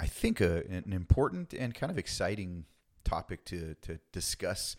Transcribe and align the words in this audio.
I 0.00 0.06
think, 0.06 0.40
a, 0.40 0.64
an 0.66 0.92
important 0.92 1.52
and 1.52 1.74
kind 1.74 1.90
of 1.90 1.98
exciting 1.98 2.64
topic 3.04 3.44
to, 3.46 3.74
to 3.82 3.98
discuss 4.12 4.76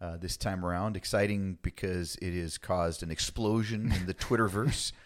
uh, 0.00 0.16
this 0.18 0.36
time 0.36 0.64
around. 0.64 0.96
Exciting 0.96 1.58
because 1.62 2.16
it 2.16 2.38
has 2.38 2.58
caused 2.58 3.02
an 3.02 3.10
explosion 3.10 3.92
in 3.92 4.06
the 4.06 4.14
Twitterverse. 4.14 4.92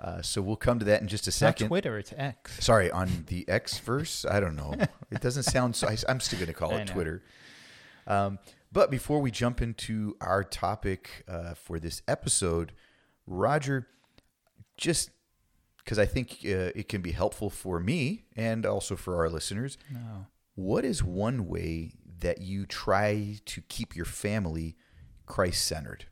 Uh, 0.00 0.22
so 0.22 0.40
we'll 0.40 0.54
come 0.54 0.78
to 0.78 0.84
that 0.84 1.02
in 1.02 1.08
just 1.08 1.26
a 1.26 1.32
second. 1.32 1.64
Not 1.64 1.68
Twitter, 1.70 1.98
it's 1.98 2.14
X. 2.16 2.64
Sorry, 2.64 2.88
on 2.88 3.24
the 3.26 3.44
X 3.48 3.80
verse. 3.80 4.24
I 4.24 4.38
don't 4.38 4.54
know. 4.54 4.72
It 5.10 5.20
doesn't 5.20 5.42
sound 5.42 5.74
so. 5.74 5.88
I, 5.88 5.96
am 6.08 6.20
still 6.20 6.38
going 6.38 6.46
to 6.46 6.54
call 6.54 6.72
I 6.72 6.82
it 6.82 6.86
know. 6.86 6.92
Twitter. 6.92 7.22
Um, 8.06 8.38
but 8.70 8.92
before 8.92 9.20
we 9.20 9.32
jump 9.32 9.60
into 9.60 10.16
our 10.20 10.44
topic 10.44 11.24
uh, 11.26 11.54
for 11.54 11.80
this 11.80 12.02
episode, 12.06 12.70
Roger, 13.26 13.88
just 14.76 15.10
because 15.88 15.98
I 15.98 16.04
think 16.04 16.40
uh, 16.44 16.68
it 16.76 16.86
can 16.90 17.00
be 17.00 17.12
helpful 17.12 17.48
for 17.48 17.80
me 17.80 18.26
and 18.36 18.66
also 18.66 18.94
for 18.94 19.16
our 19.16 19.30
listeners, 19.30 19.78
No. 19.90 20.26
what 20.54 20.84
is 20.84 21.02
one 21.02 21.48
way 21.48 21.94
that 22.20 22.42
you 22.42 22.66
try 22.66 23.38
to 23.46 23.62
keep 23.70 23.96
your 23.96 24.04
family 24.04 24.76
Christ 25.24 25.64
centered? 25.64 26.04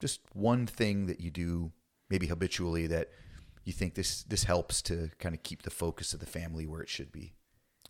Just 0.00 0.20
one 0.34 0.68
thing 0.68 1.06
that 1.06 1.18
you 1.20 1.32
do, 1.32 1.72
maybe 2.08 2.28
habitually, 2.28 2.86
that 2.86 3.08
you 3.64 3.72
think 3.72 3.94
this 3.96 4.22
this 4.22 4.44
helps 4.44 4.80
to 4.82 5.10
kind 5.18 5.34
of 5.34 5.42
keep 5.42 5.62
the 5.62 5.70
focus 5.70 6.14
of 6.14 6.20
the 6.20 6.26
family 6.26 6.64
where 6.64 6.80
it 6.80 6.88
should 6.88 7.10
be. 7.10 7.32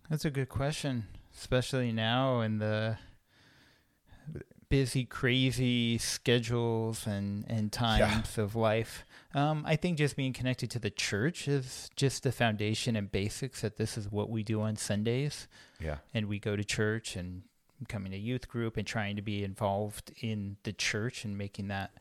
That's 0.09 0.25
a 0.25 0.31
good 0.31 0.49
question, 0.49 1.05
especially 1.39 1.93
now 1.93 2.41
in 2.41 2.57
the 2.57 2.97
busy, 4.75 5.05
crazy 5.05 5.97
schedules 5.99 7.07
and, 7.07 7.45
and 7.49 7.71
times 7.71 8.37
of 8.39 8.57
life. 8.57 9.05
Um, 9.33 9.63
I 9.65 9.77
think 9.77 9.99
just 9.99 10.17
being 10.17 10.33
connected 10.33 10.69
to 10.73 10.81
the 10.81 10.91
church 10.91 11.47
is 11.47 11.89
just 11.95 12.25
the 12.25 12.33
foundation 12.33 12.97
and 12.97 13.11
basics 13.11 13.61
that 13.61 13.77
this 13.77 13.97
is 13.97 14.11
what 14.11 14.31
we 14.31 14.43
do 14.43 14.63
on 14.63 14.75
Sundays. 14.75 15.47
Yeah. 15.81 15.99
And 16.13 16.27
we 16.27 16.41
go 16.41 16.57
to 16.57 16.65
church 16.65 17.15
and 17.15 17.43
coming 17.89 18.11
to 18.11 18.19
youth 18.19 18.49
group 18.49 18.77
and 18.77 18.85
trying 18.85 19.15
to 19.15 19.23
be 19.23 19.45
involved 19.45 20.13
in 20.21 20.57
the 20.65 20.73
church 20.73 21.25
and 21.25 21.39
making 21.39 21.69
that 21.69 21.93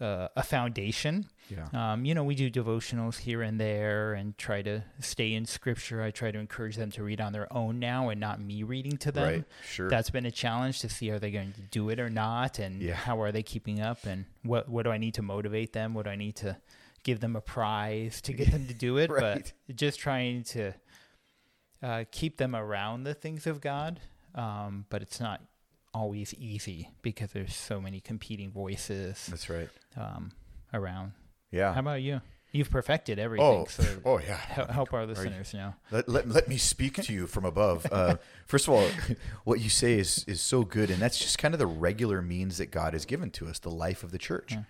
uh, 0.00 0.28
a 0.36 0.42
foundation. 0.42 1.26
Yeah. 1.48 1.92
Um, 1.92 2.04
you 2.04 2.14
know, 2.14 2.24
we 2.24 2.34
do 2.34 2.50
devotionals 2.50 3.18
here 3.18 3.42
and 3.42 3.60
there 3.60 4.14
and 4.14 4.38
try 4.38 4.62
to 4.62 4.82
stay 5.00 5.34
in 5.34 5.44
scripture. 5.44 6.02
I 6.02 6.10
try 6.10 6.30
to 6.30 6.38
encourage 6.38 6.76
them 6.76 6.90
to 6.92 7.02
read 7.02 7.20
on 7.20 7.32
their 7.32 7.52
own 7.52 7.78
now 7.78 8.08
and 8.08 8.18
not 8.20 8.40
me 8.40 8.62
reading 8.62 8.96
to 8.98 9.12
them. 9.12 9.24
Right. 9.28 9.44
Sure. 9.66 9.90
That's 9.90 10.08
been 10.10 10.26
a 10.26 10.30
challenge 10.30 10.80
to 10.80 10.88
see 10.88 11.10
are 11.10 11.18
they 11.18 11.30
going 11.30 11.52
to 11.52 11.60
do 11.60 11.90
it 11.90 12.00
or 12.00 12.08
not 12.08 12.58
and 12.58 12.80
Yeah. 12.80 12.94
how 12.94 13.20
are 13.20 13.32
they 13.32 13.42
keeping 13.42 13.80
up 13.80 14.04
and 14.04 14.24
what 14.42 14.68
what 14.68 14.84
do 14.84 14.90
I 14.90 14.98
need 14.98 15.14
to 15.14 15.22
motivate 15.22 15.72
them? 15.72 15.92
What 15.94 16.04
do 16.04 16.10
I 16.10 16.16
need 16.16 16.36
to 16.36 16.56
give 17.02 17.20
them 17.20 17.34
a 17.36 17.40
prize 17.40 18.20
to 18.22 18.32
get 18.32 18.50
them 18.52 18.66
to 18.68 18.74
do 18.74 18.96
it? 18.98 19.10
Right. 19.10 19.52
But 19.66 19.76
just 19.76 19.98
trying 19.98 20.44
to 20.44 20.72
uh, 21.82 22.04
keep 22.10 22.36
them 22.36 22.54
around 22.54 23.04
the 23.04 23.14
things 23.14 23.46
of 23.46 23.60
God. 23.60 24.00
Um, 24.34 24.86
but 24.88 25.02
it's 25.02 25.18
not 25.20 25.40
always 25.92 26.34
easy 26.34 26.90
because 27.02 27.32
there's 27.32 27.54
so 27.54 27.80
many 27.80 28.00
competing 28.00 28.50
voices 28.50 29.26
That's 29.26 29.50
right. 29.50 29.68
um, 29.96 30.32
around. 30.72 31.12
Yeah. 31.50 31.72
How 31.72 31.80
about 31.80 32.02
you? 32.02 32.20
You've 32.52 32.70
perfected 32.70 33.20
everything, 33.20 33.46
oh, 33.46 33.66
so 33.68 33.84
oh 34.04 34.18
yeah. 34.18 34.36
hel- 34.36 34.66
help 34.66 34.92
our 34.92 35.06
listeners 35.06 35.52
you, 35.52 35.60
know. 35.60 35.74
Let, 35.92 36.08
let, 36.08 36.28
let 36.28 36.48
me 36.48 36.56
speak 36.56 36.94
to 36.94 37.12
you 37.12 37.28
from 37.28 37.44
above. 37.44 37.86
Uh, 37.92 38.16
first 38.46 38.66
of 38.66 38.74
all, 38.74 38.88
what 39.44 39.60
you 39.60 39.68
say 39.68 39.98
is, 39.98 40.24
is 40.26 40.40
so 40.40 40.64
good, 40.64 40.90
and 40.90 41.00
that's 41.00 41.18
just 41.18 41.38
kind 41.38 41.54
of 41.54 41.60
the 41.60 41.66
regular 41.66 42.20
means 42.20 42.58
that 42.58 42.72
God 42.72 42.92
has 42.92 43.04
given 43.04 43.30
to 43.32 43.46
us, 43.46 43.60
the 43.60 43.70
life 43.70 44.02
of 44.02 44.10
the 44.10 44.18
church. 44.18 44.50
Yeah. 44.50 44.62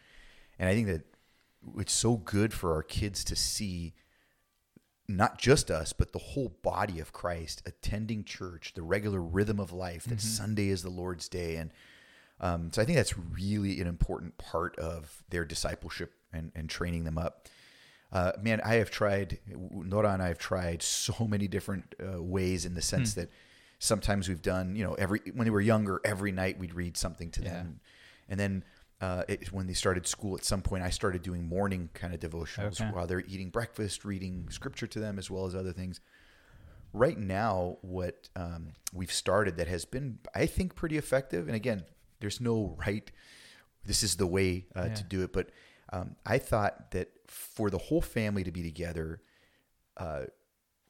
And 0.58 0.68
I 0.68 0.74
think 0.74 0.88
that 0.88 1.02
it's 1.78 1.94
so 1.94 2.16
good 2.16 2.52
for 2.52 2.74
our 2.74 2.82
kids 2.82 3.24
to 3.24 3.36
see 3.36 3.94
not 5.16 5.38
just 5.38 5.70
us, 5.70 5.92
but 5.92 6.12
the 6.12 6.18
whole 6.18 6.56
body 6.62 7.00
of 7.00 7.12
Christ 7.12 7.62
attending 7.66 8.24
church, 8.24 8.72
the 8.74 8.82
regular 8.82 9.20
rhythm 9.20 9.58
of 9.60 9.72
life, 9.72 10.04
that 10.04 10.20
Sunday 10.20 10.68
is 10.68 10.82
the 10.82 10.90
Lord's 10.90 11.28
day. 11.28 11.56
And 11.56 11.70
um, 12.40 12.70
so 12.72 12.80
I 12.80 12.84
think 12.84 12.96
that's 12.96 13.16
really 13.18 13.80
an 13.80 13.86
important 13.86 14.38
part 14.38 14.78
of 14.78 15.22
their 15.30 15.44
discipleship 15.44 16.12
and, 16.32 16.52
and 16.54 16.68
training 16.70 17.04
them 17.04 17.18
up. 17.18 17.48
Uh, 18.12 18.32
man, 18.42 18.60
I 18.64 18.74
have 18.74 18.90
tried, 18.90 19.38
Nora 19.48 20.12
and 20.12 20.22
I 20.22 20.28
have 20.28 20.38
tried 20.38 20.82
so 20.82 21.26
many 21.28 21.46
different 21.46 21.94
uh, 22.02 22.20
ways 22.22 22.64
in 22.64 22.74
the 22.74 22.82
sense 22.82 23.14
that 23.14 23.28
sometimes 23.78 24.28
we've 24.28 24.42
done, 24.42 24.74
you 24.74 24.82
know, 24.84 24.94
every, 24.94 25.20
when 25.34 25.44
they 25.44 25.50
were 25.50 25.60
younger, 25.60 26.00
every 26.04 26.32
night 26.32 26.58
we'd 26.58 26.74
read 26.74 26.96
something 26.96 27.30
to 27.32 27.42
Yeah. 27.42 27.50
them. 27.50 27.80
And 28.28 28.38
then 28.40 28.64
uh, 29.00 29.24
it, 29.28 29.52
when 29.52 29.66
they 29.66 29.72
started 29.72 30.06
school 30.06 30.36
at 30.36 30.44
some 30.44 30.60
point, 30.62 30.82
I 30.82 30.90
started 30.90 31.22
doing 31.22 31.48
morning 31.48 31.88
kind 31.94 32.12
of 32.12 32.20
devotionals 32.20 32.80
Okay. 32.80 32.90
while 32.92 33.06
they're 33.06 33.20
eating 33.26 33.48
breakfast, 33.50 34.04
reading 34.04 34.48
scripture 34.50 34.86
to 34.88 35.00
them 35.00 35.18
as 35.18 35.30
well 35.30 35.46
as 35.46 35.54
other 35.54 35.72
things. 35.72 36.00
Right 36.92 37.16
now, 37.18 37.78
what 37.82 38.28
um, 38.36 38.72
we've 38.92 39.12
started 39.12 39.56
that 39.58 39.68
has 39.68 39.84
been, 39.84 40.18
I 40.34 40.46
think, 40.46 40.74
pretty 40.74 40.98
effective. 40.98 41.46
And 41.46 41.54
again, 41.56 41.84
there's 42.18 42.40
no 42.40 42.76
right, 42.84 43.10
this 43.86 44.02
is 44.02 44.16
the 44.16 44.26
way 44.26 44.66
uh, 44.76 44.86
Yeah. 44.88 44.94
to 44.94 45.04
do 45.04 45.22
it. 45.22 45.32
But 45.32 45.50
um, 45.92 46.16
I 46.26 46.38
thought 46.38 46.90
that 46.90 47.08
for 47.26 47.70
the 47.70 47.78
whole 47.78 48.02
family 48.02 48.42
to 48.44 48.50
be 48.50 48.62
together, 48.62 49.22
uh, 49.96 50.24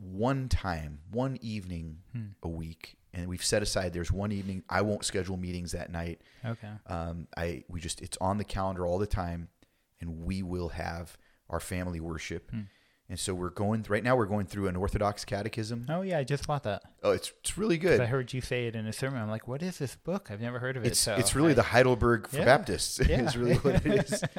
one 0.00 0.48
time, 0.48 1.00
one 1.10 1.38
evening 1.40 1.98
Hmm. 2.12 2.26
a 2.42 2.48
week, 2.48 2.96
and 3.12 3.28
we've 3.28 3.44
set 3.44 3.62
aside. 3.62 3.92
There's 3.92 4.10
one 4.12 4.32
evening 4.32 4.62
I 4.68 4.82
won't 4.82 5.04
schedule 5.04 5.36
meetings 5.36 5.72
that 5.72 5.90
night. 5.90 6.20
Okay. 6.44 6.70
Um, 6.86 7.28
I 7.36 7.64
we 7.68 7.80
just 7.80 8.00
it's 8.00 8.16
on 8.20 8.38
the 8.38 8.44
calendar 8.44 8.86
all 8.86 8.98
the 8.98 9.06
time, 9.06 9.48
and 10.00 10.24
we 10.24 10.42
will 10.42 10.70
have 10.70 11.16
our 11.48 11.60
family 11.60 12.00
worship. 12.00 12.50
Hmm. 12.50 12.60
And 13.08 13.18
so 13.18 13.34
we're 13.34 13.50
going 13.50 13.84
right 13.88 14.04
now. 14.04 14.14
We're 14.14 14.26
going 14.26 14.46
through 14.46 14.68
an 14.68 14.76
Orthodox 14.76 15.24
Catechism. 15.24 15.86
Oh 15.88 16.02
yeah, 16.02 16.18
I 16.18 16.22
just 16.24 16.46
bought 16.46 16.62
that. 16.62 16.82
Oh, 17.02 17.10
it's 17.10 17.32
it's 17.40 17.58
really 17.58 17.76
good. 17.76 18.00
I 18.00 18.06
heard 18.06 18.32
you 18.32 18.40
say 18.40 18.68
it 18.68 18.76
in 18.76 18.86
a 18.86 18.92
sermon. 18.92 19.20
I'm 19.20 19.28
like, 19.28 19.48
what 19.48 19.62
is 19.64 19.78
this 19.78 19.96
book? 19.96 20.28
I've 20.30 20.40
never 20.40 20.60
heard 20.60 20.76
of 20.76 20.84
it. 20.84 20.88
It's 20.92 21.00
so 21.00 21.16
it's 21.16 21.34
really 21.34 21.50
I- 21.50 21.54
the 21.54 21.62
Heidelberg 21.64 22.28
for 22.28 22.36
Yeah. 22.38 22.44
Baptists 22.44 23.00
Yeah. 23.08 23.22
is 23.26 23.36
really 23.36 23.56
what 23.56 23.84
it 23.84 24.12
is. 24.12 24.22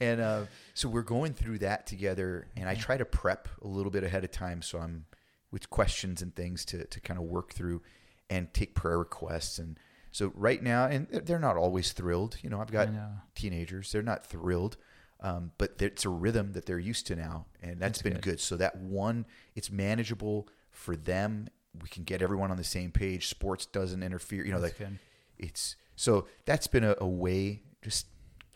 and 0.00 0.20
uh, 0.20 0.42
so 0.74 0.88
we're 0.88 1.02
going 1.02 1.32
through 1.34 1.58
that 1.58 1.86
together, 1.86 2.46
and 2.56 2.68
I 2.68 2.74
try 2.74 2.96
to 2.96 3.04
prep 3.04 3.48
a 3.62 3.66
little 3.68 3.90
bit 3.90 4.04
ahead 4.04 4.24
of 4.24 4.30
time, 4.30 4.62
so 4.62 4.78
I'm 4.78 5.06
with 5.50 5.70
questions 5.70 6.20
and 6.22 6.34
things 6.34 6.64
to 6.66 6.84
to 6.84 7.00
kind 7.00 7.18
of 7.18 7.24
work 7.26 7.52
through 7.52 7.82
and 8.30 8.52
take 8.52 8.74
prayer 8.74 8.98
requests. 8.98 9.58
And 9.58 9.78
so 10.10 10.32
right 10.34 10.62
now, 10.62 10.86
and 10.86 11.06
they're- 11.08 11.38
not 11.38 11.56
always 11.56 11.92
thrilled. 11.92 12.38
You 12.42 12.50
know, 12.50 12.60
I've 12.60 12.70
got 12.72 12.92
know. 12.92 13.12
teenagers; 13.34 13.92
they're 13.92 14.02
not 14.02 14.26
thrilled. 14.26 14.76
Um, 15.20 15.52
but 15.56 15.76
it's 15.80 16.04
a 16.04 16.10
rhythm 16.10 16.52
that 16.52 16.66
they're 16.66 16.78
used 16.78 17.06
to 17.06 17.16
now, 17.16 17.46
and 17.62 17.72
that's 17.80 17.98
That's 17.98 18.02
been 18.02 18.12
good. 18.14 18.22
good. 18.22 18.40
So 18.40 18.56
that 18.56 18.76
one, 18.76 19.24
it's 19.54 19.70
manageable 19.70 20.48
for 20.70 20.96
them. 20.96 21.48
We 21.80 21.88
can 21.88 22.04
get 22.04 22.20
everyone 22.20 22.50
on 22.50 22.58
the 22.58 22.64
same 22.64 22.90
page. 22.90 23.28
Sports 23.28 23.64
doesn't 23.64 24.02
interfere. 24.02 24.44
You 24.44 24.52
know, 24.52 24.60
That's 24.60 24.78
like 24.78 24.88
good. 24.90 24.98
it's 25.38 25.76
so 25.96 26.26
that's 26.44 26.66
been 26.66 26.84
a, 26.84 26.94
a 26.98 27.06
way 27.06 27.62
just 27.80 28.06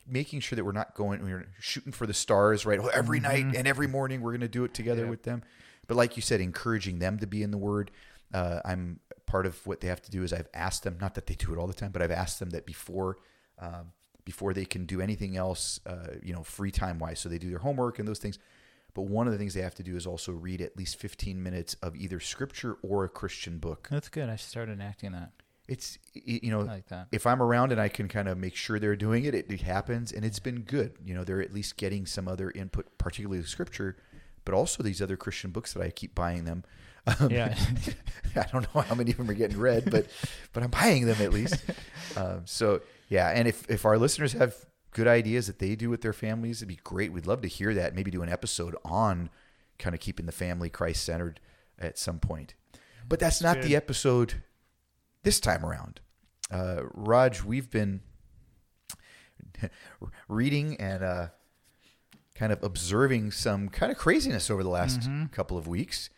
making 0.09 0.41
sure 0.41 0.57
that 0.57 0.65
we're 0.65 0.73
not 0.73 0.95
going 0.95 1.23
we're 1.23 1.47
shooting 1.61 1.93
for 1.93 2.07
the 2.07 2.15
stars 2.15 2.65
right? 2.67 2.79
Oh, 2.81 2.89
every 2.89 3.21
night 3.21 3.45
and 3.57 3.67
every 3.67 3.87
morning 3.87 4.21
we're 4.21 4.33
going 4.33 4.41
to 4.41 4.49
do 4.49 4.65
it 4.65 4.75
together 4.75 5.05
Yeah. 5.05 5.11
with 5.11 5.23
them. 5.25 5.43
But 5.87 5.97
like 5.97 6.17
you 6.17 6.23
said 6.23 6.41
encouraging 6.41 6.99
them 6.99 7.19
to 7.19 7.27
be 7.27 7.43
in 7.43 7.51
the 7.51 7.59
word. 7.59 7.91
Uh, 8.35 8.61
i'm 8.67 9.01
part 9.25 9.47
of 9.47 9.67
what 9.67 9.81
they 9.81 9.89
have 9.89 10.03
to 10.03 10.11
do 10.11 10.23
is 10.23 10.35
i've 10.35 10.49
asked 10.53 10.83
them 10.83 10.99
not 11.01 11.15
that 11.15 11.27
they 11.27 11.35
do 11.35 11.51
it 11.51 11.59
all 11.59 11.67
the 11.67 11.73
time 11.73 11.91
but 11.91 12.03
i've 12.03 12.11
asked 12.11 12.39
them 12.39 12.51
that 12.51 12.67
before 12.67 13.17
um, 13.59 13.91
before 14.27 14.53
they 14.53 14.67
can 14.67 14.85
do 14.85 15.01
anything 15.01 15.35
else 15.35 15.81
uh, 15.87 16.09
you 16.23 16.35
know 16.35 16.43
free 16.43 16.71
time 16.71 16.99
wise 16.99 17.19
so 17.21 17.29
they 17.31 17.39
do 17.39 17.49
their 17.49 17.61
homework 17.61 17.99
and 17.99 18.07
those 18.07 18.19
things. 18.19 18.39
But 18.95 19.03
one 19.03 19.27
of 19.27 19.33
the 19.33 19.39
things 19.39 19.55
they 19.55 19.63
have 19.63 19.75
to 19.77 19.83
do 19.83 19.97
is 19.97 20.07
also 20.07 20.33
read 20.33 20.61
at 20.61 20.77
least 20.77 20.99
15 20.99 21.43
minutes 21.43 21.75
of 21.83 21.95
either 21.97 22.21
scripture 22.21 22.77
or 22.83 23.05
a 23.05 23.09
christian 23.09 23.59
book. 23.59 23.89
That's 23.91 24.09
good. 24.11 24.29
I 24.29 24.37
should 24.37 24.51
start 24.51 24.69
enacting 24.69 25.13
that. 25.13 25.31
It's 25.69 25.99
you 26.15 26.51
know 26.51 26.61
like 26.61 26.89
that. 26.89 27.09
if 27.13 27.27
I'm 27.27 27.43
around 27.43 27.73
and 27.73 27.81
I 27.81 27.89
can 27.89 28.09
kind 28.09 28.27
of 28.27 28.39
make 28.39 28.57
sure 28.57 28.79
they're 28.79 28.97
doing 28.97 29.25
it, 29.25 29.35
it, 29.35 29.51
it 29.51 29.61
happens, 29.61 30.13
and 30.13 30.25
it's 30.25 30.39
been 30.39 30.63
good. 30.63 30.95
You 31.05 31.15
know, 31.15 31.25
they're 31.25 31.43
at 31.43 31.53
least 31.53 31.77
getting 31.77 32.07
some 32.07 32.27
other 32.27 32.51
input, 32.51 32.97
particularly 32.97 33.43
scripture, 33.45 33.97
but 34.45 34.55
also 34.55 34.83
these 34.83 35.03
other 35.03 35.17
Christian 35.17 35.51
books 35.51 35.75
that 35.75 35.83
I 35.83 35.91
keep 35.91 36.15
buying 36.15 36.45
them. 36.45 36.65
Um, 37.07 37.31
Yeah. 37.31 37.57
I 38.37 38.47
don't 38.51 38.75
know 38.75 38.81
how 38.81 38.95
many 38.95 39.11
of 39.11 39.19
them 39.19 39.31
are 39.31 39.35
getting 39.35 39.59
read, 39.59 39.91
but 39.91 40.07
but 40.53 40.63
I'm 40.63 40.71
buying 40.71 41.07
them 41.07 41.21
at 41.21 41.33
least. 41.33 41.63
Um, 42.17 42.43
so 42.47 42.81
yeah, 43.09 43.29
and 43.29 43.47
if 43.47 43.69
if 43.71 43.85
our 43.85 43.99
listeners 43.99 44.33
have 44.33 44.57
good 44.93 45.07
ideas 45.07 45.47
that 45.49 45.59
they 45.59 45.77
do 45.77 45.91
with 45.91 46.01
their 46.01 46.15
families, 46.15 46.59
it'd 46.59 46.69
be 46.69 46.81
great. 46.83 47.13
We'd 47.13 47.27
love 47.27 47.43
to 47.43 47.49
hear 47.49 47.75
that. 47.75 47.95
Maybe 47.95 48.11
do 48.11 48.23
an 48.23 48.29
episode 48.31 48.75
on 48.85 49.29
kind 49.79 49.95
of 49.95 50.01
keeping 50.01 50.27
the 50.27 50.33
family 50.33 50.71
Christ 50.71 51.05
centered 51.05 51.41
at 51.79 51.99
some 51.99 52.19
point. 52.19 52.55
But 53.09 53.21
that's 53.21 53.41
not 53.41 53.57
good. 53.57 53.65
the 53.65 53.77
episode 53.77 54.43
this 55.23 55.41
time 55.41 55.65
around. 55.65 56.01
Uh, 56.51 56.83
Raj, 56.95 57.43
we've 57.43 57.71
been 57.71 58.01
reading 60.29 60.77
and 60.81 61.03
uh, 61.03 61.29
kind 62.35 62.53
of 62.53 62.63
observing 62.63 63.31
some 63.33 63.69
kind 63.69 63.91
of 63.93 63.99
craziness 63.99 64.51
over 64.51 64.63
the 64.63 64.69
last 64.69 65.01
Mm-hmm. 65.01 65.27
couple 65.27 65.57
of 65.59 65.67
weeks. 65.67 66.11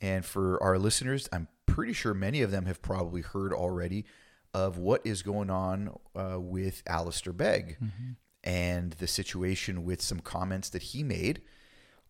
And 0.00 0.24
for 0.24 0.62
our 0.62 0.78
listeners, 0.78 1.28
I'm 1.32 1.48
pretty 1.66 1.92
sure 1.92 2.14
many 2.14 2.42
of 2.42 2.50
them 2.50 2.66
have 2.66 2.82
probably 2.82 3.20
heard 3.22 3.52
already 3.52 4.04
of 4.52 4.78
what 4.78 5.02
is 5.04 5.22
going 5.22 5.50
on 5.50 5.94
uh, 6.16 6.38
with 6.40 6.82
Alistair 6.86 7.32
Begg 7.32 7.76
Mm-hmm. 7.82 8.10
and 8.44 8.92
the 8.94 9.06
situation 9.06 9.84
with 9.84 10.00
some 10.02 10.20
comments 10.20 10.68
that 10.70 10.82
he 10.82 11.02
made 11.02 11.42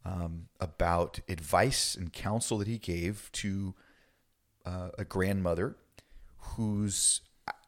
um, 0.05 0.47
about 0.61 1.21
advice 1.29 1.95
and 1.95 2.13
counsel 2.13 2.57
that 2.59 2.69
he 2.69 2.79
gave 2.79 3.29
to 3.33 3.75
uh, 4.65 4.89
a 4.99 5.05
grandmother 5.05 5.77
who's 6.41 7.21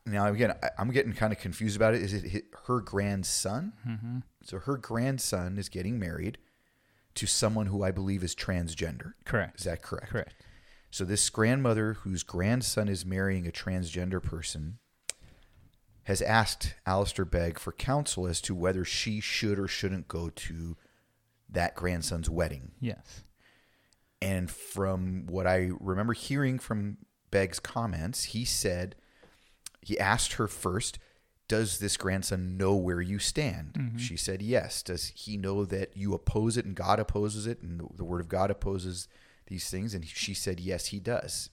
now 0.04 0.26
again 0.26 0.52
I'm 0.78 0.90
getting 0.90 1.12
kind 1.12 1.32
of 1.32 1.38
confused 1.38 1.76
about 1.76 1.94
it. 1.94 2.02
Is 2.02 2.12
it 2.12 2.44
her 2.66 2.80
grandson? 2.80 3.72
Mm-hmm. 3.86 4.18
So 4.42 4.58
her 4.58 4.76
grandson 4.76 5.58
is 5.58 5.68
getting 5.68 5.98
married 5.98 6.38
to 7.14 7.26
someone 7.26 7.66
who 7.66 7.82
I 7.82 7.90
believe 7.90 8.24
is 8.24 8.34
transgender. 8.34 9.12
Correct. 9.24 9.60
Is 9.60 9.64
that 9.64 9.82
correct? 9.82 10.10
Correct. 10.10 10.34
So 10.90 11.04
this 11.04 11.28
grandmother 11.30 11.94
whose 11.94 12.22
grandson 12.22 12.88
is 12.88 13.06
marrying 13.06 13.46
a 13.46 13.50
transgender 13.50 14.22
person 14.22 14.78
has 16.04 16.20
asked 16.20 16.74
Alistair 16.84 17.24
Begg 17.24 17.58
for 17.58 17.72
counsel 17.72 18.26
as 18.26 18.40
to 18.42 18.54
whether 18.54 18.84
she 18.84 19.20
should 19.20 19.58
or 19.58 19.68
shouldn't 19.68 20.08
go 20.08 20.30
to 20.30 20.76
that 21.48 21.74
grandson's 21.74 22.28
wedding. 22.28 22.72
Yes. 22.80 23.22
And 24.20 24.50
from 24.50 25.26
what 25.28 25.46
I 25.46 25.70
remember 25.80 26.12
hearing 26.12 26.58
from 26.58 26.98
Begg's 27.32 27.58
comments, 27.58 28.24
he 28.26 28.44
said 28.44 28.94
he 29.80 29.98
asked 29.98 30.34
her 30.34 30.46
first, 30.46 31.00
Does 31.48 31.80
this 31.80 31.96
grandson 31.96 32.56
know 32.56 32.76
where 32.76 33.00
you 33.00 33.18
stand? 33.18 33.96
She 33.98 34.16
said, 34.16 34.40
Yes. 34.40 34.82
Does 34.84 35.08
he 35.16 35.36
know 35.36 35.64
that 35.64 35.96
you 35.96 36.14
oppose 36.14 36.56
it 36.56 36.64
and 36.64 36.76
God 36.76 37.00
opposes 37.00 37.48
it 37.48 37.60
and 37.60 37.80
the, 37.96 38.04
word 38.04 38.20
of 38.20 38.28
God 38.28 38.50
opposes 38.52 39.08
these 39.48 39.68
things? 39.68 39.92
And 39.94 40.06
she 40.06 40.34
said, 40.34 40.60
Yes, 40.60 40.86
he 40.86 41.00
does. 41.00 41.50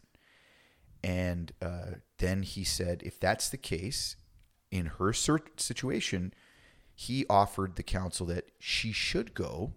And 1.04 1.54
uh, 1.62 1.96
then 2.20 2.44
he 2.44 2.64
said, 2.64 3.02
If 3.04 3.20
that's 3.20 3.50
the 3.50 3.58
case, 3.58 4.16
in 4.72 4.86
her 5.00 5.14
situation, 5.14 6.34
he 6.94 7.26
offered 7.30 7.76
the 7.76 7.84
counsel 7.84 8.26
that 8.28 8.52
she 8.60 8.92
should 8.92 9.34
go 9.34 9.74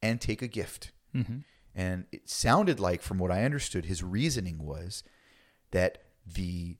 and 0.00 0.20
take 0.20 0.40
a 0.40 0.48
gift. 0.48 0.92
And 1.74 2.06
it 2.12 2.28
sounded 2.30 2.80
like, 2.80 3.02
from 3.02 3.18
what 3.18 3.30
I 3.30 3.44
understood, 3.44 3.84
his 3.84 4.02
reasoning 4.02 4.64
was 4.64 5.02
that 5.70 5.98
the 6.26 6.76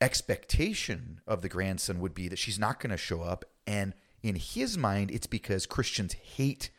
expectation 0.00 1.20
of 1.26 1.42
the 1.42 1.48
grandson 1.48 2.00
would 2.00 2.14
be 2.14 2.28
that 2.28 2.38
she's 2.38 2.58
not 2.58 2.80
going 2.80 2.90
to 2.90 2.96
show 2.96 3.22
up. 3.22 3.44
And 3.66 3.94
in 4.22 4.36
his 4.36 4.78
mind, 4.78 5.10
it's 5.10 5.26
because 5.26 5.66
Christians 5.66 6.14
hate 6.14 6.70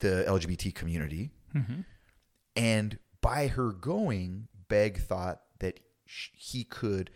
the 0.00 0.24
LGBT 0.26 0.74
community. 0.74 1.30
Mm-hmm. 1.54 1.80
And 2.56 2.98
by 3.20 3.48
her 3.48 3.72
going, 3.72 4.48
Begg 4.68 4.98
thought 4.98 5.42
that 5.60 5.80
sh- 6.06 6.30
he 6.34 6.64
could 6.64 7.10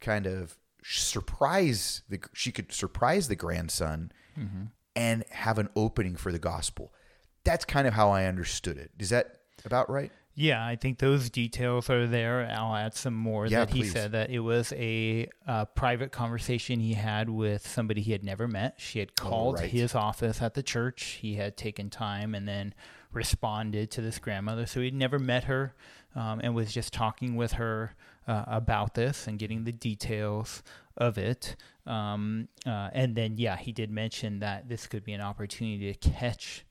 kind 0.00 0.26
of 0.26 0.58
surprise 0.82 2.02
the 2.10 2.20
she 2.34 2.52
could 2.52 2.70
surprise 2.70 3.28
the 3.28 3.36
grandson 3.36 4.12
mm-hmm. 4.38 4.64
and 4.94 5.24
have 5.30 5.58
an 5.58 5.70
opening 5.74 6.16
for 6.16 6.30
the 6.30 6.38
gospel. 6.38 6.92
That's 7.44 7.64
kind 7.64 7.86
of 7.86 7.94
how 7.94 8.10
I 8.10 8.26
understood 8.26 8.76
it. 8.76 8.90
Is 8.98 9.10
that 9.10 9.38
about 9.64 9.88
right? 9.90 10.12
Yeah, 10.36 10.66
I 10.66 10.74
think 10.76 10.98
those 10.98 11.30
details 11.30 11.88
are 11.88 12.06
there. 12.08 12.50
I'll 12.52 12.74
add 12.74 12.94
some 12.94 13.14
more. 13.14 13.46
Yeah, 13.46 13.60
that 13.64 13.70
he 13.70 13.82
please. 13.82 13.92
said 13.92 14.12
that 14.12 14.30
it 14.30 14.40
was 14.40 14.72
a 14.76 15.28
uh, 15.46 15.66
private 15.66 16.10
conversation 16.10 16.80
he 16.80 16.94
had 16.94 17.30
with 17.30 17.66
somebody 17.66 18.00
he 18.02 18.10
had 18.12 18.24
never 18.24 18.48
met. 18.48 18.74
She 18.78 18.98
had 18.98 19.14
called 19.14 19.56
Oh, 19.58 19.60
right. 19.62 19.70
his 19.70 19.94
office 19.94 20.42
at 20.42 20.54
the 20.54 20.62
church. 20.62 21.18
He 21.20 21.36
had 21.36 21.56
taken 21.56 21.88
time 21.88 22.34
and 22.34 22.48
then 22.48 22.74
responded 23.12 23.92
to 23.92 24.00
this 24.00 24.18
grandmother. 24.18 24.66
So 24.66 24.80
he'd 24.80 24.92
never 24.94 25.20
met 25.20 25.44
her 25.44 25.74
um, 26.16 26.40
and 26.42 26.52
was 26.52 26.72
just 26.72 26.92
talking 26.92 27.36
with 27.36 27.52
her 27.52 27.94
uh, 28.26 28.44
about 28.48 28.94
this 28.94 29.28
and 29.28 29.38
getting 29.38 29.62
the 29.62 29.72
details 29.72 30.64
of 30.96 31.16
it. 31.16 31.54
Um, 31.86 32.48
uh, 32.66 32.90
and 32.92 33.14
then, 33.14 33.36
yeah, 33.38 33.56
he 33.56 33.70
did 33.70 33.90
mention 33.90 34.40
that 34.40 34.68
this 34.68 34.88
could 34.88 35.04
be 35.04 35.12
an 35.12 35.20
opportunity 35.20 35.92
to 35.94 36.10
catch 36.10 36.64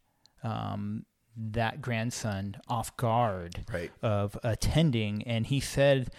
um, 0.44 1.06
that 1.36 1.82
grandson 1.82 2.58
off 2.68 2.96
guard 2.98 3.66
Right. 3.72 3.92
of 4.02 4.38
attending. 4.44 5.24
And 5.24 5.48
he 5.48 5.60
said 5.60 6.12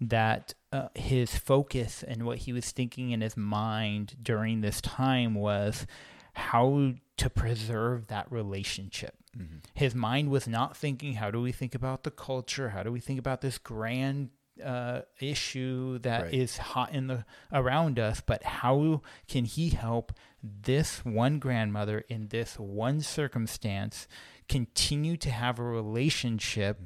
that 0.00 0.54
uh, 0.72 0.88
his 0.94 1.36
focus 1.36 2.02
and 2.02 2.24
what 2.24 2.38
he 2.38 2.52
was 2.52 2.70
thinking 2.72 3.10
in 3.10 3.20
his 3.20 3.36
mind 3.36 4.16
during 4.22 4.60
this 4.60 4.80
time 4.80 5.34
was 5.34 5.86
how 6.34 6.94
to 7.18 7.30
preserve 7.30 8.06
that 8.08 8.30
relationship. 8.32 9.14
His 9.74 9.94
mind 9.94 10.28
was 10.30 10.46
not 10.46 10.76
thinking, 10.76 11.14
how 11.14 11.30
do 11.30 11.40
we 11.40 11.52
think 11.52 11.74
about 11.74 12.02
the 12.02 12.10
culture? 12.10 12.68
How 12.70 12.82
do 12.82 12.92
we 12.92 13.00
think 13.00 13.18
about 13.18 13.40
this 13.40 13.56
grand 13.56 14.28
uh, 14.62 15.02
issue 15.20 15.98
that 16.00 16.34
is 16.34 16.58
Right. 16.58 16.66
hot 16.66 16.92
in 16.92 17.06
the 17.06 17.24
around 17.50 17.98
us? 17.98 18.20
But 18.20 18.42
how 18.42 19.00
can 19.28 19.46
he 19.46 19.70
help 19.70 20.12
this 20.42 21.02
one 21.04 21.38
grandmother 21.38 22.00
in 22.10 22.28
this 22.28 22.58
one 22.58 23.00
circumstance 23.00 24.06
continue 24.52 25.16
to 25.16 25.30
have 25.30 25.58
a 25.58 25.62
relationship, 25.62 26.78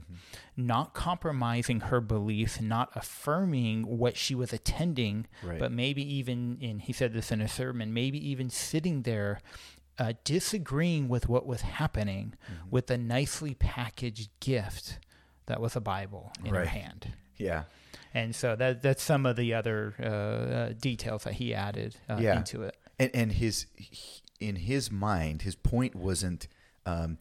not 0.56 0.94
compromising 0.94 1.80
her 1.80 2.00
belief, 2.00 2.60
not 2.60 2.90
affirming 2.94 3.82
what 3.98 4.16
she 4.16 4.34
was 4.34 4.52
attending, 4.52 5.26
Right. 5.42 5.58
but 5.58 5.72
maybe 5.72 6.02
even, 6.18 6.58
and 6.62 6.80
he 6.80 6.92
said 6.92 7.12
this 7.12 7.32
in 7.32 7.40
a 7.40 7.48
sermon, 7.48 7.92
maybe 7.92 8.18
even 8.30 8.50
sitting 8.50 9.02
there 9.02 9.40
uh, 9.98 10.12
disagreeing 10.24 11.08
with 11.08 11.26
what 11.28 11.46
was 11.46 11.62
happening 11.62 12.34
Mm-hmm. 12.52 12.70
with 12.70 12.90
a 12.90 12.98
nicely 12.98 13.54
packaged 13.54 14.28
gift 14.40 14.98
that 15.46 15.60
was 15.60 15.74
a 15.76 15.80
Bible 15.80 16.32
in 16.44 16.54
her 16.54 16.66
hand. 16.66 17.14
Yeah. 17.38 17.64
And 18.12 18.34
so 18.34 18.56
that 18.56 18.82
that's 18.82 19.02
some 19.02 19.26
of 19.26 19.36
the 19.36 19.54
other 19.54 19.94
uh, 20.00 20.04
uh, 20.06 20.72
details 20.78 21.24
that 21.24 21.34
he 21.34 21.54
added 21.54 21.96
uh, 22.10 22.18
Yeah. 22.20 22.36
into 22.38 22.62
it. 22.62 22.76
And 22.98 23.10
and 23.14 23.32
his 23.32 23.66
he- 23.76 24.20
in 24.38 24.56
his 24.56 24.90
mind, 24.90 25.42
his 25.42 25.54
point 25.56 25.94
wasn't 25.94 26.46
um, 26.84 27.16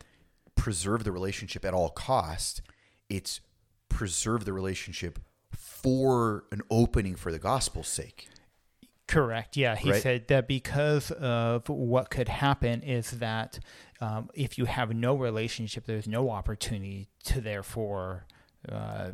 preserve 0.56 1.04
the 1.04 1.12
relationship 1.12 1.64
at 1.66 1.74
all 1.74 1.90
cost. 1.90 2.62
It's 3.10 3.42
preserve 3.90 4.46
the 4.46 4.54
relationship 4.54 5.20
for 5.54 6.46
an 6.52 6.62
opening 6.70 7.16
for 7.16 7.32
the 7.32 7.40
gospel's 7.40 7.88
sake. 7.88 8.28
Correct. 9.08 9.56
Yeah, 9.56 9.76
he 9.76 9.92
Right. 9.92 10.02
said 10.02 10.28
that 10.30 10.48
because 10.48 11.12
of 11.12 11.70
what 11.70 12.10
could 12.10 12.28
happen 12.28 12.82
is 12.82 13.12
that 13.12 13.60
um, 14.02 14.30
if 14.34 14.58
you 14.58 14.66
have 14.66 14.94
no 14.96 15.16
relationship, 15.16 15.86
there's 15.86 16.08
no 16.08 16.32
opportunity 16.32 17.08
to 17.26 17.40
therefore, 17.40 18.26
uh, 18.72 19.12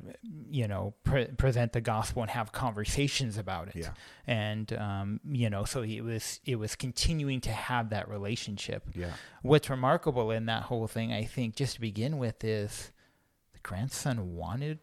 you 0.49 0.67
know, 0.67 0.93
pre- 1.03 1.27
present 1.27 1.73
the 1.73 1.81
gospel 1.81 2.21
and 2.21 2.31
have 2.31 2.51
conversations 2.51 3.37
about 3.37 3.69
it. 3.69 3.75
Yeah. 3.75 3.91
And 4.27 4.71
um, 4.73 5.19
you 5.29 5.49
know, 5.49 5.63
so 5.65 5.81
it 5.81 6.01
was 6.01 6.39
it 6.45 6.55
was 6.57 6.75
continuing 6.75 7.41
to 7.41 7.51
have 7.51 7.89
that 7.89 8.09
relationship. 8.09 8.83
Yeah. 8.95 9.13
What's 9.41 9.69
remarkable 9.69 10.31
in 10.31 10.45
that 10.45 10.63
whole 10.63 10.87
thing, 10.87 11.11
I 11.11 11.23
think, 11.23 11.55
just 11.55 11.75
to 11.75 11.81
begin 11.81 12.17
with, 12.17 12.43
is 12.43 12.91
the 13.53 13.59
grandson 13.59 14.35
wanted 14.35 14.79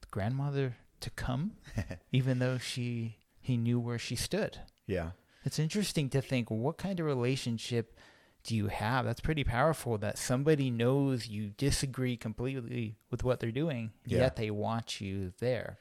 the 0.00 0.06
grandmother 0.10 0.76
to 1.00 1.10
come, 1.10 1.52
even 2.12 2.38
though 2.38 2.58
she 2.58 3.18
he 3.40 3.56
knew 3.56 3.78
where 3.78 3.98
she 3.98 4.16
stood. 4.16 4.60
Yeah. 4.86 5.10
It's 5.44 5.58
interesting 5.58 6.08
to 6.10 6.22
think 6.22 6.50
what 6.50 6.78
kind 6.78 6.98
of 6.98 7.06
relationship 7.06 7.98
do 8.44 8.54
you 8.54 8.68
have? 8.68 9.04
That's 9.04 9.20
pretty 9.20 9.42
powerful 9.44 9.98
that 9.98 10.18
somebody 10.18 10.70
knows 10.70 11.26
you 11.28 11.50
disagree 11.56 12.16
completely 12.16 12.96
with 13.10 13.24
what 13.24 13.40
they're 13.40 13.50
doing, 13.50 13.92
Yeah. 14.06 14.18
yet 14.18 14.36
they 14.36 14.50
want 14.50 15.00
you 15.00 15.32
there. 15.40 15.78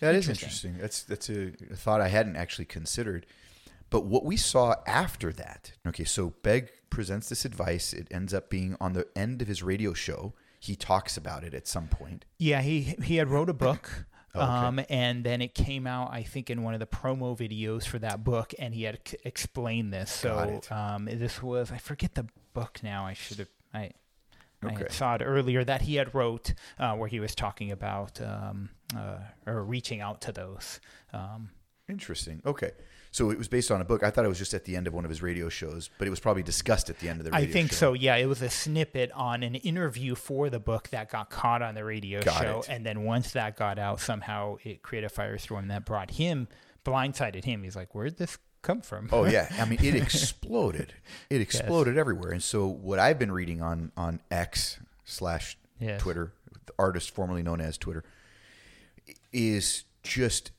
That 0.00 0.14
is 0.16 0.28
Interesting. 0.28 0.72
interesting. 0.72 0.78
That's 0.78 1.02
that's 1.04 1.28
a, 1.30 1.52
a 1.72 1.76
thought 1.76 2.00
I 2.00 2.08
hadn't 2.08 2.36
actually 2.36 2.64
considered. 2.64 3.24
But 3.88 4.04
what 4.06 4.24
we 4.24 4.36
saw 4.36 4.74
after 4.86 5.32
that, 5.34 5.72
okay, 5.86 6.04
so 6.04 6.30
Begg 6.42 6.70
presents 6.90 7.28
this 7.28 7.44
advice. 7.44 7.92
It 7.92 8.08
ends 8.10 8.32
up 8.34 8.50
being 8.50 8.76
on 8.80 8.94
the 8.94 9.06
end 9.14 9.42
of 9.42 9.48
his 9.48 9.62
radio 9.62 9.92
show. 9.92 10.32
He 10.58 10.74
talks 10.76 11.16
about 11.16 11.44
it 11.44 11.54
at 11.54 11.68
some 11.68 11.88
point. 11.88 12.24
Yeah, 12.38 12.62
he 12.62 12.96
he 13.04 13.16
had 13.16 13.28
wrote 13.28 13.48
a 13.50 13.54
book. 13.54 14.06
Oh, 14.34 14.40
okay. 14.40 14.66
Um, 14.66 14.80
and 14.88 15.24
then 15.24 15.42
it 15.42 15.54
came 15.54 15.86
out, 15.86 16.10
I 16.12 16.22
think, 16.22 16.48
in 16.48 16.62
one 16.62 16.72
of 16.74 16.80
the 16.80 16.86
promo 16.86 17.36
videos 17.36 17.84
for 17.86 17.98
that 17.98 18.24
book, 18.24 18.54
and 18.58 18.74
he 18.74 18.84
had 18.84 18.98
c- 19.06 19.18
explained 19.24 19.92
this. 19.92 20.22
Got 20.22 20.48
So 20.48 20.54
it. 20.54 20.72
um, 20.72 21.04
this 21.04 21.42
was, 21.42 21.70
I 21.70 21.76
forget 21.78 22.14
the 22.14 22.26
book 22.54 22.80
now. 22.82 23.04
I 23.04 23.12
should 23.12 23.38
have, 23.38 23.48
I, 23.74 23.90
I 24.62 24.66
Okay. 24.66 24.76
had 24.84 24.92
saw 24.92 25.14
it 25.16 25.22
earlier 25.22 25.64
that 25.64 25.82
he 25.82 25.96
had 25.96 26.14
wrote 26.14 26.54
uh, 26.78 26.94
where 26.94 27.08
he 27.08 27.20
was 27.20 27.34
talking 27.34 27.70
about 27.72 28.20
um, 28.22 28.70
uh, 28.96 29.18
or 29.46 29.62
reaching 29.64 30.00
out 30.00 30.20
to 30.22 30.32
those. 30.32 30.80
Um, 31.12 31.50
Interesting. 31.88 32.40
Okay. 32.46 32.70
So 33.12 33.30
it 33.30 33.36
was 33.38 33.46
based 33.46 33.70
on 33.70 33.80
a 33.80 33.84
book. 33.84 34.02
I 34.02 34.10
thought 34.10 34.24
it 34.24 34.28
was 34.28 34.38
just 34.38 34.54
at 34.54 34.64
the 34.64 34.74
end 34.74 34.86
of 34.86 34.94
one 34.94 35.04
of 35.04 35.10
his 35.10 35.20
radio 35.22 35.48
shows, 35.50 35.90
but 35.98 36.06
it 36.08 36.10
was 36.10 36.18
probably 36.18 36.42
discussed 36.42 36.88
at 36.90 36.98
the 36.98 37.08
end 37.10 37.20
of 37.20 37.26
the 37.26 37.34
I 37.34 37.46
think 37.46 37.70
show. 37.70 37.76
so. 37.76 37.92
Yeah, 37.92 38.16
it 38.16 38.24
was 38.26 38.40
a 38.42 38.48
snippet 38.48 39.12
on 39.12 39.42
an 39.42 39.54
interview 39.54 40.14
for 40.14 40.48
the 40.48 40.58
book 40.58 40.88
that 40.90 41.10
got 41.10 41.28
caught 41.28 41.60
on 41.62 41.74
the 41.74 41.84
radio 41.84 42.22
Got 42.22 42.40
show, 42.42 42.58
it. 42.60 42.68
and 42.70 42.86
then 42.86 43.04
once 43.04 43.32
that 43.32 43.56
got 43.56 43.78
out, 43.78 44.00
somehow 44.00 44.56
it 44.64 44.82
created 44.82 45.10
a 45.10 45.14
firestorm 45.14 45.68
that 45.68 45.84
brought 45.84 46.12
him 46.12 46.48
blindsided 46.86 47.44
him. 47.44 47.62
He's 47.62 47.76
like, 47.76 47.94
"Where'd 47.94 48.16
this 48.16 48.38
come 48.62 48.80
from?" 48.80 49.10
Oh 49.12 49.26
yeah, 49.26 49.46
I 49.60 49.66
mean 49.66 49.78
it 49.84 49.94
exploded. 49.94 50.94
It 51.28 51.42
exploded 51.42 51.98
everywhere. 51.98 52.32
And 52.32 52.42
so 52.42 52.66
what 52.66 52.98
I've 52.98 53.18
been 53.18 53.30
reading 53.32 53.60
on 53.60 53.92
on 53.96 54.20
X 54.30 54.78
slash 55.04 55.58
Yes. 55.78 56.00
Twitter, 56.00 56.32
the 56.66 56.72
artist 56.78 57.10
formerly 57.10 57.42
known 57.42 57.60
as 57.60 57.76
Twitter, 57.76 58.04
is 59.32 59.84
just, 60.02 60.52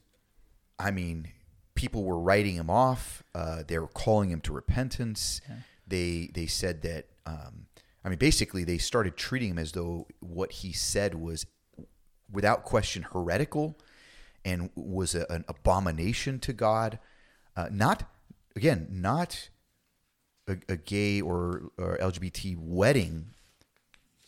I 0.77 0.91
mean, 0.91 1.29
people 1.75 2.03
were 2.03 2.19
writing 2.19 2.55
him 2.55 2.69
off. 2.69 3.23
Uh, 3.33 3.63
they 3.67 3.77
were 3.79 3.87
calling 3.87 4.29
him 4.29 4.41
to 4.41 4.53
repentance. 4.53 5.41
They 5.87 6.29
they 6.33 6.45
said 6.45 6.81
that. 6.83 7.07
Um, 7.25 7.67
I 8.05 8.09
mean, 8.09 8.19
basically, 8.19 8.63
they 8.63 8.77
started 8.77 9.15
treating 9.15 9.51
him 9.51 9.59
as 9.59 9.71
though 9.71 10.07
what 10.19 10.51
he 10.51 10.73
said 10.73 11.15
was, 11.15 11.45
without 12.29 12.63
question, 12.63 13.03
heretical, 13.13 13.77
and 14.43 14.69
was 14.75 15.15
a, 15.15 15.25
an 15.29 15.45
abomination 15.47 16.39
to 16.39 16.53
God. 16.53 16.99
Uh, 17.55 17.69
not 17.71 18.03
again, 18.55 18.87
not 18.89 19.49
a, 20.47 20.57
a 20.67 20.77
gay 20.77 21.21
or, 21.21 21.71
or 21.77 21.97
LGBT 22.01 22.57
wedding, 22.57 23.27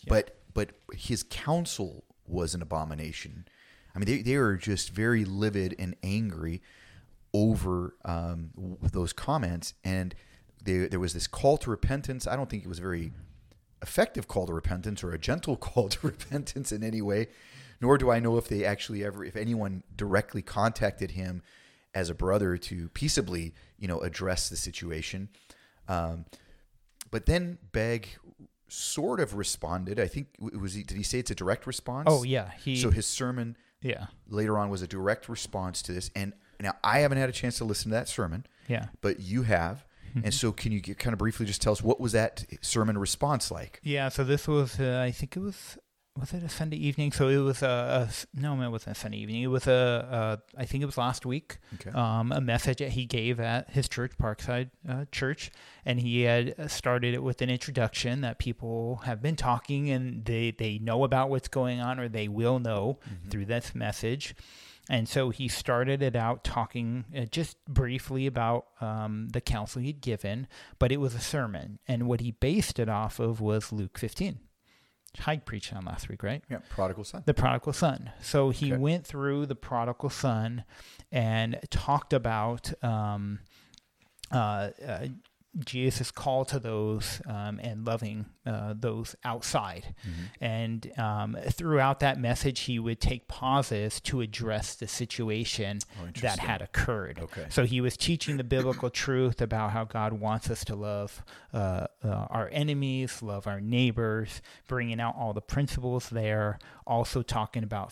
but 0.08 0.38
but 0.54 0.72
his 0.94 1.24
counsel 1.24 2.06
was 2.28 2.56
an 2.56 2.62
abomination. 2.62 3.46
I 3.94 4.00
mean, 4.00 4.06
they, 4.08 4.22
they 4.22 4.38
were 4.38 4.58
just 4.58 4.90
very 4.92 5.26
livid 5.26 5.76
and 5.78 5.96
angry 6.04 6.62
over 7.36 7.96
um, 8.06 8.52
those 8.82 9.14
comments, 9.14 9.74
and 9.84 10.16
there 10.64 10.88
there 10.88 11.00
was 11.00 11.14
this 11.14 11.28
call 11.28 11.58
to 11.58 11.70
repentance. 11.70 12.26
I 12.28 12.36
don't 12.36 12.50
think 12.50 12.64
it 12.64 12.70
was 12.70 12.80
a 12.80 12.82
very 12.82 13.12
effective 13.82 14.28
call 14.28 14.48
to 14.48 14.54
repentance 14.54 15.04
or 15.04 15.12
a 15.12 15.20
gentle 15.20 15.58
call 15.68 15.90
to 15.90 16.08
repentance 16.08 16.72
in 16.72 16.84
any 16.84 17.02
way. 17.02 17.28
Nor 17.82 17.98
do 17.98 18.10
I 18.10 18.20
know 18.20 18.38
if 18.38 18.48
they 18.48 18.64
actually 18.64 19.04
ever, 19.04 19.24
if 19.26 19.36
anyone 19.36 19.84
directly 19.96 20.42
contacted 20.42 21.12
him 21.12 21.42
as 21.94 22.10
a 22.10 22.16
brother 22.16 22.58
to 22.58 22.88
peaceably, 22.90 23.54
you 23.78 23.88
know, 23.88 24.00
address 24.00 24.48
the 24.50 24.56
situation. 24.56 25.28
Um, 25.90 26.26
but 27.12 27.26
then 27.26 27.58
Begg 27.74 28.08
sort 28.70 29.20
of 29.20 29.36
responded. 29.36 30.00
I 30.00 30.08
think 30.08 30.28
it 30.42 30.60
was. 30.60 30.74
he- 30.74 30.84
Did 30.84 30.98
he 30.98 31.04
say 31.04 31.20
it's 31.20 31.32
a 31.32 31.36
direct 31.36 31.68
response? 31.68 32.08
Oh 32.10 32.24
yeah, 32.24 32.52
he. 32.64 32.78
So 32.78 32.92
his 32.92 33.06
sermon 33.06 33.58
yeah, 33.82 34.08
later 34.30 34.58
on 34.58 34.70
was 34.70 34.82
a 34.82 34.88
direct 34.88 35.30
response 35.30 35.82
to 35.84 35.92
this. 35.94 36.10
And 36.16 36.34
now 36.60 36.74
I 36.84 37.00
haven't 37.00 37.18
had 37.18 37.30
a 37.30 37.34
chance 37.34 37.58
to 37.60 37.66
listen 37.66 37.92
to 37.92 37.96
that 37.96 38.08
sermon, 38.08 38.46
yeah. 38.68 38.88
but 39.02 39.20
you 39.20 39.44
have. 39.44 39.86
And 40.24 40.34
so, 40.34 40.54
can 40.54 40.72
you 40.72 40.80
get, 40.80 40.98
kind 40.98 41.12
of 41.12 41.20
briefly 41.20 41.46
just 41.46 41.62
tell 41.62 41.74
us 41.74 41.84
what 41.84 42.00
was 42.00 42.14
that 42.14 42.46
sermon 42.62 42.98
response 42.98 43.52
like? 43.52 43.82
Yeah, 43.84 44.08
so 44.08 44.24
this 44.24 44.48
was, 44.48 44.80
uh, 44.80 45.04
I 45.06 45.12
think 45.12 45.36
it 45.36 45.42
was, 45.42 45.78
was 46.18 46.32
it 46.32 46.44
a 46.44 46.50
Sunday 46.50 46.78
evening? 46.78 47.12
So 47.12 47.28
it 47.28 47.38
was 47.38 47.62
a 47.62 48.10
no, 48.34 48.60
it 48.62 48.70
wasn't 48.70 48.96
a 48.96 49.00
Sunday 49.00 49.18
evening. 49.18 49.44
It 49.44 49.48
was 49.48 49.68
a, 49.68 50.42
a 50.56 50.60
I 50.62 50.66
think 50.66 50.82
it 50.82 50.86
was 50.86 50.98
last 50.98 51.26
week. 51.26 51.58
Okay. 51.74 51.90
Um, 51.92 52.32
a 52.32 52.40
message 52.40 52.78
that 52.78 52.92
he 52.92 53.06
gave 53.06 53.42
at 53.42 53.70
his 53.72 53.90
church, 53.90 54.14
Parkside 54.18 54.70
uh, 54.88 55.06
Church, 55.12 55.52
and 55.86 56.00
he 56.00 56.22
had 56.22 56.72
started 56.72 57.14
it 57.14 57.22
with 57.22 57.42
an 57.42 57.50
introduction 57.50 58.22
that 58.22 58.40
people 58.40 59.02
have 59.04 59.22
been 59.22 59.36
talking 59.36 59.90
and 59.90 60.24
they 60.24 60.52
they 60.52 60.78
know 60.80 61.04
about 61.04 61.30
what's 61.30 61.50
going 61.50 61.82
on 61.82 62.00
or 62.00 62.08
they 62.08 62.30
will 62.30 62.60
know 62.60 62.98
through 63.30 63.46
this 63.46 63.76
message. 63.76 64.36
And 64.90 65.10
so 65.10 65.32
he 65.32 65.48
started 65.48 66.02
it 66.04 66.16
out 66.16 66.44
talking 66.44 67.06
uh, 67.18 67.26
just 67.26 67.58
briefly 67.66 68.28
about 68.28 68.68
um, 68.82 69.30
the 69.30 69.42
counsel 69.42 69.82
he'd 69.82 70.00
given, 70.02 70.48
but 70.78 70.92
it 70.92 70.98
was 70.98 71.16
a 71.16 71.20
sermon. 71.20 71.80
And 71.88 72.08
what 72.08 72.22
he 72.22 72.32
based 72.32 72.78
it 72.80 72.88
off 72.88 73.20
of 73.20 73.42
was 73.42 73.72
Luke 73.72 73.98
15. 73.98 74.40
Hyde 75.18 75.46
preached 75.46 75.74
on 75.74 75.86
last 75.86 76.10
week, 76.10 76.22
right? 76.24 76.44
Yeah, 76.52 76.60
prodigal 76.70 77.04
son. 77.06 77.24
the 77.26 77.34
prodigal 77.34 77.74
son. 77.74 78.12
So 78.22 78.50
he 78.50 78.74
Okay. 78.74 78.82
went 78.82 79.08
through 79.08 79.46
the 79.46 79.56
prodigal 79.56 80.10
son 80.10 80.66
and 81.12 81.58
talked 81.72 82.12
about 82.14 82.72
um, 82.84 83.40
uh, 84.32 84.70
uh, 84.86 85.08
Jesus' 85.64 86.12
call 86.12 86.44
to 86.46 86.60
those 86.60 87.22
um, 87.28 87.60
and 87.64 87.86
loving 87.86 88.26
uh, 88.46 88.74
those 88.78 89.16
outside. 89.24 89.96
And 90.42 90.92
um, 90.98 91.38
throughout 91.50 92.00
that 92.02 92.20
message, 92.20 92.62
he 92.62 92.78
would 92.80 93.00
take 93.00 93.28
pauses 93.28 94.00
to 94.02 94.22
address 94.22 94.76
the 94.76 94.88
situation 94.88 95.80
Oh, 96.02 96.10
that 96.22 96.40
had 96.40 96.62
occurred. 96.62 97.20
Okay. 97.22 97.46
So 97.50 97.64
he 97.66 97.80
was 97.82 97.96
teaching 97.96 98.38
the 98.38 98.44
biblical 98.44 98.90
truth 98.90 99.42
about 99.42 99.72
how 99.72 99.86
God 99.86 100.14
wants 100.14 100.50
us 100.50 100.66
to 100.66 100.76
love 100.76 101.24
uh, 101.54 101.88
uh, 102.04 102.08
our 102.30 102.50
enemies, 102.52 103.22
love 103.22 103.48
our 103.48 103.62
neighbors, 103.62 104.42
bringing 104.68 105.00
out 105.00 105.16
all 105.18 105.34
the 105.34 105.42
principles 105.42 106.10
there. 106.10 106.60
Also 106.86 107.22
talking 107.22 107.64
about 107.64 107.92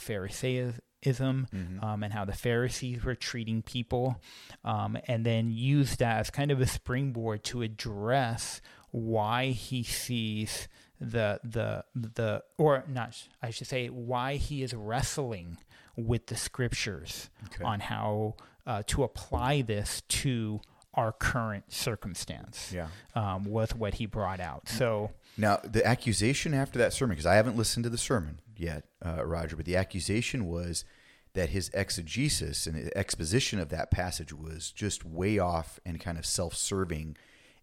Pharisaism. 1.03 1.47
Um, 1.81 2.03
and 2.03 2.13
how 2.13 2.25
the 2.25 2.33
Pharisees 2.33 3.03
were 3.03 3.15
treating 3.15 3.61
people, 3.61 4.21
um, 4.63 4.97
and 5.07 5.25
then 5.25 5.51
used 5.51 5.99
that 5.99 6.19
as 6.19 6.29
kind 6.29 6.51
of 6.51 6.61
a 6.61 6.67
springboard 6.67 7.43
to 7.45 7.61
address 7.61 8.61
why 8.91 9.47
he 9.47 9.83
sees 9.83 10.67
the 11.01 11.39
the 11.43 11.83
the 11.95 12.43
or 12.57 12.83
not 12.87 13.21
I 13.41 13.49
should 13.49 13.67
say 13.67 13.87
why 13.87 14.35
he 14.35 14.63
is 14.63 14.73
wrestling 14.73 15.57
with 15.97 16.27
the 16.27 16.35
scriptures 16.35 17.29
Okay. 17.47 17.63
on 17.63 17.79
how 17.81 18.35
uh, 18.65 18.83
to 18.87 19.03
apply 19.03 19.61
this 19.63 20.01
to 20.07 20.61
our 20.93 21.11
current 21.11 21.73
circumstance. 21.73 22.71
Yeah. 22.73 22.87
um, 23.15 23.45
was 23.45 23.73
what 23.73 23.95
he 23.95 24.05
brought 24.05 24.39
out. 24.39 24.69
So 24.69 25.09
Now, 25.37 25.57
the 25.63 25.83
accusation 25.85 26.53
after 26.53 26.77
that 26.79 26.93
sermon, 26.93 27.15
because 27.15 27.25
I 27.25 27.33
haven't 27.35 27.57
listened 27.57 27.83
to 27.85 27.89
the 27.89 27.97
sermon 27.97 28.39
yet, 28.55 28.85
uh, 29.03 29.25
Roger, 29.25 29.55
but 29.55 29.65
the 29.65 29.75
accusation 29.75 30.45
was 30.45 30.85
that 31.33 31.49
his 31.49 31.69
exegesis 31.73 32.67
and 32.67 32.91
exposition 32.95 33.59
of 33.59 33.69
that 33.69 33.91
passage 33.91 34.31
was 34.31 34.71
just 34.71 35.03
way 35.03 35.39
off 35.39 35.79
and 35.85 35.99
kind 35.99 36.17
of 36.17 36.25
self 36.25 36.55
serving. 36.55 37.17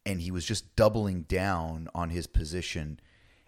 And 0.04 0.20
he 0.20 0.30
was 0.30 0.44
just 0.44 0.74
doubling 0.76 1.22
down 1.22 1.88
on 1.94 2.10
his 2.10 2.26
position 2.26 3.00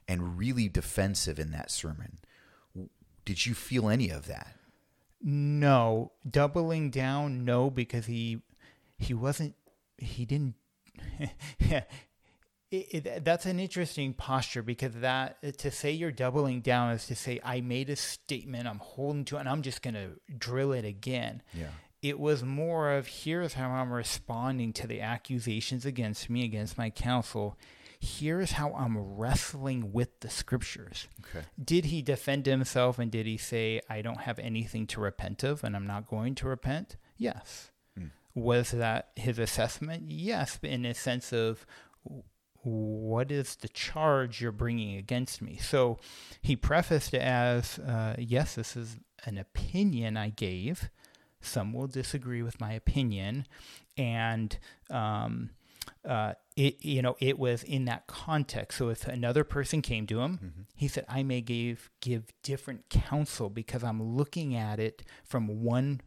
and 0.07 0.39
really 0.39 0.69
defensive 0.69 1.39
in 1.39 1.51
that 1.53 1.71
sermon. 1.71 2.19
Did 3.25 3.47
you 3.47 3.55
feel 3.55 3.89
any 3.89 4.11
of 4.11 4.27
that? 4.27 4.57
no, 5.23 6.13
doubling 6.29 6.91
down, 6.91 7.45
no, 7.45 7.71
because 7.71 8.07
he 8.07 8.43
he 8.99 9.15
wasn't 9.15 9.55
he 9.99 10.25
didn't. 10.25 10.55
it, 12.73 13.07
it, 13.07 13.25
that's 13.25 13.45
an 13.45 13.61
interesting 13.61 14.15
posture 14.15 14.63
because 14.63 14.95
that 14.95 15.37
uh, 15.47 15.51
to 15.59 15.71
say 15.71 15.93
you're 15.93 16.11
doubling 16.11 16.63
down 16.63 16.93
is 16.93 17.07
to 17.07 17.15
say 17.15 17.39
I 17.45 17.61
made 17.61 17.91
a 17.91 17.97
statement, 17.97 18.67
I'm 18.67 18.79
holding 18.79 19.27
to, 19.27 19.37
it, 19.37 19.41
and 19.41 19.49
I'm 19.49 19.63
just 19.63 19.83
gonna 19.83 20.13
drill 20.39 20.73
it 20.73 20.85
again. 20.85 21.43
Yeah. 21.53 21.69
it 22.01 22.19
was 22.19 22.43
more 22.43 22.93
of 22.93 23.07
here's 23.07 23.55
how 23.55 23.71
I'm 23.71 23.93
responding 23.93 24.73
to 24.75 24.87
the 24.87 25.03
accusations 25.03 25.85
against 25.85 26.31
me, 26.31 26.45
against 26.45 26.79
my 26.79 26.89
counsel. 26.91 27.59
Here's 28.01 28.53
how 28.53 28.73
I'm 28.73 28.99
wrestling 28.99 29.93
with 29.93 30.19
the 30.21 30.31
scriptures. 30.31 31.07
Okay. 31.21 31.47
Did 31.63 31.85
he 31.85 32.03
defend 32.03 32.47
himself 32.47 32.99
and 32.99 33.13
did 33.13 33.27
he 33.27 33.37
say, 33.37 33.81
I 33.89 34.03
don't 34.03 34.23
have 34.23 34.41
anything 34.41 34.89
to 34.89 35.01
repent 35.01 35.45
of 35.45 35.63
and 35.63 35.77
I'm 35.77 35.87
not 35.87 36.09
going 36.09 36.35
to 36.37 36.49
repent? 36.49 36.97
Yes. 37.17 37.71
Hmm. 37.97 38.07
Was 38.35 38.73
that 38.73 39.11
his 39.15 39.39
assessment? 39.39 40.11
Yes, 40.11 40.59
in 40.65 40.85
a 40.85 40.95
sense 40.95 41.33
of 41.33 41.65
what 42.63 43.31
is 43.33 43.57
the 43.57 43.69
charge 43.69 44.41
you're 44.41 44.53
bringing 44.53 44.97
against 44.97 45.43
me? 45.43 45.57
So 45.57 45.99
he 46.41 46.57
prefaced 46.57 47.13
it 47.15 47.23
as, 47.23 47.79
uh, 47.81 48.15
yes, 48.19 48.55
this 48.55 48.77
is 48.77 48.97
an 49.25 49.39
opinion 49.39 50.17
I 50.17 50.31
gave. 50.31 50.91
Some 51.41 51.73
will 51.73 51.89
disagree 51.89 52.43
with 52.43 52.61
my 52.61 52.73
opinion. 52.73 53.47
And, 53.97 54.57
um, 54.91 55.51
uh, 56.05 56.35
it 56.57 56.85
you 56.85 57.03
know 57.03 57.17
it 57.19 57.39
was 57.39 57.63
in 57.65 57.87
that 57.87 58.07
context. 58.07 58.79
So 58.79 58.89
if 58.89 59.07
another 59.09 59.43
person 59.43 59.83
came 59.83 60.07
to 60.09 60.21
him, 60.21 60.67
he 60.77 60.87
said, 60.87 61.05
"I 61.09 61.23
may 61.25 61.41
give 61.41 61.91
give 62.01 62.25
different 62.43 62.89
counsel 62.89 63.51
because 63.51 63.83
I'm 63.83 64.01
looking 64.17 64.55
at 64.55 64.79
it 64.79 65.03
from 65.25 65.63
one 65.63 66.01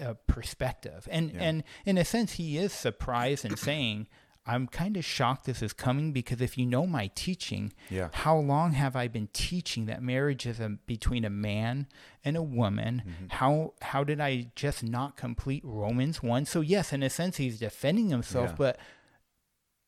uh, 0.00 0.14
perspective." 0.26 1.06
And 1.10 1.32
Yeah. 1.32 1.42
and 1.42 1.64
in 1.84 1.98
a 1.98 2.04
sense, 2.04 2.32
he 2.32 2.58
is 2.58 2.72
surprised 2.72 3.44
and 3.44 3.58
saying. 3.58 4.08
I'm 4.46 4.68
kind 4.68 4.96
of 4.96 5.04
shocked 5.04 5.44
this 5.46 5.60
is 5.60 5.72
coming 5.72 6.12
because 6.12 6.40
if 6.40 6.56
you 6.56 6.66
know 6.66 6.86
my 6.86 7.10
teaching, 7.14 7.72
Yeah. 7.90 8.10
how 8.12 8.36
long 8.38 8.72
have 8.72 8.94
I 8.94 9.08
been 9.08 9.28
teaching 9.32 9.86
that 9.86 10.02
marriage 10.02 10.46
is 10.46 10.60
a, 10.60 10.78
between 10.86 11.24
a 11.24 11.30
man 11.30 11.88
and 12.24 12.36
a 12.36 12.42
woman? 12.42 13.02
Mm-hmm. 13.06 13.26
How 13.30 13.74
how 13.82 14.04
did 14.04 14.20
I 14.20 14.52
just 14.54 14.84
not 14.84 15.16
complete 15.16 15.62
Romans 15.64 16.22
one? 16.22 16.44
So 16.46 16.60
yes, 16.60 16.92
in 16.92 17.02
a 17.02 17.10
sense, 17.10 17.38
he's 17.38 17.58
defending 17.58 18.10
himself, 18.10 18.50
Yeah. 18.50 18.54
but 18.56 18.78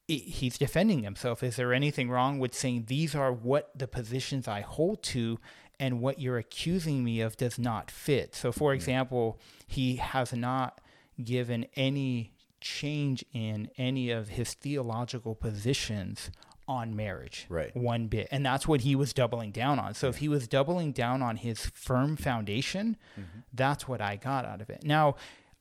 he's 0.07 0.57
defending 0.59 1.03
himself. 1.03 1.43
Is 1.43 1.57
there 1.57 1.73
anything 1.75 2.09
wrong 2.11 2.38
with 2.38 2.55
saying 2.55 2.85
these 2.87 3.15
are 3.15 3.33
what 3.33 3.71
the 3.79 3.87
positions 3.87 4.49
I 4.49 4.62
hold 4.62 5.03
to, 5.05 5.38
and 5.79 6.00
what 6.00 6.19
you're 6.19 6.38
accusing 6.38 7.05
me 7.05 7.21
of 7.21 7.37
does 7.37 7.59
not 7.59 7.91
fit? 7.91 8.35
So, 8.35 8.50
for 8.50 8.73
example, 8.73 9.38
he 9.67 9.97
has 9.97 10.33
not 10.33 10.81
given 11.23 11.67
any 11.77 12.33
change 12.61 13.25
in 13.33 13.71
any 13.77 14.11
of 14.11 14.29
his 14.29 14.55
theological 14.55 15.35
positions 15.35 16.31
on 16.67 16.95
marriage. 16.95 17.47
Right. 17.49 17.75
one 17.75 18.09
bit. 18.09 18.29
And 18.31 18.45
that's 18.45 18.69
what 18.69 18.83
he 18.83 18.95
was 18.95 19.15
doubling 19.15 19.53
down 19.53 19.79
on. 19.79 19.95
So 19.95 20.09
if 20.09 20.19
he 20.19 20.29
was 20.29 20.47
doubling 20.47 20.93
down 20.93 21.23
on 21.23 21.37
his 21.37 21.67
firm 21.67 22.17
foundation 22.17 22.99
mm-hmm. 23.19 23.41
that's 23.55 23.88
what 23.88 24.00
i 24.00 24.17
got 24.17 24.45
out 24.45 24.61
of 24.61 24.71
it. 24.71 24.85
Now 24.85 25.17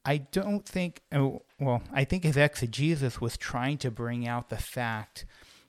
i 0.06 0.18
don't 0.18 0.66
think 0.66 1.02
oh, 1.12 1.44
well 1.60 1.82
i 1.94 2.04
think 2.04 2.24
his 2.24 2.38
exegesis 2.38 3.20
was 3.20 3.38
trying 3.38 3.78
to 3.78 3.92
bring 3.92 4.28
out 4.28 4.50
the 4.50 4.58
fact 4.58 5.26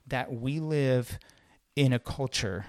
that 0.07 0.31
we 0.31 0.59
live 0.59 1.19
in 1.75 1.93
a 1.93 1.99
culture 1.99 2.65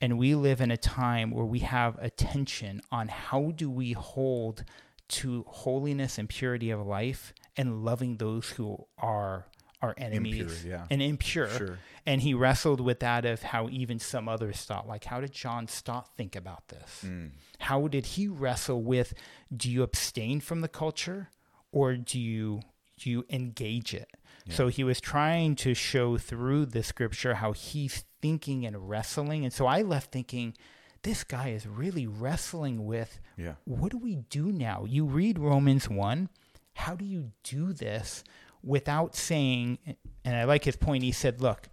and 0.00 0.18
we 0.18 0.34
live 0.34 0.60
in 0.60 0.70
a 0.70 0.76
time 0.76 1.30
where 1.30 1.44
we 1.44 1.60
have 1.60 1.96
attention 2.00 2.80
on 2.92 3.08
how 3.08 3.52
do 3.56 3.70
we 3.70 3.92
hold 3.92 4.64
to 5.08 5.44
holiness 5.48 6.18
and 6.18 6.28
purity 6.28 6.70
of 6.70 6.84
life 6.84 7.32
and 7.56 7.84
loving 7.84 8.16
those 8.18 8.50
who 8.50 8.86
are 8.98 9.46
our 9.82 9.94
enemies 9.98 10.40
Impure, 10.40 10.72
yeah. 10.72 10.86
and 10.90 11.02
impure 11.02 11.48
Sure. 11.50 11.78
and 12.06 12.22
he 12.22 12.32
wrestled 12.32 12.80
with 12.80 13.00
that 13.00 13.24
of 13.26 13.42
how 13.42 13.68
even 13.68 13.98
some 13.98 14.26
others 14.28 14.56
thought 14.64 14.88
like 14.88 15.04
how 15.04 15.20
did 15.20 15.32
john 15.32 15.68
stott 15.68 16.08
think 16.16 16.34
about 16.34 16.68
this 16.68 17.02
Mm. 17.04 17.30
how 17.60 17.86
did 17.86 18.06
he 18.06 18.26
wrestle 18.26 18.82
with 18.82 19.12
do 19.54 19.70
you 19.70 19.82
abstain 19.82 20.40
from 20.40 20.62
the 20.62 20.68
culture 20.68 21.28
or 21.72 21.94
do 21.96 22.18
you 22.18 22.62
do 22.98 23.10
you 23.10 23.24
engage 23.28 23.92
it 23.92 24.08
so 24.48 24.68
he 24.68 24.82
was 24.84 25.00
trying 25.00 25.56
to 25.56 25.74
show 25.74 26.16
through 26.16 26.64
the 26.66 26.82
scripture 26.82 27.34
how 27.34 27.52
he's 27.52 28.04
thinking 28.22 28.64
and 28.64 28.88
wrestling 28.88 29.44
and 29.44 29.52
so 29.52 29.66
i 29.66 29.82
left 29.82 30.10
thinking 30.10 30.54
this 31.02 31.22
guy 31.22 31.48
is 31.50 31.66
really 31.66 32.06
wrestling 32.06 32.86
with 32.86 33.20
Yeah. 33.36 33.54
what 33.64 33.92
do 33.92 33.98
we 33.98 34.16
do 34.16 34.50
now 34.52 34.84
you 34.88 35.04
read 35.04 35.38
romans 35.38 35.88
1 35.90 36.30
how 36.76 36.94
do 36.94 37.04
you 37.04 37.32
do 37.42 37.72
this 37.72 38.22
without 38.62 39.14
saying 39.16 39.78
and 40.24 40.36
i 40.36 40.44
like 40.44 40.64
his 40.64 40.76
point 40.76 41.02
he 41.02 41.12
said 41.12 41.40
look 41.40 41.68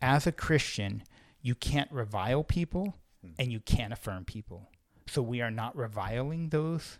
as 0.00 0.26
a 0.26 0.32
christian 0.32 1.02
you 1.42 1.54
can't 1.54 1.90
revile 1.92 2.42
people 2.44 2.94
and 3.38 3.50
you 3.52 3.60
can't 3.60 3.92
affirm 3.92 4.24
people 4.24 4.68
so 5.06 5.20
we 5.22 5.40
are 5.40 5.50
not 5.50 5.74
reviling 5.76 6.48
those 6.50 6.98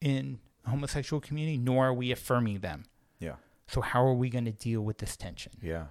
in 0.00 0.38
homosexual 0.66 1.20
community 1.20 1.58
nor 1.58 1.88
are 1.88 1.94
we 1.94 2.10
affirming 2.12 2.58
them 2.60 2.84
Yeah. 3.20 3.36
so 3.66 3.80
how 3.80 4.04
are 4.04 4.14
we 4.14 4.28
going 4.30 4.44
to 4.46 4.52
deal 4.52 4.80
with 4.82 4.98
this 4.98 5.16
tension 5.16 5.52
Yeah. 5.62 5.86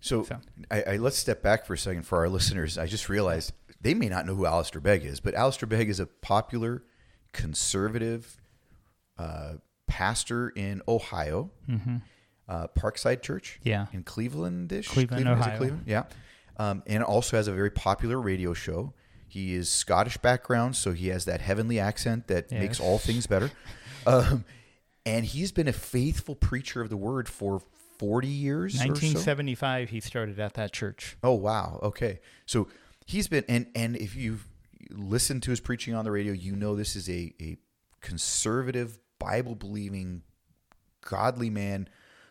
So, 0.00 0.22
So- 0.24 0.40
I, 0.70 0.82
I 0.82 0.96
let's 0.98 1.16
step 1.16 1.42
back 1.42 1.64
for 1.66 1.72
a 1.74 1.78
second 1.78 2.02
for 2.02 2.18
our 2.18 2.28
listeners. 2.28 2.76
I 2.78 2.86
just 2.86 3.08
realized 3.08 3.52
they 3.80 3.94
may 3.94 4.08
not 4.08 4.26
know 4.26 4.34
who 4.34 4.44
Alistair 4.46 4.80
Begg 4.80 5.04
is, 5.04 5.20
but 5.20 5.34
Alistair 5.34 5.66
Begg 5.66 5.88
is 5.88 5.98
a 5.98 6.06
popular 6.06 6.84
conservative 7.32 8.36
uh, 9.18 9.54
pastor 9.86 10.50
in 10.50 10.82
Ohio, 10.88 11.50
uh, 12.48 12.66
Parkside 12.78 13.22
Church. 13.22 13.58
Mm-hmm. 13.60 13.68
Yeah. 13.68 13.86
in 13.92 14.04
Clevelandish, 14.04 14.88
Cleveland, 14.88 15.26
it 15.26 15.30
Ohio. 15.30 15.56
Cleveland? 15.58 15.84
Yeah, 15.86 16.04
um, 16.56 16.82
and 16.86 17.02
also 17.02 17.36
has 17.36 17.48
a 17.48 17.52
very 17.52 17.70
popular 17.70 18.20
radio 18.20 18.54
show. 18.54 18.92
He 19.28 19.54
is 19.54 19.68
Scottish 19.68 20.16
background, 20.18 20.76
so 20.76 20.92
he 20.92 21.08
has 21.08 21.24
that 21.26 21.40
heavenly 21.40 21.78
accent 21.78 22.28
that 22.28 22.50
makes 22.50 22.80
all 22.80 22.98
things 22.98 23.26
better. 23.26 23.50
Um, 24.08 24.44
and 25.04 25.24
he's 25.24 25.50
been 25.50 25.66
a 25.66 25.72
faithful 25.72 26.36
preacher 26.36 26.80
of 26.80 26.90
the 26.90 26.96
word 26.96 27.28
for 27.28 27.60
40 27.98 28.28
years 28.28 28.76
or 28.76 28.78
so. 28.78 28.84
1975 28.84 29.90
he 29.90 29.98
started 30.00 30.38
at 30.38 30.54
that 30.54 30.72
church 30.72 31.16
Oh 31.24 31.32
wow. 31.32 31.80
Okay. 31.82 32.20
So 32.44 32.68
he's 33.04 33.26
been 33.26 33.44
and 33.48 33.66
and 33.74 33.96
if 33.96 34.14
you've 34.14 34.46
listened 34.90 35.42
to 35.44 35.50
his 35.50 35.58
preaching 35.58 35.94
on 35.94 36.04
the 36.04 36.12
radio, 36.12 36.32
you 36.32 36.54
know 36.54 36.76
this 36.76 36.94
is 36.94 37.08
a 37.08 37.34
a 37.40 37.56
conservative, 38.00 38.98
Bible 39.18 39.54
believing, 39.54 40.22
godly 41.02 41.50
man 41.50 41.88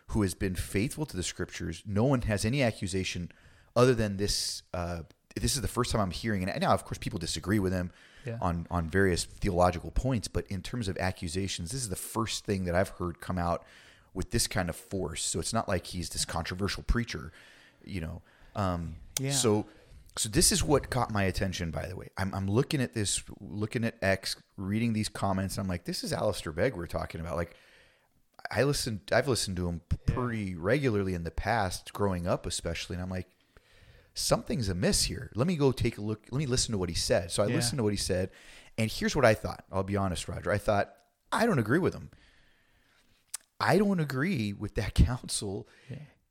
who 0.08 0.22
has 0.22 0.34
been 0.34 0.54
faithful 0.54 1.04
to 1.06 1.16
the 1.16 1.22
scriptures. 1.22 1.82
No 1.86 2.04
one 2.04 2.22
has 2.22 2.44
any 2.44 2.62
accusation 2.62 3.30
other 3.74 3.94
than 3.94 4.16
this. 4.16 4.62
Uh, 4.72 5.02
this 5.34 5.54
is 5.56 5.62
the 5.62 5.68
first 5.68 5.90
time 5.90 6.00
I'm 6.00 6.10
hearing 6.10 6.42
it. 6.42 6.48
And 6.48 6.60
now, 6.60 6.72
of 6.72 6.84
course, 6.84 6.98
people 6.98 7.18
disagree 7.18 7.58
with 7.58 7.72
him 7.72 7.90
Yeah. 8.24 8.38
on 8.40 8.66
on 8.70 8.88
various 8.88 9.24
theological 9.24 9.90
points, 9.90 10.28
but 10.28 10.46
in 10.48 10.62
terms 10.62 10.88
of 10.88 10.96
accusations, 10.98 11.70
this 11.72 11.80
is 11.82 11.88
the 11.88 11.96
first 11.96 12.44
thing 12.44 12.64
that 12.64 12.74
I've 12.74 12.90
heard 12.90 13.20
come 13.20 13.38
out 13.38 13.64
with 14.14 14.30
this 14.30 14.46
kind 14.46 14.68
of 14.70 14.76
force. 14.76 15.24
So 15.24 15.38
it's 15.40 15.52
not 15.52 15.68
like 15.68 15.86
he's 15.88 16.08
this 16.10 16.24
controversial 16.24 16.82
preacher, 16.84 17.32
you 17.84 18.00
know. 18.00 18.22
Um, 18.54 18.96
Yeah. 19.18 19.32
So, 19.32 19.66
so 20.18 20.28
this 20.28 20.50
is 20.52 20.62
what 20.64 20.90
caught 20.90 21.10
my 21.12 21.24
attention. 21.24 21.70
By 21.70 21.86
the 21.86 21.96
way, 21.96 22.08
I'm 22.16 22.34
I'm 22.34 22.48
looking 22.48 22.80
at 22.80 22.94
this, 22.94 23.22
looking 23.40 23.84
at 23.84 23.96
X, 24.02 24.36
reading 24.56 24.92
these 24.92 25.08
comments. 25.08 25.56
And 25.58 25.64
I'm 25.64 25.68
like, 25.68 25.84
this 25.84 26.02
is 26.04 26.12
Alistair 26.12 26.52
Begg 26.52 26.74
we're 26.76 26.86
talking 26.86 27.20
about. 27.20 27.36
Like, 27.36 27.54
I 28.50 28.62
listened, 28.62 29.00
I've 29.12 29.28
listened 29.28 29.56
to 29.58 29.68
him 29.68 29.80
pretty 30.06 30.54
regularly 30.54 31.14
in 31.14 31.24
the 31.24 31.30
past, 31.30 31.92
growing 31.92 32.26
up 32.26 32.46
especially, 32.46 32.94
and 32.94 33.02
I'm 33.02 33.10
like, 33.10 33.26
something's 34.14 34.68
amiss 34.68 35.04
here. 35.04 35.30
Let 35.34 35.46
me 35.46 35.56
go 35.56 35.72
take 35.72 35.98
a 35.98 36.00
look. 36.02 36.24
Let 36.30 36.38
me 36.38 36.46
listen 36.46 36.72
to 36.72 36.78
what 36.78 36.88
he 36.88 36.94
said. 36.94 37.30
So 37.30 37.42
I 37.42 37.48
Yeah. 37.48 37.56
listened 37.56 37.78
to 37.78 37.82
what 37.82 37.92
he 37.92 37.98
said, 37.98 38.30
and 38.78 38.90
here's 38.90 39.14
what 39.16 39.24
I 39.24 39.34
thought. 39.34 39.64
I'll 39.70 39.82
be 39.82 39.96
honest, 39.96 40.28
Roger. 40.28 40.50
I 40.50 40.58
thought 40.58 40.92
I 41.32 41.44
don't 41.44 41.58
agree 41.58 41.78
with 41.80 41.94
him. 41.94 42.10
I 43.58 43.78
don't 43.78 44.00
agree 44.00 44.52
with 44.52 44.74
that 44.76 44.94
counsel, 45.06 45.68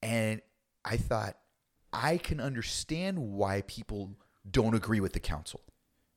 and 0.01 0.41
I 0.83 0.97
thought 0.97 1.37
I 1.95 2.17
can 2.17 2.39
understand 2.39 3.17
why 3.19 3.61
people 3.61 4.17
don't 4.49 4.75
agree 4.75 4.99
with 4.99 5.13
the 5.13 5.19
counsel. 5.19 5.61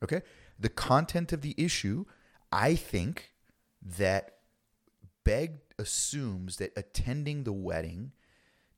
Okay, 0.03 0.23
the 0.59 0.69
content 0.69 1.33
of 1.33 1.41
the 1.41 1.55
issue, 1.57 2.05
I 2.53 2.75
think 2.75 3.33
that 3.83 4.37
Begg 5.25 5.59
assumes 5.79 6.57
that 6.57 6.73
attending 6.77 7.45
the 7.45 7.53
wedding 7.53 8.13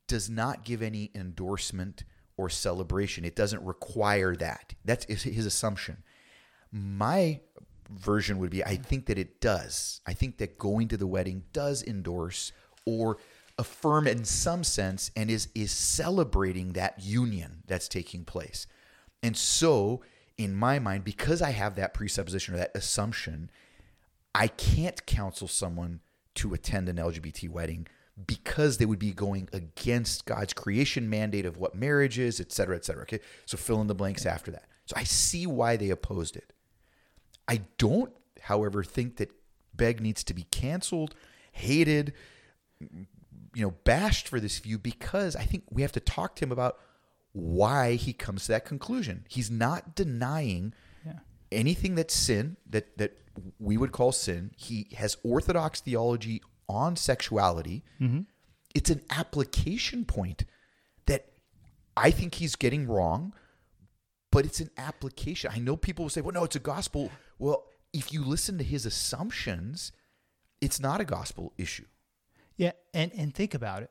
does 0.07 0.29
not 0.29 0.65
give 0.65 0.83
any 0.83 1.11
endorsement 1.15 2.05
or 2.37 2.49
celebration. 2.49 3.25
It 3.25 3.37
doesn't 3.37 3.65
require 3.65 4.35
that. 4.37 4.75
That's 4.85 5.05
his 5.05 5.47
assumption. 5.47 6.03
My 6.73 7.41
version 7.91 8.39
would 8.39 8.51
be 8.51 8.65
I 8.65 8.77
think 8.77 9.07
that 9.07 9.19
it 9.19 9.41
does. 9.41 10.01
I 10.07 10.13
think 10.15 10.39
that 10.39 10.59
going 10.59 10.89
to 10.89 10.97
the 10.97 11.07
wedding 11.07 11.45
does 11.53 11.83
endorse 11.83 12.53
or 12.87 13.19
affirm 13.61 14.07
in 14.07 14.25
some 14.25 14.65
sense 14.65 15.11
and 15.15 15.31
is 15.31 15.49
is 15.55 15.71
celebrating 15.71 16.73
that 16.73 17.01
union 17.01 17.63
that's 17.67 17.89
taking 17.89 18.25
place. 18.25 18.67
And 19.23 19.37
so, 19.37 20.03
in 20.39 20.55
my 20.55 20.79
mind, 20.79 21.05
because 21.05 21.43
I 21.43 21.51
have 21.51 21.77
that 21.77 21.93
presupposition 21.93 22.55
or 22.55 22.57
that 22.57 22.73
assumption, 22.75 23.51
I 24.35 24.49
can't 24.49 25.05
counsel 25.05 25.47
someone 25.47 26.01
to 26.37 26.55
attend 26.55 26.89
an 26.89 26.97
LGBT 26.97 27.51
wedding 27.51 27.87
because 28.27 28.79
they 28.79 28.87
would 28.87 28.99
be 28.99 29.13
going 29.13 29.49
against 29.53 30.25
God's 30.25 30.55
creation 30.55 31.11
mandate 31.11 31.45
of 31.45 31.59
what 31.59 31.75
marriage 31.75 32.19
is, 32.19 32.41
et 32.41 32.53
cetera, 32.53 32.77
et 32.77 32.85
cetera. 32.85 33.03
Okay. 33.03 33.21
So 33.45 33.59
fill 33.59 33.81
in 33.83 33.89
the 33.89 33.95
blanks 33.95 34.25
after 34.25 34.51
that. 34.53 34.65
So 34.87 34.95
I 34.97 35.05
see 35.05 35.47
why 35.47 35.77
they 35.77 35.91
opposed 35.91 36.35
it. 36.35 36.53
I 37.47 37.63
don't, 37.77 38.13
however, 38.41 38.83
think 38.83 39.17
that 39.17 39.31
Begg 39.75 40.01
needs 40.01 40.25
to 40.25 40.35
be 40.35 40.45
canceled, 40.45 41.15
hated, 41.53 42.15
you 43.61 43.67
know, 43.67 43.75
bashed 43.85 44.27
for 44.27 44.41
this 44.41 44.59
view 44.59 44.79
because 44.79 45.37
I 45.37 45.43
think 45.43 45.65
we 45.71 45.83
have 45.83 45.93
to 45.93 46.01
talk 46.01 46.35
to 46.37 46.45
him 46.47 46.51
about 46.51 46.79
why 47.33 47.95
he 47.97 48.15
comes 48.15 48.47
to 48.47 48.53
that 48.53 48.65
conclusion. 48.65 49.27
He's 49.29 49.51
not 49.51 49.95
denying 49.95 50.73
Yeah. 51.05 51.19
anything 51.53 51.95
that's 51.95 52.15
sin 52.15 52.57
that 52.67 52.97
that 52.97 53.19
we 53.59 53.77
would 53.77 53.93
call 53.93 54.13
sin. 54.13 54.53
He 54.57 54.89
has 54.97 55.19
orthodox 55.23 55.81
theology 55.83 56.41
on 56.71 56.97
sexuality. 56.97 57.85
Mm-hmm. 58.01 58.23
It's 58.75 58.89
an 58.89 59.03
application 59.11 60.07
point 60.07 60.45
that 61.05 61.27
I 61.97 62.11
think 62.11 62.37
he's 62.37 62.57
getting 62.57 62.87
wrong, 62.87 63.35
but 64.31 64.47
it's 64.47 64.61
an 64.61 64.71
application. 64.79 65.51
I 65.53 65.59
know 65.59 65.77
people 65.77 66.07
will 66.07 66.11
say, 66.11 66.23
"Well, 66.23 66.33
no, 66.33 66.45
it's 66.45 66.57
a 66.57 66.61
gospel." 66.61 67.11
Well, 67.39 67.67
if 67.93 68.11
you 68.13 68.25
listen 68.25 68.57
to 68.59 68.65
his 68.65 68.87
assumptions, 68.87 69.93
it's 70.63 70.81
not 70.81 71.01
a 71.01 71.05
gospel 71.05 71.53
issue. 71.59 71.87
Yeah, 72.61 72.73
and 72.93 73.11
and 73.17 73.35
think 73.35 73.55
about 73.55 73.83
it. 73.83 73.91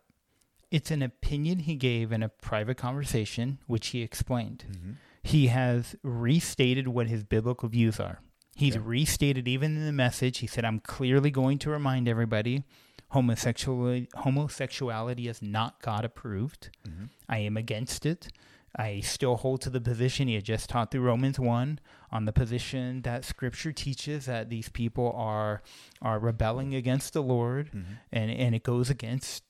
It's 0.69 0.91
an 0.91 1.01
opinion 1.01 1.57
he 1.57 1.73
gave 1.73 2.11
in 2.11 2.21
a 2.21 2.29
private 2.29 2.77
conversation, 2.77 3.57
which 3.65 3.87
he 3.87 4.03
explained. 4.03 4.65
Mm-hmm. 4.69 4.91
He 5.23 5.47
has 5.47 5.95
restated 6.03 6.87
what 6.87 7.07
his 7.07 7.23
biblical 7.23 7.67
views 7.67 7.99
are. 7.99 8.19
He's 8.55 8.77
restated 8.77 9.47
even 9.47 9.75
in 9.75 9.87
the 9.87 9.91
message. 9.91 10.37
He 10.37 10.45
said, 10.47 10.65
"I'm 10.65 10.79
clearly 10.81 11.31
going 11.31 11.57
to 11.59 11.71
remind 11.71 12.07
everybody, 12.07 12.63
homosexuality 13.07 14.07
homosexuality 14.13 15.27
is 15.27 15.41
not 15.41 15.81
God 15.81 16.05
approved. 16.05 16.69
Mm-hmm. 16.87 17.05
I 17.27 17.39
am 17.39 17.57
against 17.57 18.05
it." 18.05 18.27
I 18.75 18.99
still 18.99 19.35
hold 19.37 19.61
to 19.61 19.69
the 19.69 19.81
position 19.81 20.27
he 20.27 20.35
had 20.35 20.43
just 20.43 20.69
taught 20.69 20.91
through 20.91 21.01
Romans 21.01 21.39
1 21.39 21.79
on 22.11 22.25
the 22.25 22.31
position 22.31 23.01
that 23.01 23.25
scripture 23.25 23.71
teaches 23.71 24.25
that 24.27 24.49
these 24.49 24.69
people 24.69 25.11
are 25.15 25.61
are 26.01 26.19
rebelling 26.19 26.75
against 26.75 27.13
the 27.13 27.23
Lord 27.23 27.71
and 28.11 28.29
and 28.31 28.53
it 28.55 28.63
goes 28.63 28.89
against 28.89 29.43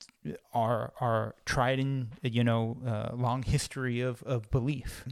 our 0.53 0.93
our 1.01 1.35
tried 1.45 1.79
and 1.79 2.09
you 2.23 2.43
know 2.43 2.77
uh, 2.85 3.09
long 3.15 3.43
history 3.43 3.99
of 4.01 4.23
of 4.23 4.49
belief. 4.51 5.05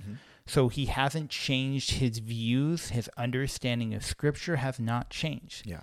So 0.46 0.70
he 0.70 0.86
hasn't 0.86 1.30
changed 1.30 1.92
his 1.92 2.20
views, 2.20 2.90
his 2.90 3.10
understanding 3.18 3.94
of 3.94 4.06
scripture 4.06 4.56
has 4.56 4.80
not 4.80 5.10
changed. 5.10 5.66
Yeah. 5.66 5.82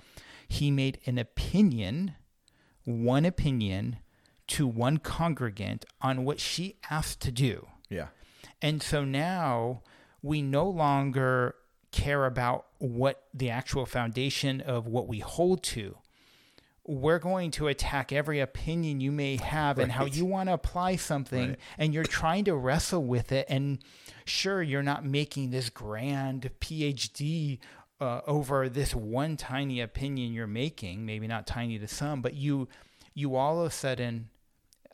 he 0.49 0.71
made 0.71 0.99
an 1.05 1.19
opinion, 1.19 2.15
one 2.85 3.27
opinion, 3.27 3.99
to 4.47 4.67
one 4.67 4.97
congregant 4.99 5.85
on 6.01 6.25
what 6.25 6.41
she 6.41 6.77
asked 6.91 7.21
to 7.21 7.31
do. 7.33 7.67
Yeah. 7.89 8.09
And 8.63 8.83
so 8.83 9.05
now 9.05 9.83
we 10.23 10.43
no 10.43 10.69
longer 10.69 11.55
care 11.93 12.27
about 12.27 12.67
what 12.79 13.25
the 13.33 13.51
actual 13.51 13.87
foundation 13.87 14.61
of 14.61 14.87
what 14.87 15.07
we 15.07 15.21
hold 15.21 15.63
to. 15.63 15.97
We're 16.87 17.19
going 17.19 17.51
to 17.53 17.69
attack 17.69 18.13
every 18.13 18.41
opinion 18.41 19.01
you 19.01 19.11
may 19.11 19.37
have 19.37 19.79
and 19.79 19.91
how 19.91 20.05
you 20.05 20.27
want 20.27 20.51
to 20.51 20.53
apply 20.55 20.97
something, 20.97 21.51
Right. 21.51 21.59
and 21.79 21.95
you're 21.95 22.05
trying 22.05 22.45
to 22.45 22.55
wrestle 22.55 23.03
with 23.03 23.33
it. 23.33 23.47
And 23.49 23.79
sure, 24.27 24.63
you're 24.63 24.83
not 24.83 25.03
making 25.05 25.51
this 25.51 25.71
grand 25.71 26.51
PhD 26.61 27.59
uh, 28.01 28.21
over 28.27 28.69
this 28.69 28.95
one 28.95 29.37
tiny 29.39 29.81
opinion 29.81 30.33
you're 30.35 30.47
making, 30.47 31.07
maybe 31.07 31.27
not 31.27 31.47
tiny 31.47 31.79
to 31.79 31.89
some, 31.89 32.21
but 32.21 32.35
you, 32.35 32.69
you 33.15 33.35
all 33.37 33.61
of 33.61 33.67
a 33.67 33.71
sudden 33.71 34.29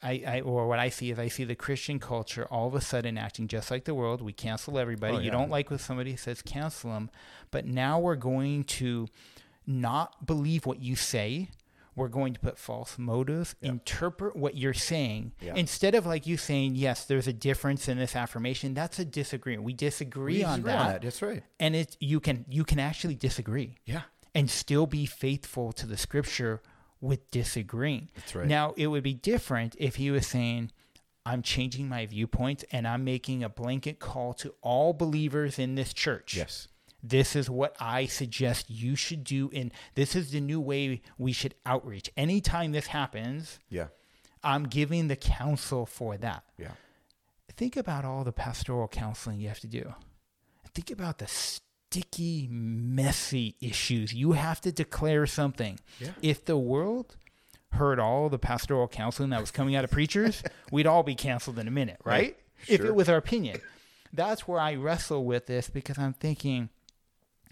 I, 0.03 0.23
I 0.27 0.41
or 0.41 0.67
what 0.67 0.79
I 0.79 0.89
see 0.89 1.11
is 1.11 1.19
I 1.19 1.29
see 1.29 1.45
the 1.45 1.55
Christian 1.55 1.99
culture 1.99 2.47
all 2.51 2.67
of 2.67 2.75
a 2.75 2.81
sudden 2.81 3.19
acting 3.19 3.49
just 3.49 3.71
like 3.71 3.85
the 3.85 3.95
world. 3.95 4.23
We 4.23 4.33
cancel 4.33 4.79
everybody. 4.79 5.17
Oh, 5.17 5.21
You 5.21 5.31
don't 5.31 5.51
like 5.51 5.71
what 5.71 5.81
somebody 5.81 6.17
says, 6.17 6.41
cancel 6.43 6.91
them. 6.93 7.11
But 7.51 7.67
now 7.67 7.99
we're 8.01 8.17
going 8.17 8.65
to 8.65 9.09
not 9.67 10.27
believe 10.27 10.67
what 10.67 10.81
you 10.81 10.97
say. 10.97 11.49
We're 11.97 12.09
going 12.09 12.33
to 12.35 12.41
put 12.41 12.57
false 12.57 12.99
motives, 12.99 13.55
Yeah. 13.61 13.71
interpret 13.71 14.37
what 14.37 14.57
you're 14.57 14.73
saying. 14.73 15.33
Yeah. 15.41 15.55
Instead 15.57 15.95
of 15.95 16.07
like 16.07 16.27
you 16.27 16.37
saying, 16.39 16.77
yes, 16.77 17.05
there's 17.05 17.27
a 17.27 17.33
difference 17.33 17.89
in 17.89 17.99
this 17.99 18.17
affirmation, 18.17 18.73
that's 18.75 18.99
a 18.99 19.05
disagreement. 19.05 19.65
We 19.65 19.75
disagree, 19.75 20.37
We 20.39 20.45
on, 20.45 20.61
disagree 20.63 20.73
that, 20.73 21.03
That's 21.03 21.21
right. 21.21 21.43
And 21.59 21.77
it 21.77 21.97
you 22.01 22.21
can 22.21 22.47
you 22.49 22.65
can 22.65 22.79
actually 22.79 23.17
disagree 23.17 23.77
Yeah. 23.85 24.03
and 24.35 24.49
still 24.49 24.87
be 24.87 25.05
faithful 25.05 25.73
to 25.73 25.85
the 25.87 25.97
scripture 25.99 26.63
with 27.01 27.31
disagreeing. 27.31 28.09
That's 28.15 28.35
right. 28.35 28.47
Now, 28.47 28.75
it 28.77 28.89
would 28.89 29.03
be 29.03 29.15
different 29.15 29.75
if 29.79 29.97
he 29.97 30.11
was 30.11 30.27
saying, 30.27 30.71
I'm 31.27 31.43
changing 31.43 31.89
my 31.89 32.07
viewpoint 32.07 32.65
and 32.73 32.87
I'm 32.89 33.05
making 33.05 33.43
a 33.45 33.49
blanket 33.49 33.99
call 33.99 34.33
to 34.35 34.55
all 34.63 34.93
believers 34.93 35.59
in 35.59 35.75
this 35.75 35.93
church. 35.93 36.37
Yes. 36.37 36.69
This 37.03 37.35
is 37.35 37.49
what 37.49 37.75
I 37.81 38.05
suggest 38.07 38.69
you 38.69 38.95
should 38.95 39.25
do, 39.25 39.51
and 39.55 39.73
this 39.95 40.15
is 40.15 40.33
the 40.33 40.41
new 40.41 40.61
way 40.61 41.01
we 41.17 41.33
should 41.33 41.55
outreach. 41.65 42.11
Anytime 42.17 42.73
this 42.73 42.89
happens, 42.89 43.59
Yeah. 43.71 43.89
I'm 44.43 44.65
giving 44.65 45.09
the 45.09 45.17
counsel 45.17 45.87
for 45.87 46.17
that. 46.19 46.45
Yeah. 46.59 46.73
Think 47.57 47.77
about 47.77 48.05
all 48.05 48.25
the 48.25 48.33
pastoral 48.33 48.89
counseling 48.89 49.41
you 49.41 49.49
have 49.49 49.61
to 49.61 49.67
do. 49.67 49.95
Think 50.75 50.91
about 50.91 51.19
the 51.19 51.27
sticky, 51.91 52.47
messy 52.51 53.57
issues. 53.61 54.15
You 54.15 54.33
have 54.33 54.61
to 54.61 54.71
declare 54.71 55.27
something. 55.27 55.81
Yeah. 55.99 56.11
If 56.23 56.45
the 56.45 56.57
world 56.57 57.17
heard 57.73 57.99
all 57.99 58.29
the 58.29 58.39
pastoral 58.39 58.87
counseling 58.87 59.31
that 59.31 59.41
was 59.41 59.51
coming 59.51 59.75
out 59.75 59.83
of 59.83 59.91
preachers, 59.91 60.43
we'd 60.71 60.87
all 60.87 61.03
be 61.03 61.17
canceled 61.17 61.59
in 61.59 61.67
a 61.67 61.71
minute, 61.71 62.01
right? 62.05 62.13
Right. 62.23 62.37
If 62.69 62.77
Sure. 62.81 62.87
it 62.87 62.95
was 62.95 63.09
our 63.09 63.17
opinion. 63.17 63.61
That's 64.13 64.47
where 64.47 64.61
I 64.61 64.75
wrestle 64.77 65.25
with 65.25 65.47
this 65.47 65.69
because 65.69 65.99
I'm 65.99 66.13
thinking 66.13 66.69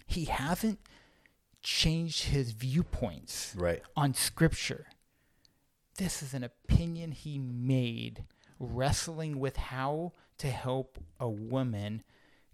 he 0.07 0.25
hasn't 0.25 0.79
changed 1.61 2.25
his 2.25 2.51
viewpoints 2.51 3.53
Right. 3.57 3.81
on 3.97 4.13
scripture. 4.13 4.87
This 5.97 6.23
is 6.23 6.33
an 6.33 6.43
opinion 6.45 7.11
he 7.11 7.37
made 7.39 8.23
wrestling 8.57 9.37
with 9.39 9.57
how 9.57 10.13
to 10.37 10.47
help 10.49 10.97
a 11.19 11.29
woman 11.29 12.03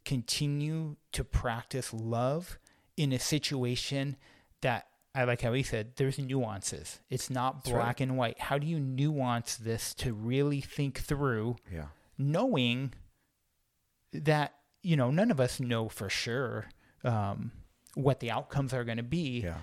continue 0.06 0.96
to 1.12 1.24
practice 1.24 1.94
love 1.94 2.58
in 2.96 3.12
a 3.12 3.20
situation 3.20 4.16
that 4.62 4.88
I 5.14 5.24
like 5.24 5.42
how 5.42 5.54
he 5.54 5.64
said 5.64 5.94
there's 5.96 6.20
nuances. 6.20 7.00
It's 7.10 7.30
not 7.30 7.64
That's 7.64 7.72
right. 7.74 7.80
black 7.82 8.00
and 8.02 8.18
white. 8.18 8.40
How 8.40 8.58
do 8.58 8.68
you 8.68 8.80
nuance 8.80 9.56
this 9.56 9.94
to 9.96 10.14
really 10.14 10.62
think 10.62 11.00
through 11.00 11.56
Yeah. 11.74 11.88
knowing 12.18 12.94
that 14.14 14.54
you 14.82 14.96
know 14.96 15.12
none 15.12 15.32
of 15.32 15.40
us 15.40 15.60
know 15.60 15.90
for 15.90 16.10
sure 16.10 16.66
um, 17.04 17.52
what 17.96 18.20
the 18.20 18.32
outcomes 18.32 18.74
are 18.74 18.84
going 18.84 18.98
to 18.98 19.04
be 19.04 19.42
Yeah. 19.42 19.58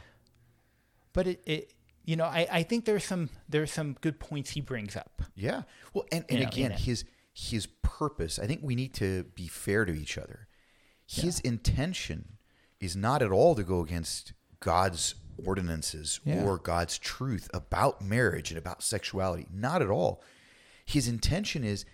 but 1.13 1.27
it, 1.27 1.43
it 1.47 1.73
you 2.05 2.17
know 2.17 2.25
I, 2.25 2.47
I 2.51 2.63
think 2.63 2.85
there's 2.85 3.05
some 3.05 3.31
there's 3.49 3.73
some 3.73 3.97
good 4.01 4.19
points 4.21 4.51
he 4.51 4.61
brings 4.61 4.97
up 4.97 5.23
Yeah. 5.35 5.63
Well, 5.95 6.05
and, 6.13 6.25
and 6.29 6.39
You 6.41 6.45
know, 6.45 6.51
again, 6.51 6.71
his 6.73 7.05
his 7.33 7.67
purpose. 7.83 8.39
I 8.39 8.47
think 8.47 8.61
we 8.63 8.75
need 8.75 8.95
to 8.95 9.25
be 9.35 9.49
fair 9.49 9.85
to 9.85 9.93
each 9.93 10.19
other. 10.19 10.49
His 11.07 11.41
intention 11.41 12.39
is 12.81 12.97
not 12.97 13.23
at 13.23 13.31
all 13.31 13.55
to 13.55 13.63
go 13.63 13.81
against 13.81 14.33
God's 14.61 15.15
ordinances 15.45 16.21
Yeah. 16.25 16.43
or 16.45 16.59
God's 16.59 16.99
truth 16.99 17.49
about 17.55 18.03
marriage 18.03 18.51
and 18.51 18.59
about 18.59 18.83
sexuality. 18.83 19.47
Not 19.53 19.83
at 19.83 19.89
all. 19.91 20.23
His 20.85 21.09
intention 21.09 21.65
is: 21.65 21.85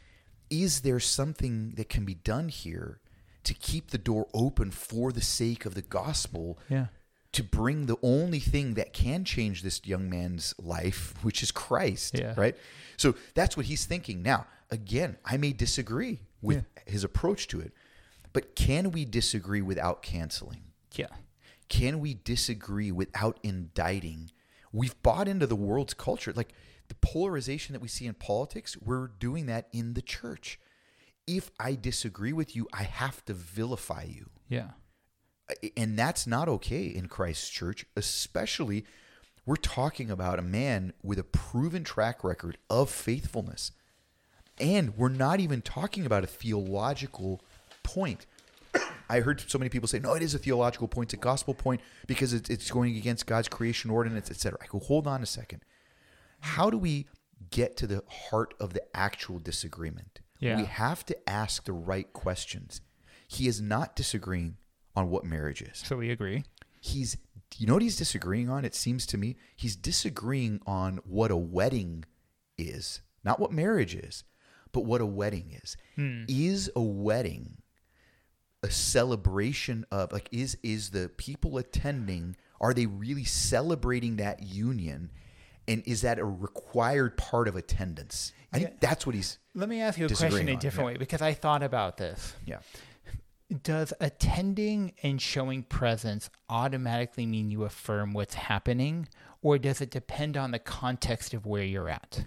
is 0.51 0.81
there 0.81 1.01
something 1.01 1.73
that 1.77 1.89
can 1.89 2.05
be 2.05 2.15
done 2.15 2.49
here 2.49 3.01
to 3.45 3.55
keep 3.55 3.91
the 3.91 3.99
door 3.99 4.29
open 4.35 4.71
for 4.71 5.13
the 5.13 5.21
sake 5.23 5.65
of 5.67 5.75
the 5.75 5.83
gospel? 5.83 6.59
yeah 6.69 6.87
to 7.31 7.45
bring 7.45 7.85
the 7.85 7.97
only 8.03 8.39
thing 8.41 8.73
that 8.73 8.95
can 8.95 9.23
change 9.23 9.61
this 9.63 9.83
young 9.85 10.09
man's 10.09 10.55
life, 10.59 11.13
which 11.23 11.43
is 11.43 11.51
Christ, 11.51 12.19
Yeah. 12.19 12.33
right? 12.39 12.57
So 12.97 13.15
that's 13.35 13.55
what 13.55 13.67
he's 13.67 13.85
thinking. 13.85 14.23
Now, 14.23 14.47
again, 14.71 15.17
I 15.25 15.37
may 15.37 15.53
disagree 15.53 16.21
with 16.41 16.65
his 16.87 17.05
approach 17.05 17.49
to 17.49 17.61
it, 17.61 17.73
but 18.33 18.55
can 18.55 18.93
we 18.93 19.05
disagree 19.05 19.63
without 19.63 20.03
canceling? 20.03 20.63
yeah 20.95 21.07
Can 21.69 22.01
we 22.01 22.15
disagree 22.15 22.93
without 22.93 23.39
indicting? 23.43 24.31
We've 24.73 25.01
bought 25.03 25.29
into 25.29 25.47
the 25.47 25.57
world's 25.57 25.95
culture. 25.95 26.33
Like 26.33 26.53
the 26.89 26.95
polarization 26.95 27.73
that 27.73 27.81
we 27.81 27.89
see 27.89 28.07
in 28.07 28.15
politics, 28.15 28.77
we're 28.77 29.09
doing 29.09 29.47
that 29.47 29.69
in 29.73 29.95
the 29.95 30.03
church. 30.03 30.59
If 31.27 31.51
I 31.61 31.75
disagree 31.75 32.33
with 32.33 32.57
you, 32.57 32.69
I 32.73 32.85
have 32.85 33.25
to 33.27 33.35
vilify 33.35 34.05
you 34.05 34.31
yeah 34.49 34.71
and 35.77 35.99
that's 35.99 36.27
not 36.27 36.49
okay 36.49 36.85
in 36.85 37.09
Christ's 37.09 37.49
church, 37.49 37.87
especially 37.97 38.85
we're 39.47 39.57
talking 39.57 40.11
about 40.11 40.39
a 40.39 40.43
man 40.43 40.93
with 41.03 41.19
a 41.19 41.25
proven 41.25 41.85
track 41.85 42.23
record 42.23 42.59
of 42.69 42.91
faithfulness. 42.91 43.73
And 44.61 44.97
we're 44.97 45.09
not 45.09 45.41
even 45.41 45.63
talking 45.63 46.07
about 46.07 46.25
a 46.25 46.27
theological 46.27 47.41
point. 47.83 48.27
I 49.09 49.21
heard 49.21 49.43
so 49.47 49.59
many 49.59 49.69
people 49.69 49.89
say, 49.89 49.99
no, 49.99 50.15
it 50.15 50.23
is 50.23 50.35
a 50.35 50.39
theological 50.39 50.89
point, 50.89 51.09
it's 51.09 51.15
a 51.15 51.23
gospel 51.23 51.55
point 51.55 51.81
because 52.07 52.33
it's, 52.33 52.51
it's 52.51 52.71
going 52.71 52.97
against 52.97 53.27
God's 53.27 53.49
creation 53.49 53.91
ordinance, 53.91 54.31
etc. 54.31 54.59
I 54.63 54.67
go, 54.67 54.79
hold 54.79 55.07
on 55.07 55.23
a 55.23 55.27
second. 55.27 55.65
How 56.41 56.71
do 56.71 56.79
we 56.79 57.07
get 57.51 57.77
to 57.79 57.87
the 57.87 58.03
heart 58.09 58.55
of 58.61 58.75
the 58.75 58.83
actual 58.95 59.39
disagreement? 59.39 60.21
Yeah. 60.39 60.57
We 60.57 60.65
have 60.65 61.05
to 61.07 61.29
ask 61.29 61.65
the 61.65 61.73
right 61.73 62.13
questions. 62.13 62.81
He 63.27 63.49
is 63.49 63.61
not 63.61 63.97
disagreeing 63.97 64.57
on 64.95 65.11
what 65.11 65.25
marriage 65.25 65.63
is. 65.63 65.79
so 65.79 65.97
we 65.97 66.11
agree 66.11 66.45
He's, 66.81 67.17
you 67.57 67.67
know 67.67 67.75
what 67.75 67.83
he's 67.83 67.97
disagreeing 67.97 68.49
on? 68.49 68.65
It 68.65 68.75
seems 68.75 69.05
to 69.07 69.19
me 69.19 69.37
he's 69.57 69.77
disagreeing 69.77 70.61
on 70.67 70.99
what 71.05 71.31
a 71.31 71.37
wedding 71.37 72.05
is, 72.57 73.01
not 73.25 73.41
what 73.41 73.53
marriage 73.53 73.95
is, 73.95 74.25
but 74.73 74.85
what 74.85 75.01
a 75.01 75.07
wedding 75.07 75.59
is. 75.63 75.77
Hmm. 75.97 76.25
Is 76.29 76.71
a 76.77 76.83
wedding 76.83 77.59
a 78.65 78.71
celebration 78.71 79.85
of 79.93 80.11
like 80.13 80.29
is 80.33 80.59
is 80.65 80.91
the 80.91 81.09
people 81.17 81.59
attending 81.59 82.37
are 82.61 82.75
they 82.75 82.87
really 82.87 83.23
celebrating 83.25 84.17
that 84.17 84.43
union 84.43 85.11
and 85.69 85.81
is 85.87 86.01
that 86.01 86.19
a 86.19 86.25
required 86.25 87.17
part 87.17 87.47
of 87.47 87.55
attendance 87.55 88.33
i 88.53 88.57
Yeah. 88.59 88.65
think 88.65 88.81
that's 88.81 89.07
what 89.07 89.15
he's 89.15 89.39
let 89.55 89.69
me 89.69 89.81
ask 89.81 89.97
you 89.97 90.07
a 90.07 90.09
question 90.09 90.49
a 90.49 90.57
different 90.57 90.89
yeah. 90.89 90.95
way 90.95 90.97
because 90.97 91.23
i 91.23 91.35
thought 91.35 91.63
about 91.63 91.99
this 91.99 92.35
yeah 92.47 92.59
does 93.63 93.93
attending 94.01 94.93
and 95.05 95.23
showing 95.23 95.63
presence 95.63 96.29
automatically 96.51 97.27
mean 97.27 97.53
you 97.53 97.63
affirm 97.63 98.13
what's 98.13 98.35
happening 98.35 99.09
or 99.41 99.57
does 99.57 99.81
it 99.81 99.91
depend 99.91 100.37
on 100.37 100.51
the 100.51 100.59
context 100.59 101.33
of 101.33 101.47
where 101.47 101.63
you're 101.63 101.89
at 101.89 102.25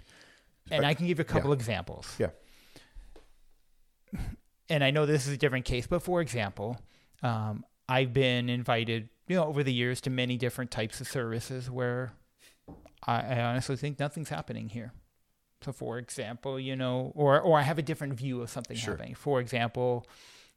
and 0.72 0.84
i 0.86 0.94
can 0.94 1.06
give 1.06 1.18
you 1.18 1.22
a 1.22 1.24
couple 1.24 1.52
examples 1.52 2.14
yeah 2.18 2.30
and 4.68 4.82
I 4.82 4.90
know 4.90 5.06
this 5.06 5.26
is 5.26 5.32
a 5.32 5.36
different 5.36 5.64
case, 5.64 5.86
but 5.86 6.02
for 6.02 6.20
example, 6.20 6.80
um, 7.22 7.64
I've 7.88 8.12
been 8.12 8.48
invited, 8.48 9.08
you 9.28 9.36
know, 9.36 9.44
over 9.44 9.62
the 9.62 9.72
years 9.72 10.00
to 10.02 10.10
many 10.10 10.36
different 10.36 10.70
types 10.70 11.00
of 11.00 11.08
services 11.08 11.70
where 11.70 12.12
I, 13.06 13.20
I 13.20 13.40
honestly 13.42 13.76
think 13.76 13.98
nothing's 13.98 14.28
happening 14.28 14.68
here. 14.68 14.92
So, 15.62 15.72
for 15.72 15.98
example, 15.98 16.58
you 16.58 16.74
know, 16.74 17.12
or 17.14 17.40
or 17.40 17.58
I 17.58 17.62
have 17.62 17.78
a 17.78 17.82
different 17.82 18.14
view 18.14 18.40
of 18.42 18.50
something 18.50 18.76
Sure. 18.76 18.94
happening. 18.94 19.14
For 19.14 19.40
example, 19.40 20.06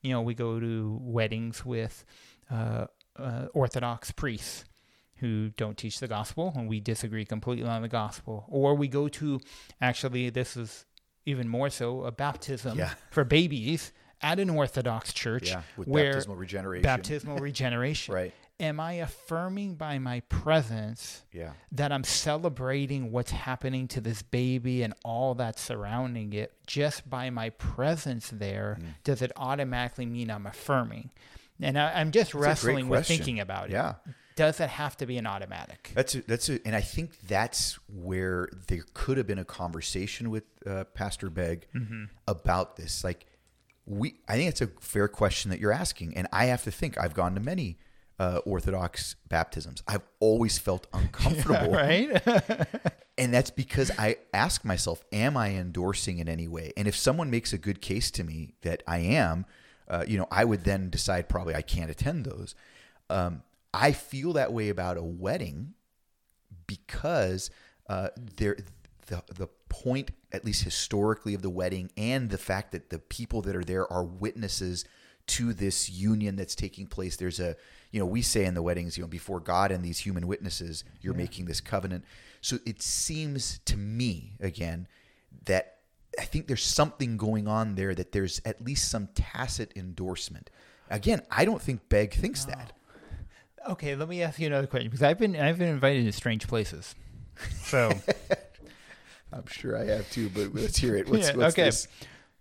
you 0.02 0.12
know, 0.12 0.22
we 0.22 0.34
go 0.34 0.60
to 0.60 0.98
weddings 1.02 1.66
with 1.66 2.06
uh, 2.50 2.86
uh, 3.18 3.48
Orthodox 3.54 4.12
priests 4.12 4.66
who 5.18 5.50
don't 5.58 5.78
teach 5.78 6.00
the 6.00 6.08
gospel, 6.08 6.52
and 6.56 6.68
we 6.68 6.80
disagree 6.80 7.26
completely 7.26 7.68
on 7.68 7.82
the 7.82 7.88
gospel. 7.88 8.46
Or 8.50 8.76
we 8.76 8.88
go 8.88 9.08
to, 9.08 9.40
actually, 9.82 10.30
this 10.30 10.58
is 10.58 10.86
even 11.26 11.48
more 11.48 11.70
so, 11.70 12.04
a 12.04 12.12
baptism 12.12 12.78
Yeah. 12.78 12.94
for 13.12 13.24
babies 13.24 13.92
at 14.22 14.40
an 14.40 14.50
Orthodox 14.50 15.12
church 15.14 15.50
yeah 15.50 15.62
with 15.76 15.88
where 15.90 16.12
baptismal 16.14 16.38
regeneration 16.38 16.84
baptismal 16.84 17.38
regeneration. 17.50 18.16
right 18.16 18.34
am 18.62 18.80
I 18.80 18.94
affirming 18.94 19.76
by 19.76 20.00
my 20.00 20.22
presence 20.30 21.24
Yeah. 21.34 21.52
that 21.74 21.92
I'm 21.92 22.06
celebrating 22.06 23.12
what's 23.12 23.32
happening 23.32 23.88
to 23.90 24.00
this 24.02 24.22
baby 24.22 24.84
and 24.84 24.94
all 25.04 25.36
that's 25.36 25.62
surrounding 25.62 26.32
it 26.32 26.54
just 26.66 27.10
by 27.10 27.30
my 27.30 27.50
presence 27.50 28.30
there? 28.34 28.78
Mm. 28.80 28.86
Does 29.04 29.22
it 29.22 29.34
automatically 29.36 30.06
mean 30.06 30.32
I'm 30.32 30.48
affirming? 30.48 31.10
And 31.62 31.78
I, 31.78 32.00
I'm 32.00 32.12
just 32.12 32.32
great 32.32 32.44
wrestling 32.46 32.88
with 32.88 33.06
thinking 33.06 33.42
about 33.42 33.70
it. 33.70 33.74
Yeah. 33.74 33.96
Does 34.36 34.60
it 34.60 34.70
have 34.70 34.98
to 34.98 35.06
be 35.06 35.18
an 35.18 35.26
automatic? 35.26 35.92
That's 35.96 36.16
a, 36.16 36.22
that's 36.22 36.50
a, 36.50 36.60
and 36.66 36.76
I 36.76 36.82
think 36.82 37.20
that's 37.22 37.80
where 37.88 38.50
there 38.68 38.84
could 38.94 39.18
have 39.18 39.28
been 39.28 39.40
a 39.40 39.46
conversation 39.46 40.30
with 40.30 40.44
uh, 40.68 40.84
Pastor 40.86 41.30
Begg 41.30 41.68
about 42.28 42.76
this. 42.76 43.04
Like, 43.04 43.28
we, 43.86 44.16
I 44.28 44.36
think 44.36 44.50
it's 44.50 44.62
a 44.62 44.68
fair 44.82 45.08
question 45.08 45.52
that 45.52 45.60
you're 45.60 45.72
asking, 45.72 46.18
and 46.18 46.28
I 46.34 46.46
have 46.46 46.64
to 46.64 46.72
think. 46.72 46.98
I've 46.98 47.14
gone 47.14 47.34
to 47.36 47.40
many 47.40 47.78
uh, 48.20 48.40
Orthodox 48.46 49.16
baptisms. 49.30 49.84
I've 49.88 50.04
always 50.20 50.58
felt 50.58 50.88
uncomfortable, 50.94 51.72
right? 51.72 52.22
and 53.18 53.34
that's 53.34 53.52
because 53.52 53.92
I 53.98 54.18
ask 54.34 54.66
myself, 54.66 55.04
"Am 55.14 55.38
I 55.38 55.52
endorsing 55.52 56.20
in 56.20 56.28
any 56.28 56.48
way?" 56.48 56.74
And 56.76 56.88
if 56.88 56.96
someone 56.96 57.30
makes 57.30 57.54
a 57.54 57.58
good 57.58 57.82
case 57.82 58.12
to 58.12 58.24
me 58.24 58.54
that 58.64 58.84
I 58.88 59.00
am, 59.00 59.46
uh, 59.88 60.04
you 60.08 60.18
know, 60.18 60.28
I 60.32 60.46
would 60.46 60.64
then 60.64 60.90
decide 60.90 61.30
probably 61.30 61.56
I 61.56 61.62
can't 61.62 61.92
attend 61.92 62.26
those. 62.26 62.56
Um, 63.10 63.44
I 63.76 63.92
feel 63.92 64.34
that 64.34 64.54
way 64.54 64.70
about 64.70 64.98
a 64.98 65.04
wedding 65.04 65.74
because 66.66 67.50
uh, 67.90 68.10
there 68.38 68.58
the 69.08 69.22
the 69.36 69.48
point, 69.70 70.12
at 70.32 70.46
least 70.46 70.64
historically, 70.64 71.34
of 71.34 71.42
the 71.42 71.50
wedding 71.50 71.92
and 71.98 72.30
the 72.30 72.38
fact 72.38 72.72
that 72.72 72.90
the 72.90 73.00
people 73.00 73.42
that 73.42 73.56
are 73.56 73.64
there 73.64 73.92
are 73.92 74.04
witnesses 74.04 74.86
to 75.28 75.54
this 75.54 75.90
union 75.90 76.36
that's 76.36 76.56
taking 76.56 76.88
place. 76.88 77.18
There's 77.18 77.40
a 77.40 77.58
you 77.92 78.00
know 78.00 78.06
we 78.06 78.22
say 78.22 78.46
in 78.46 78.54
the 78.54 78.62
weddings, 78.62 78.98
you 78.98 79.04
know, 79.04 79.10
before 79.10 79.42
God 79.42 79.72
and 79.72 79.84
these 79.84 80.00
human 80.00 80.26
witnesses, 80.26 80.86
you're 81.02 81.14
making 81.14 81.46
this 81.46 81.60
covenant. 81.60 82.06
So 82.42 82.60
it 82.66 82.82
seems 82.82 83.60
to 83.66 83.76
me 83.76 84.38
again 84.40 84.88
that 85.46 85.80
I 86.18 86.24
think 86.24 86.48
there's 86.48 86.64
something 86.64 87.18
going 87.18 87.48
on 87.48 87.76
there 87.76 87.94
that 87.94 88.14
there's 88.14 88.42
at 88.46 88.64
least 88.64 88.90
some 88.90 89.10
tacit 89.16 89.74
endorsement. 89.76 90.50
Again, 90.90 91.24
I 91.30 91.44
don't 91.44 91.62
think 91.62 91.90
Begg 91.90 92.14
thinks 92.14 92.46
that. 92.46 92.72
Okay, 93.70 93.96
let 93.96 94.08
me 94.10 94.22
ask 94.22 94.40
you 94.40 94.48
another 94.48 94.68
question 94.68 94.90
because 94.90 95.04
I've 95.04 95.18
been 95.20 95.36
I've 95.36 95.58
been 95.58 95.70
invited 95.70 96.06
to 96.06 96.12
strange 96.12 96.48
places. 96.48 96.96
So 97.66 97.92
I'm 99.34 99.46
sure 99.48 99.78
I 99.78 99.86
have 99.86 100.10
too, 100.12 100.30
but 100.30 100.54
let's 100.54 100.78
hear 100.78 100.96
it. 100.96 101.10
What's, 101.10 101.28
Yeah, 101.30 101.36
what's 101.36 101.54
okay. 101.56 101.66
this? 101.66 101.88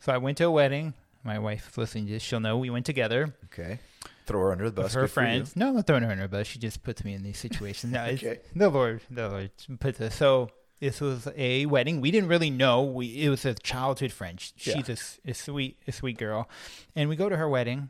so 0.00 0.12
I 0.12 0.18
went 0.18 0.38
to 0.38 0.44
a 0.44 0.50
wedding. 0.50 0.94
My 1.24 1.38
wife's 1.38 1.76
listening 1.78 2.06
to 2.06 2.12
this. 2.12 2.22
She'll 2.22 2.40
know 2.40 2.58
we 2.58 2.70
went 2.70 2.87
together. 2.87 3.34
Okay. 3.46 3.80
Throw 4.26 4.40
her 4.40 4.52
under 4.52 4.66
the 4.70 4.82
bus. 4.82 4.92
her 4.94 5.02
Good 5.02 5.10
for 5.10 5.20
you. 5.22 5.26
friends. 5.26 5.56
No, 5.56 5.68
I'm 5.68 5.74
not 5.76 5.87
throwing 5.87 6.02
her 6.04 6.10
under 6.10 6.22
the 6.24 6.28
bus. 6.28 6.46
She 6.46 6.58
just 6.58 6.82
puts 6.82 7.02
me 7.04 7.14
in 7.14 7.22
these 7.22 7.38
situations. 7.38 7.92
No, 7.92 8.04
it's- 8.08 8.18
Okay. 8.22 8.40
the 8.54 8.68
Lord, 8.68 9.00
the 9.10 9.28
Lord 9.28 9.50
puts 9.80 10.00
us. 10.00 10.14
So 10.14 10.50
this 10.80 11.00
was 11.00 11.26
a 11.37 11.66
wedding. 11.66 12.00
We 12.00 12.10
didn't 12.10 12.28
really 12.28 12.50
know. 12.50 12.82
We 12.82 13.06
it 13.24 13.30
was 13.30 13.44
a 13.44 13.54
childhood 13.54 14.12
friend. 14.12 14.38
Sh- 14.40 14.52
Yeah. 14.66 14.74
She's 14.76 14.88
a 14.88 14.92
s- 14.92 15.20
a, 15.26 15.34
sweet, 15.34 15.78
a 15.88 15.92
sweet 15.92 16.18
girl, 16.18 16.48
and 16.94 17.08
we 17.08 17.16
go 17.16 17.28
to 17.28 17.37
her 17.37 17.48
wedding, 17.48 17.88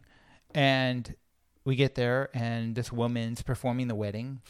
and 0.55 1.15
we 1.65 1.77
get 1.77 1.95
there, 1.95 2.29
and 2.35 2.75
this 2.75 2.93
woman's 2.93 3.43
performing 3.43 3.89
the 3.89 3.95
wedding, 3.95 4.41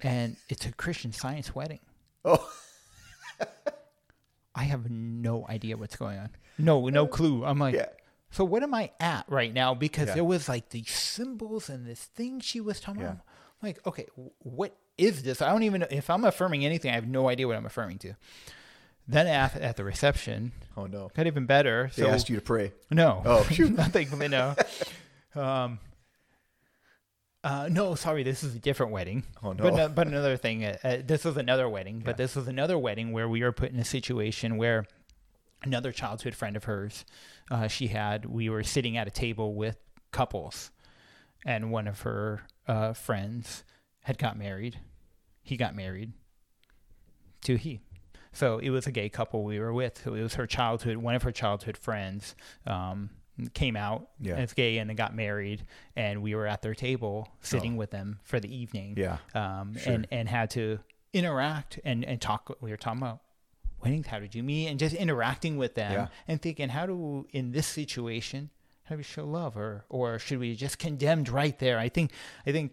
and 0.00 0.36
it's 0.48 0.66
a 0.66 0.72
Christian 0.72 1.12
Science 1.12 1.54
wedding. 1.54 1.80
Oh, 2.24 2.48
I 4.54 4.64
have 4.64 4.88
no 4.90 5.46
idea 5.48 5.76
what's 5.76 5.96
going 5.96 6.18
on. 6.18 6.30
No, 6.58 6.88
no 6.88 7.06
clue. 7.06 7.44
I'm 7.44 7.58
like, 7.58 7.74
yeah. 7.74 7.86
so 8.30 8.44
what 8.44 8.62
am 8.62 8.72
I 8.72 8.92
at 9.00 9.24
right 9.28 9.52
now? 9.52 9.74
Because 9.74 10.08
Yeah. 10.08 10.14
there 10.14 10.24
was 10.24 10.48
like 10.48 10.68
these 10.70 10.90
symbols 10.90 11.68
and 11.68 11.84
this 11.86 12.04
thing 12.04 12.38
she 12.40 12.60
was 12.60 12.78
talking 12.80 13.00
Yeah. 13.02 13.08
about. 13.08 13.24
I'm 13.62 13.68
like, 13.68 13.86
okay, 13.86 14.06
what 14.38 14.76
is 14.96 15.24
this? 15.24 15.42
I 15.42 15.50
don't 15.50 15.64
even 15.64 15.80
know 15.80 15.88
if 15.90 16.08
I'm 16.08 16.24
affirming 16.24 16.64
anything. 16.64 16.90
I 16.92 16.94
have 16.94 17.08
no 17.08 17.28
idea 17.28 17.48
what 17.48 17.56
I'm 17.56 17.66
affirming 17.66 17.98
to. 17.98 18.14
Then 19.08 19.26
at, 19.26 19.56
at 19.56 19.76
the 19.76 19.82
reception, 19.84 20.52
Oh 20.76 20.86
no. 20.86 21.10
got 21.14 21.26
even 21.26 21.46
better. 21.46 21.90
They 21.96 22.02
So 22.04 22.08
asked 22.08 22.30
you 22.30 22.36
to 22.36 22.42
pray. 22.42 22.72
no, 22.90 23.22
Oh, 23.24 23.42
shoot. 23.44 23.72
nothing. 23.76 24.08
but 24.16 24.30
No. 24.30 24.54
Um. 25.34 25.80
Uh, 27.44 27.68
no, 27.70 27.94
sorry. 27.94 28.22
This 28.22 28.42
is 28.42 28.54
a 28.54 28.58
different 28.58 28.90
wedding. 28.90 29.22
Oh, 29.42 29.52
no. 29.52 29.62
But 29.62 29.74
no, 29.74 29.88
but 29.90 30.06
another 30.06 30.38
thing. 30.38 30.64
Uh, 30.64 30.76
uh, 30.82 30.96
this 31.04 31.24
was 31.24 31.36
another 31.36 31.68
wedding. 31.68 32.02
But 32.04 32.16
this 32.16 32.34
was 32.34 32.48
another 32.48 32.78
wedding 32.78 33.12
where 33.12 33.28
we 33.28 33.42
were 33.42 33.52
put 33.52 33.70
in 33.70 33.78
a 33.78 33.84
situation 33.84 34.56
where 34.56 34.86
another 35.62 35.92
childhood 35.92 36.34
friend 36.34 36.56
of 36.56 36.64
hers, 36.64 37.04
uh, 37.50 37.68
she 37.68 37.88
had. 37.88 38.24
We 38.24 38.48
were 38.48 38.62
sitting 38.62 38.96
at 38.96 39.06
a 39.06 39.10
table 39.10 39.54
with 39.54 39.76
couples, 40.10 40.70
and 41.44 41.70
one 41.70 41.86
of 41.86 42.00
her 42.00 42.42
uh, 42.66 42.94
friends 42.94 43.62
had 44.04 44.16
got 44.16 44.38
married. 44.38 44.80
He 45.42 45.58
got 45.58 45.76
married 45.76 46.14
to 47.42 47.56
he. 47.56 47.80
So 48.32 48.58
it 48.58 48.70
was 48.70 48.86
a 48.86 48.90
gay 48.90 49.10
couple 49.10 49.44
we 49.44 49.60
were 49.60 49.72
with. 49.72 50.00
So 50.02 50.14
it 50.14 50.22
was 50.22 50.34
her 50.34 50.46
childhood, 50.46 50.96
one 50.96 51.14
of 51.14 51.22
her 51.22 51.30
childhood 51.30 51.76
friends 51.76 52.34
um, 52.66 53.10
came 53.52 53.76
out 53.76 54.10
Yeah. 54.20 54.34
as 54.36 54.52
gay 54.52 54.78
and 54.78 54.88
then 54.88 54.96
got 54.96 55.14
married, 55.14 55.66
and 55.96 56.22
we 56.22 56.34
were 56.34 56.46
at 56.46 56.62
their 56.62 56.74
table 56.74 57.28
sitting 57.40 57.74
Oh. 57.74 57.78
with 57.78 57.90
them 57.90 58.20
for 58.22 58.38
the 58.40 58.54
evening. 58.54 58.94
Yeah. 58.96 59.18
Um, 59.34 59.76
Sure. 59.76 59.92
and 59.92 60.06
and 60.10 60.28
had 60.28 60.50
to 60.50 60.78
interact 61.12 61.80
and 61.84 62.04
and 62.04 62.20
talk. 62.20 62.56
We 62.60 62.70
were 62.70 62.76
talking 62.76 63.00
about 63.02 63.20
weddings. 63.82 64.06
How 64.06 64.18
did 64.18 64.34
you 64.34 64.42
meet? 64.42 64.68
And 64.68 64.78
just 64.78 64.94
interacting 64.94 65.56
with 65.56 65.74
them 65.74 65.92
Yeah. 65.92 66.08
and 66.28 66.40
thinking, 66.40 66.68
how 66.70 66.86
do 66.86 67.26
in 67.32 67.52
this 67.52 67.66
situation, 67.66 68.50
how 68.84 68.94
do 68.94 68.98
we 68.98 69.02
show 69.04 69.24
love, 69.24 69.56
or 69.56 69.84
or 69.88 70.18
should 70.18 70.38
we 70.38 70.54
just 70.54 70.78
condemned 70.78 71.28
right 71.28 71.58
there? 71.58 71.78
I 71.78 71.88
think 71.88 72.12
I 72.46 72.52
think 72.52 72.72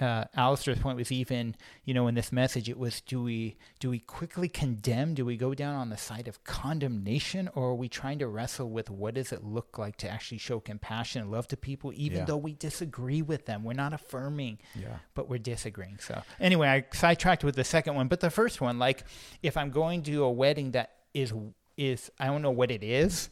uh, 0.00 0.24
Alistair's 0.34 0.78
point 0.80 0.96
was 0.96 1.12
even, 1.12 1.54
you 1.84 1.94
know, 1.94 2.08
in 2.08 2.14
this 2.16 2.32
message, 2.32 2.68
it 2.68 2.76
was 2.78 3.00
do 3.00 3.22
we 3.22 3.56
do 3.78 3.90
we 3.90 4.00
quickly 4.00 4.48
condemn? 4.48 5.14
Do 5.14 5.24
we 5.24 5.36
go 5.36 5.54
down 5.54 5.74
on 5.76 5.88
the 5.90 5.96
side 5.96 6.26
of 6.26 6.42
condemnation, 6.44 7.48
or 7.54 7.68
are 7.70 7.74
we 7.74 7.88
trying 7.88 8.18
to 8.18 8.26
wrestle 8.26 8.68
with 8.70 8.90
what 8.90 9.14
does 9.14 9.32
it 9.32 9.44
look 9.44 9.78
like 9.78 9.96
to 9.98 10.08
actually 10.08 10.38
show 10.38 10.58
compassion 10.60 11.22
and 11.22 11.30
love 11.30 11.46
to 11.48 11.56
people, 11.56 11.92
even 11.94 12.18
Yeah. 12.18 12.24
though 12.24 12.36
we 12.36 12.54
disagree 12.54 13.22
with 13.22 13.46
them? 13.46 13.62
We're 13.62 13.74
not 13.74 13.92
affirming, 13.92 14.58
Yeah. 14.74 14.98
but 15.14 15.28
we're 15.28 15.38
disagreeing. 15.38 15.98
So 16.00 16.22
anyway, 16.40 16.68
I 16.68 16.84
sidetracked 16.92 17.44
with 17.44 17.54
the 17.54 17.64
second 17.64 17.94
one, 17.94 18.08
but 18.08 18.20
the 18.20 18.30
first 18.30 18.60
one, 18.60 18.78
like 18.80 19.04
if 19.42 19.56
I'm 19.56 19.70
going 19.70 20.02
to 20.04 20.24
a 20.24 20.30
wedding 20.30 20.72
that 20.72 20.90
is 21.14 21.32
is 21.76 22.10
I 22.18 22.26
don't 22.26 22.42
know 22.42 22.50
what 22.50 22.70
it 22.70 22.82
is. 22.82 23.30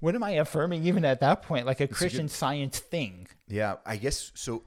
What 0.00 0.14
am 0.14 0.22
I 0.22 0.32
affirming 0.32 0.84
even 0.84 1.04
at 1.04 1.20
that 1.20 1.42
point? 1.42 1.64
Like 1.66 1.80
a 1.80 1.84
a 1.84 1.86
good- 1.86 1.96
Christian 1.96 2.28
science 2.28 2.78
thing. 2.78 3.26
Yeah, 3.48 3.76
I 3.86 3.96
guess 3.96 4.30
so. 4.34 4.62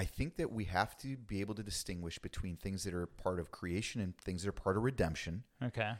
I 0.00 0.04
think 0.04 0.36
that 0.36 0.50
we 0.50 0.64
have 0.64 0.96
to 1.00 1.18
be 1.18 1.42
able 1.42 1.54
to 1.56 1.62
distinguish 1.62 2.18
between 2.18 2.56
things 2.56 2.84
that 2.84 2.94
are 2.94 3.04
part 3.04 3.38
of 3.38 3.50
creation 3.50 4.00
and 4.00 4.16
things 4.16 4.42
that 4.42 4.48
are 4.48 4.52
part 4.52 4.78
of 4.78 4.82
redemption. 4.82 5.42
Okay. 5.62 5.90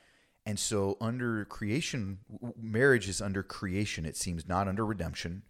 And 0.47 0.59
so, 0.59 0.97
under 1.03 1.45
creation, 1.45 2.21
marriage 2.59 3.11
is 3.11 3.21
under 3.21 3.43
creation, 3.43 4.07
it 4.07 4.17
seems, 4.17 4.49
not 4.49 4.69
under 4.69 4.87
redemption. 4.87 5.43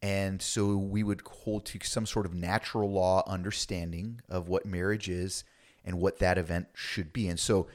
And 0.00 0.40
so, 0.40 0.76
we 0.76 1.02
would 1.02 1.22
hold 1.26 1.66
to 1.66 1.80
some 1.82 2.06
sort 2.06 2.24
of 2.24 2.34
natural 2.34 2.88
law 2.88 3.24
understanding 3.26 4.20
of 4.28 4.48
what 4.48 4.64
marriage 4.64 5.08
is 5.08 5.42
and 5.84 5.98
what 5.98 6.20
that 6.20 6.38
event 6.38 6.68
should 6.74 7.12
be. 7.12 7.26
And 7.26 7.40
so, 7.40 7.66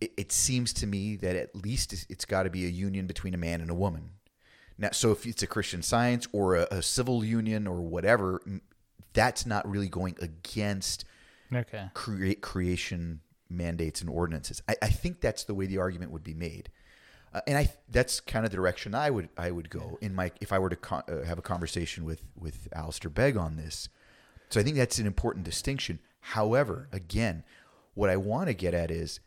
it, 0.00 0.10
it 0.16 0.32
seems 0.32 0.72
to 0.72 0.86
me 0.86 1.16
that 1.16 1.36
at 1.36 1.54
least 1.54 1.92
it's- 1.92 2.24
got 2.24 2.44
to 2.44 2.50
be 2.50 2.64
a 2.64 2.70
union 2.70 3.06
between 3.06 3.34
a 3.34 3.38
man 3.38 3.60
and 3.60 3.70
a 3.70 3.74
woman. 3.74 4.12
Now, 4.78 4.90
so 4.92 5.10
if 5.10 5.26
it's 5.26 5.42
a 5.42 5.46
Christian 5.46 5.82
science 5.82 6.26
or 6.32 6.56
a, 6.56 6.66
a 6.70 6.82
civil 6.82 7.22
union 7.22 7.66
or 7.66 7.82
whatever, 7.82 8.40
that's 9.16 9.44
not 9.46 9.68
really 9.68 9.88
going 9.88 10.16
against 10.20 11.04
Okay. 11.52 11.88
create 11.94 12.40
creation 12.40 13.20
mandates 13.48 14.00
and 14.00 14.10
ordinances. 14.10 14.62
I, 14.68 14.74
I 14.82 14.88
think 14.88 15.20
that's 15.20 15.44
the 15.44 15.54
way 15.54 15.66
the 15.66 15.78
argument 15.78 16.10
would 16.12 16.24
be 16.24 16.34
made, 16.34 16.70
uh, 17.32 17.40
and 17.46 17.56
I 17.56 17.68
that's 17.88 18.20
kind 18.20 18.44
of 18.44 18.50
the 18.50 18.56
direction 18.56 18.94
I 18.94 19.10
would 19.10 19.28
I 19.36 19.50
would 19.50 19.70
go 19.70 19.98
in 20.00 20.14
my 20.14 20.32
if 20.40 20.52
I 20.52 20.58
were 20.58 20.70
to 20.70 20.76
con- 20.76 21.04
uh, 21.08 21.22
have 21.24 21.38
a 21.38 21.42
conversation 21.42 22.04
with 22.04 22.22
with 22.36 22.68
Alistair 22.72 23.10
Begg 23.10 23.36
on 23.36 23.56
this. 23.56 23.88
So 24.50 24.60
I 24.60 24.62
think 24.62 24.76
that's 24.76 24.98
an 24.98 25.06
important 25.06 25.44
distinction. 25.44 25.98
However, 26.20 26.88
again, 26.92 27.44
what 27.94 28.10
I 28.10 28.16
want 28.16 28.48
to 28.48 28.54
get 28.54 28.74
at 28.74 28.90
is 28.90 29.20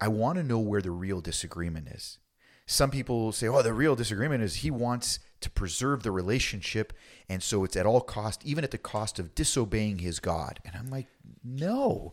I 0.00 0.08
want 0.08 0.36
to 0.38 0.42
know 0.44 0.58
where 0.58 0.82
the 0.82 0.90
real 0.90 1.20
disagreement 1.20 1.88
is. 1.88 2.18
Some 2.66 2.90
people 2.90 3.32
say, 3.32 3.46
"Oh, 3.46 3.62
the 3.62 3.72
real 3.72 3.96
disagreement 3.96 4.42
is 4.42 4.56
he 4.56 4.70
wants 4.70 5.18
to 5.40 5.50
preserve 5.50 6.02
the 6.02 6.10
relationship, 6.10 6.92
and 7.28 7.42
so 7.42 7.64
it's 7.64 7.76
at 7.76 7.86
all 7.86 8.00
cost, 8.00 8.44
even 8.44 8.64
at 8.64 8.70
the 8.70 8.78
cost 8.78 9.18
of 9.18 9.34
disobeying 9.34 9.98
his 9.98 10.18
God." 10.20 10.60
And 10.64 10.74
I'm 10.74 10.90
like, 10.90 11.08
"No, 11.42 12.12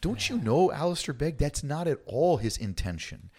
don't 0.00 0.28
you 0.28 0.38
know, 0.38 0.70
Alistair 0.70 1.14
Begg? 1.14 1.38
That's 1.38 1.64
not 1.64 1.88
at 1.88 2.00
all 2.06 2.36
his 2.36 2.56
intention. 2.56 3.30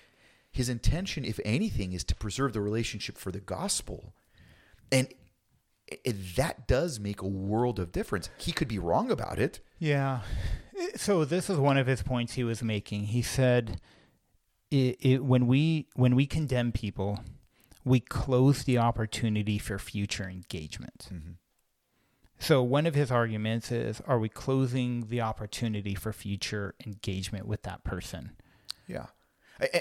His 0.52 0.70
intention, 0.70 1.24
if 1.24 1.40
anything, 1.46 1.94
is 1.94 2.04
to 2.06 2.16
preserve 2.16 2.54
the 2.54 2.62
relationship 2.62 3.18
for 3.18 3.32
the 3.32 3.40
gospel, 3.40 4.14
and 4.92 5.08
it, 5.88 6.36
that 6.36 6.68
does 6.68 7.00
make 7.00 7.22
a 7.22 7.28
world 7.28 7.80
of 7.80 7.92
difference. 7.92 8.30
He 8.38 8.52
could 8.52 8.68
be 8.68 8.80
wrong 8.80 9.12
about 9.12 9.40
it. 9.40 9.60
Yeah. 9.80 10.22
So 10.96 11.26
this 11.26 11.50
is 11.50 11.58
one 11.58 11.78
of 11.78 11.88
his 11.88 12.02
points 12.02 12.34
he 12.34 12.44
was 12.44 12.62
making. 12.62 13.06
He 13.06 13.22
said, 13.22 13.80
it, 14.72 14.98
it, 15.02 15.24
"When 15.24 15.48
we 15.48 15.88
when 15.96 16.16
we 16.16 16.26
condemn 16.26 16.72
people, 16.72 17.20
we 17.86 18.00
close 18.00 18.64
the 18.64 18.78
opportunity 18.78 19.58
for 19.58 19.78
future 19.80 20.30
engagement." 20.30 21.10
So 22.40 22.62
one 22.62 22.86
of 22.86 22.94
his 22.94 23.10
arguments 23.12 23.72
is 23.72 24.02
are 24.08 24.20
we 24.20 24.30
closing 24.30 25.08
the 25.08 25.22
opportunity 25.22 25.96
for 25.96 26.14
future 26.14 26.76
engagement 26.86 27.48
with 27.48 27.64
that 27.64 27.84
person? 27.84 28.32
Yeah. 28.88 29.08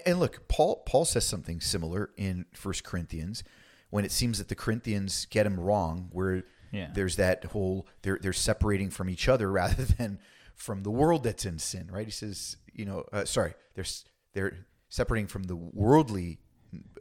And 0.07 0.18
look, 0.18 0.49
Paul 0.49 0.83
Paul 0.87 1.05
says 1.05 1.27
something 1.27 1.61
similar 1.61 2.11
in 2.16 2.46
First 2.55 2.83
Corinthians 2.83 3.44
when 3.90 4.05
it 4.07 4.11
seems 4.12 4.38
that 4.38 4.49
the 4.49 4.55
Corinthians 4.55 5.27
get 5.27 5.46
him 5.46 5.61
wrong, 5.61 6.09
where 6.12 6.44
Yeah. 6.72 6.90
there's 6.94 7.16
that 7.16 7.44
whole 7.44 7.87
they're 8.03 8.18
they're 8.22 8.33
separating 8.33 8.88
from 8.90 9.11
each 9.11 9.29
other 9.29 9.51
rather 9.62 9.85
than 9.85 10.18
from 10.55 10.83
the 10.83 10.90
world 10.90 11.25
that's 11.25 11.44
in 11.44 11.59
sin, 11.59 11.90
right? 11.90 12.07
He 12.07 12.11
says, 12.11 12.57
you 12.72 12.87
know, 12.87 13.05
uh, 13.12 13.27
sorry, 13.27 13.53
they're 13.75 13.85
they're 14.33 14.66
separating 14.88 15.27
from 15.27 15.44
the 15.44 15.57
worldly 15.57 16.38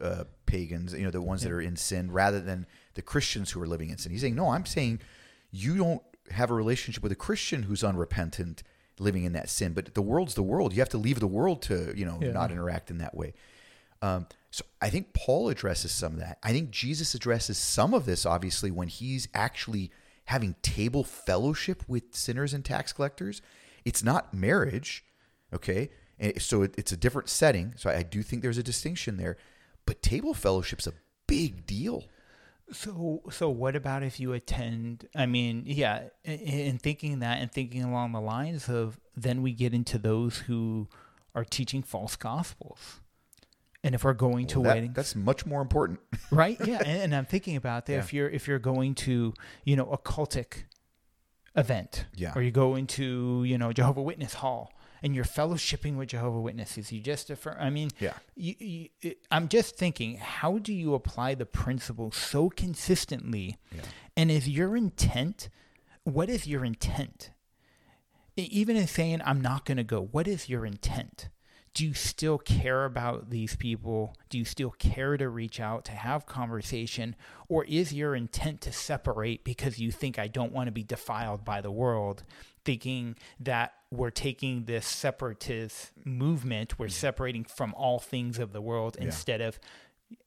uh, 0.00 0.24
pagans, 0.46 0.92
you 0.92 1.04
know, 1.04 1.10
the 1.10 1.20
ones 1.20 1.42
that 1.42 1.52
are 1.52 1.60
in 1.60 1.76
sin, 1.76 2.10
rather 2.10 2.40
than 2.40 2.66
the 2.94 3.02
Christians 3.02 3.50
who 3.50 3.60
are 3.62 3.66
living 3.66 3.90
in 3.90 3.98
sin. 3.98 4.12
He's 4.12 4.20
saying, 4.20 4.34
no, 4.34 4.50
I'm 4.50 4.66
saying 4.66 5.00
you 5.50 5.76
don't 5.76 6.02
have 6.30 6.50
a 6.50 6.54
relationship 6.54 7.02
with 7.02 7.12
a 7.12 7.16
Christian 7.16 7.64
who's 7.64 7.84
unrepentant, 7.84 8.62
living 8.98 9.24
in 9.24 9.32
that 9.32 9.50
sin. 9.50 9.72
But 9.74 9.94
the 9.94 10.02
world's 10.02 10.34
the 10.34 10.42
world. 10.42 10.72
You 10.72 10.80
have 10.80 10.88
to 10.90 10.98
leave 10.98 11.20
the 11.20 11.26
world 11.26 11.62
to, 11.62 11.92
you 11.96 12.04
know, 12.06 12.18
Yeah. 12.20 12.32
not 12.32 12.50
interact 12.50 12.90
in 12.90 12.98
that 12.98 13.14
way. 13.14 13.34
Um, 14.02 14.26
so 14.50 14.64
I 14.80 14.90
think 14.90 15.12
Paul 15.12 15.48
addresses 15.48 15.92
some 15.92 16.14
of 16.14 16.20
that. 16.20 16.38
I 16.42 16.52
think 16.52 16.70
Jesus 16.70 17.14
addresses 17.14 17.58
some 17.58 17.92
of 17.94 18.06
this, 18.06 18.24
obviously, 18.24 18.70
when 18.70 18.88
he's 18.88 19.28
actually 19.34 19.90
having 20.26 20.56
table 20.62 21.04
fellowship 21.04 21.84
with 21.86 22.14
sinners 22.14 22.52
and 22.52 22.64
tax 22.64 22.92
collectors. 22.92 23.40
It's 23.84 24.02
not 24.02 24.34
marriage, 24.34 25.04
okay? 25.52 25.90
And 26.18 26.40
so 26.40 26.62
it, 26.62 26.74
it's 26.78 26.92
a 26.92 26.96
different 26.96 27.28
setting. 27.28 27.74
So 27.76 27.90
I 27.90 28.02
do 28.02 28.22
think 28.22 28.42
there's 28.42 28.58
a 28.58 28.62
distinction 28.62 29.16
there. 29.16 29.36
But 29.84 30.02
table 30.02 30.34
fellowship's 30.34 30.86
a 30.86 30.92
big 31.26 31.66
deal. 31.66 32.04
So, 32.72 33.22
so 33.30 33.48
what 33.48 33.76
about 33.76 34.02
if 34.02 34.18
you 34.18 34.32
attend? 34.32 35.06
I 35.14 35.26
mean, 35.26 35.62
yeah, 35.66 36.04
in, 36.24 36.38
in 36.40 36.78
thinking 36.78 37.20
that 37.20 37.40
and 37.40 37.52
thinking 37.52 37.84
along 37.84 38.10
the 38.12 38.20
lines 38.20 38.68
of, 38.68 38.98
then 39.16 39.42
we 39.42 39.52
get 39.52 39.72
into 39.72 39.98
those 39.98 40.38
who 40.38 40.88
are 41.34 41.44
teaching 41.44 41.82
false 41.84 42.16
gospels, 42.16 43.00
and 43.84 43.94
if 43.94 44.02
we're 44.02 44.14
going 44.14 44.48
to 44.48 44.58
Well, 44.58 44.70
that- 44.70 44.74
weddings, 44.76 44.94
that's 44.96 45.14
much 45.14 45.46
more 45.46 45.60
important. 45.62 46.00
right? 46.32 46.56
Yeah, 46.66 46.78
and, 46.78 47.02
and 47.02 47.14
I'm 47.14 47.26
thinking 47.26 47.54
about 47.54 47.86
that. 47.86 47.98
If 48.00 48.12
you're 48.12 48.28
if 48.28 48.48
you're 48.48 48.58
going 48.58 48.96
to, 48.96 49.32
you 49.64 49.76
know, 49.76 49.88
a 49.92 49.98
cultic 49.98 50.64
event, 51.54 52.06
Yeah. 52.16 52.32
or 52.34 52.42
you 52.42 52.50
go 52.50 52.74
into, 52.74 53.44
you 53.46 53.58
know, 53.58 53.72
Jehovah 53.72 54.02
Witness 54.02 54.34
Hall, 54.34 54.72
and 55.06 55.14
you're 55.14 55.24
fellowshipping 55.24 55.94
with 55.94 56.08
Jehovah 56.08 56.40
Witnesses, 56.40 56.90
you 56.90 57.00
just 57.00 57.30
affirm. 57.30 57.54
I 57.60 57.70
mean, 57.70 57.90
Yeah. 58.00 58.14
you, 58.34 58.88
you, 59.00 59.14
I'm 59.30 59.46
just 59.46 59.76
thinking, 59.76 60.16
how 60.16 60.58
do 60.58 60.72
you 60.72 60.94
apply 60.94 61.36
the 61.36 61.46
principle 61.46 62.10
so 62.10 62.48
consistently? 62.50 63.56
Yeah. 63.72 63.82
And 64.16 64.32
is 64.32 64.48
your 64.48 64.76
intent, 64.76 65.48
what 66.02 66.28
is 66.28 66.48
your 66.48 66.64
intent? 66.64 67.30
Even 68.36 68.74
in 68.74 68.88
saying, 68.88 69.20
I'm 69.24 69.40
not 69.40 69.64
going 69.64 69.76
to 69.76 69.84
go, 69.84 70.00
what 70.10 70.26
is 70.26 70.48
your 70.48 70.66
intent? 70.66 71.28
Do 71.72 71.86
you 71.86 71.94
still 71.94 72.38
care 72.38 72.84
about 72.84 73.30
these 73.30 73.54
people? 73.54 74.16
Do 74.28 74.38
you 74.38 74.44
still 74.44 74.70
care 74.70 75.16
to 75.16 75.28
reach 75.28 75.60
out, 75.60 75.84
to 75.84 75.92
have 75.92 76.26
conversation? 76.26 77.14
Or 77.48 77.64
is 77.66 77.92
your 77.94 78.16
intent 78.16 78.60
to 78.62 78.72
separate 78.72 79.44
because 79.44 79.78
you 79.78 79.92
think 79.92 80.18
I 80.18 80.26
don't 80.26 80.52
want 80.52 80.66
to 80.66 80.72
be 80.72 80.82
defiled 80.82 81.44
by 81.44 81.60
the 81.60 81.70
world, 81.70 82.24
thinking 82.64 83.14
that 83.38 83.74
we're 83.96 84.10
taking 84.10 84.64
this 84.64 84.86
separatist 84.86 85.92
movement, 86.04 86.78
we're 86.78 86.88
separating 86.88 87.44
from 87.44 87.74
all 87.74 87.98
things 87.98 88.38
of 88.38 88.52
the 88.52 88.60
world 88.60 88.96
instead 89.00 89.40
of, 89.40 89.58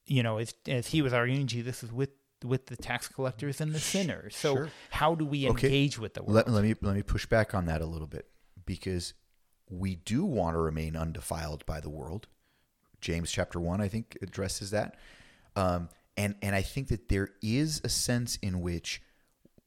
you 0.06 0.24
know, 0.24 0.38
as, 0.38 0.54
as 0.68 0.88
he 0.88 1.02
was 1.02 1.14
arguing, 1.14 1.48
Jesus 1.48 1.84
is 1.84 1.92
with 1.92 2.10
with 2.44 2.68
the 2.68 2.78
tax 2.78 3.10
collectors 3.10 3.60
and 3.60 3.74
the 3.76 3.80
sinners. 3.80 4.34
So 4.36 4.56
Sure. 4.56 4.70
how 4.92 5.14
do 5.14 5.26
we 5.26 5.46
Okay. 5.50 5.68
engage 5.68 6.00
with 6.00 6.14
the 6.14 6.24
world? 6.24 6.36
Let, 6.36 6.50
let 6.50 6.64
me 6.64 6.74
let 6.82 6.96
me 6.96 7.04
push 7.04 7.26
back 7.26 7.54
on 7.54 7.66
that 7.66 7.82
a 7.82 7.86
little 7.86 8.08
bit 8.08 8.28
because 8.66 9.14
we 9.70 9.96
do 9.96 10.24
want 10.24 10.56
to 10.56 10.60
remain 10.60 10.96
undefiled 10.96 11.66
by 11.66 11.80
the 11.82 11.90
world. 11.90 12.28
James 13.02 13.30
chapter 13.32 13.60
one, 13.60 13.82
I 13.82 13.88
think, 13.90 14.18
addresses 14.22 14.72
that, 14.72 14.96
um, 15.58 15.90
and 16.18 16.36
and 16.42 16.56
I 16.56 16.62
think 16.62 16.88
that 16.88 17.10
there 17.10 17.30
is 17.42 17.82
a 17.84 17.90
sense 17.90 18.38
in 18.38 18.62
which 18.62 19.02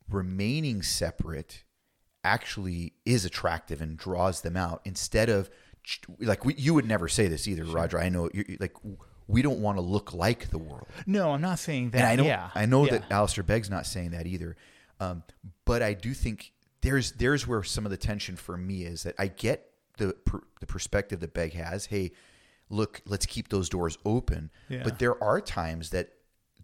remaining 0.08 0.82
separate 0.82 1.64
actually 2.24 2.92
is 3.04 3.24
attractive 3.24 3.80
and 3.80 3.96
draws 3.96 4.42
them 4.42 4.56
out 4.56 4.80
instead 4.85 5.28
of 5.28 5.50
like 6.20 6.44
we, 6.44 6.54
you 6.54 6.74
would 6.74 6.87
never 6.87 7.08
say 7.08 7.26
this 7.26 7.48
either, 7.48 7.64
Roger. 7.64 7.98
I 7.98 8.08
know 8.08 8.30
you 8.32 8.56
like 8.61 8.74
we 9.26 9.42
don't 9.42 9.61
want 9.61 9.78
to 9.78 9.82
look 9.82 10.12
like 10.12 10.50
the 10.50 10.58
world. 10.58 10.87
no, 11.06 11.32
I'm 11.32 11.40
not 11.40 11.58
saying 11.58 11.90
that. 11.90 11.98
And 11.98 12.06
I 12.06 12.16
know, 12.16 12.24
yeah, 12.24 12.50
I 12.54 12.66
know 12.66 12.85
yeah. 12.85 12.92
that 12.92 13.11
Alistair 13.11 13.44
Begg's 13.44 13.70
not 13.70 13.87
saying 13.87 14.11
that 14.11 14.26
either. 14.26 14.56
Um, 15.00 15.24
but 15.64 15.82
I 15.82 15.94
do 15.94 16.14
think 16.14 16.52
there's 16.82 17.12
there's 17.12 17.46
where 17.46 17.62
some 17.62 17.85
of 17.85 17.90
the 17.90 17.96
tension 17.96 18.37
for 18.37 18.56
me 18.56 18.85
is 18.85 19.02
that 19.02 19.14
I 19.18 19.28
get 19.28 19.70
the 19.98 20.12
per, 20.24 20.42
the 20.61 20.66
perspective 20.66 21.20
that 21.20 21.35
Begg 21.35 21.54
has. 21.54 21.87
Hey, 21.87 22.12
look, 22.70 23.02
let's 23.06 23.26
keep 23.26 23.48
those 23.48 23.68
doors 23.68 23.98
open. 24.04 24.50
Yeah. 24.68 24.82
But 24.85 24.98
there 24.98 25.22
are 25.22 25.40
times 25.40 25.90
that 25.90 26.11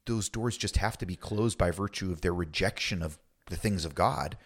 those 0.07 0.29
doors 0.29 0.57
just 0.57 0.77
have 0.77 0.97
to 0.99 1.07
be 1.07 1.17
closed 1.17 1.59
by 1.59 1.71
virtue 1.71 2.13
of 2.13 2.21
their 2.21 2.35
rejection 2.35 3.03
of 3.03 3.19
the 3.47 3.57
things 3.57 3.85
of 3.85 3.95
God. 3.95 4.37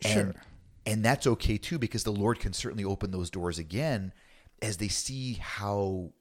Sure. 0.00 0.20
and 0.20 0.34
that's 1.04 1.26
okay 1.26 1.58
too, 1.58 1.78
because 1.78 2.04
the 2.04 2.12
Lord 2.12 2.38
can 2.38 2.52
certainly 2.52 2.84
open 2.84 3.10
those 3.10 3.28
doors 3.28 3.58
again 3.58 4.12
as 4.62 4.76
they 4.78 4.88
see 4.88 5.34
how 5.34 6.12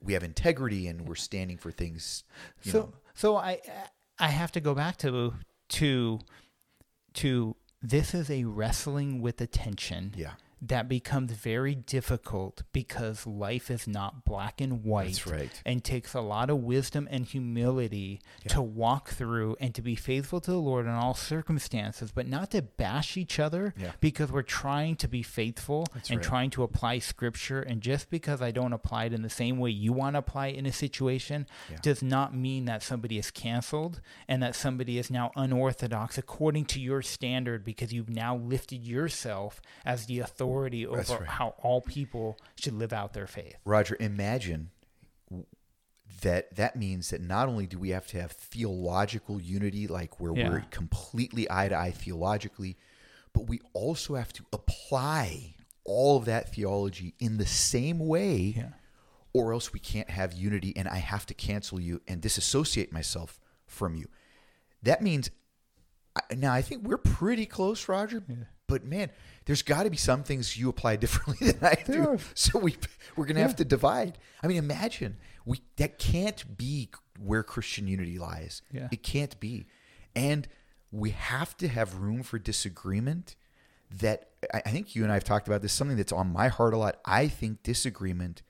we 0.00 0.12
have 0.12 0.22
integrity 0.22 0.86
and 0.86 1.08
we're 1.08 1.14
standing 1.14 1.56
for 1.56 1.70
things. 1.70 2.24
You 2.62 2.72
so 2.72 2.78
know. 2.78 2.92
so 3.14 3.36
I 3.36 3.60
I 4.18 4.28
have 4.28 4.52
to 4.52 4.60
go 4.60 4.74
back 4.74 4.96
to 4.98 5.34
to 5.70 6.20
to 7.14 7.56
this 7.82 8.14
is 8.14 8.30
a 8.30 8.44
wrestling 8.44 9.22
with 9.22 9.40
attention 9.40 10.12
Yeah. 10.16 10.32
That 10.62 10.88
becomes 10.88 11.32
very 11.32 11.74
difficult 11.74 12.62
because 12.72 13.26
life 13.26 13.70
is 13.70 13.88
not 13.88 14.24
black 14.26 14.60
and 14.60 14.84
white 14.84 15.06
That's 15.06 15.26
right. 15.26 15.62
and 15.64 15.82
takes 15.82 16.12
a 16.12 16.20
lot 16.20 16.50
of 16.50 16.58
wisdom 16.58 17.08
and 17.10 17.24
humility 17.24 18.20
to 18.48 18.60
walk 18.60 19.08
through 19.08 19.56
and 19.58 19.74
to 19.74 19.80
be 19.80 19.94
faithful 19.94 20.38
to 20.42 20.50
the 20.50 20.58
Lord 20.58 20.84
in 20.84 20.92
all 20.92 21.14
circumstances, 21.14 22.12
but 22.14 22.26
not 22.28 22.50
to 22.50 22.60
bash 22.60 23.16
each 23.16 23.38
other 23.38 23.72
Yeah. 23.78 23.92
because 24.00 24.30
we're 24.30 24.42
trying 24.42 24.96
to 24.96 25.08
be 25.08 25.22
faithful 25.22 25.86
That's 25.94 26.10
and 26.10 26.18
right. 26.18 26.26
trying 26.26 26.50
to 26.50 26.62
apply 26.62 26.98
scripture. 26.98 27.60
And 27.62 27.80
just 27.80 28.10
because 28.10 28.42
I 28.42 28.50
don't 28.50 28.74
apply 28.74 29.06
it 29.06 29.14
in 29.14 29.22
the 29.22 29.30
same 29.30 29.58
way 29.58 29.70
you 29.70 29.94
want 29.94 30.12
to 30.14 30.18
apply 30.18 30.48
it 30.48 30.56
in 30.56 30.66
a 30.66 30.72
situation 30.72 31.46
Yeah. 31.70 31.78
does 31.80 32.02
not 32.02 32.34
mean 32.34 32.66
that 32.66 32.82
somebody 32.82 33.16
is 33.16 33.30
canceled 33.30 34.02
and 34.28 34.42
that 34.42 34.54
somebody 34.54 34.98
is 34.98 35.10
now 35.10 35.30
unorthodox 35.36 36.18
according 36.18 36.66
to 36.66 36.80
your 36.80 37.00
standard 37.00 37.64
because 37.64 37.94
you've 37.94 38.10
now 38.10 38.36
lifted 38.36 38.84
yourself 38.84 39.62
as 39.86 40.04
the 40.04 40.18
authority 40.18 40.49
That's 40.96 41.10
over 41.10 41.20
right. 41.20 41.28
how 41.28 41.54
all 41.62 41.80
people 41.80 42.38
should 42.56 42.74
live 42.74 42.92
out 42.92 43.12
their 43.12 43.26
faith. 43.26 43.56
Roger, 43.64 43.96
imagine 44.00 44.70
that 46.22 46.54
that 46.56 46.76
means 46.76 47.10
that 47.10 47.20
not 47.20 47.48
only 47.48 47.66
do 47.66 47.78
we 47.78 47.90
have 47.90 48.06
to 48.08 48.20
have 48.20 48.32
theological 48.32 49.40
unity, 49.40 49.86
like 49.86 50.20
where 50.20 50.32
we're 50.32 50.64
completely 50.70 51.50
eye 51.50 51.68
to 51.68 51.76
eye 51.76 51.92
theologically, 51.92 52.76
but 53.32 53.42
we 53.48 53.60
also 53.72 54.16
have 54.16 54.32
to 54.34 54.44
apply 54.52 55.54
all 55.84 56.16
of 56.16 56.24
that 56.26 56.52
theology 56.54 57.14
in 57.20 57.38
the 57.38 57.46
same 57.46 57.98
way, 58.00 58.54
Yeah. 58.56 58.70
or 59.32 59.52
else 59.52 59.72
we 59.72 59.80
can't 59.80 60.10
have 60.10 60.32
unity 60.34 60.76
and 60.76 60.88
I 60.88 60.96
have 60.96 61.24
to 61.26 61.34
cancel 61.34 61.80
you 61.80 62.02
and 62.06 62.20
disassociate 62.20 62.92
myself 62.92 63.40
from 63.66 63.94
you. 63.94 64.08
That 64.82 65.02
means 65.02 65.30
I- 66.16 66.34
now 66.34 66.52
I 66.52 66.60
think 66.60 66.82
we're 66.86 66.98
pretty 66.98 67.46
close, 67.46 67.88
Roger. 67.88 68.22
But 68.70 68.84
man, 68.84 69.10
there's 69.46 69.62
got 69.62 69.82
to 69.82 69.90
be 69.90 69.96
some 69.96 70.22
things 70.22 70.56
you 70.56 70.68
apply 70.68 70.96
differently 71.04 71.50
than 71.50 71.64
I 71.64 71.74
do. 71.84 71.92
There. 71.92 72.18
So 72.34 72.58
we 72.58 72.76
we're 73.16 73.26
gonna 73.26 73.40
have 73.40 73.56
to 73.56 73.64
divide. 73.64 74.16
I 74.42 74.46
mean, 74.46 74.58
imagine 74.58 75.16
we 75.44 75.62
that 75.76 75.98
can't 75.98 76.56
be 76.56 76.90
where 77.18 77.42
Christian 77.42 77.88
unity 77.88 78.18
lies. 78.18 78.62
Yeah. 78.72 78.88
It 78.92 79.02
can't 79.02 79.38
be, 79.40 79.66
and 80.14 80.46
we 80.92 81.10
have 81.10 81.56
to 81.58 81.68
have 81.68 81.96
room 81.96 82.22
for 82.22 82.38
disagreement. 82.38 83.34
That 83.90 84.30
I 84.54 84.62
I 84.64 84.70
think 84.70 84.94
you 84.94 85.02
and 85.02 85.10
I 85.10 85.14
have 85.14 85.24
talked 85.24 85.48
about 85.48 85.62
this. 85.62 85.72
Something 85.72 85.96
that's 85.96 86.12
on 86.12 86.32
my 86.32 86.46
heart 86.46 86.72
a 86.72 86.78
lot. 86.78 87.00
I 87.04 87.26
think 87.26 87.64
disagreement 87.64 88.42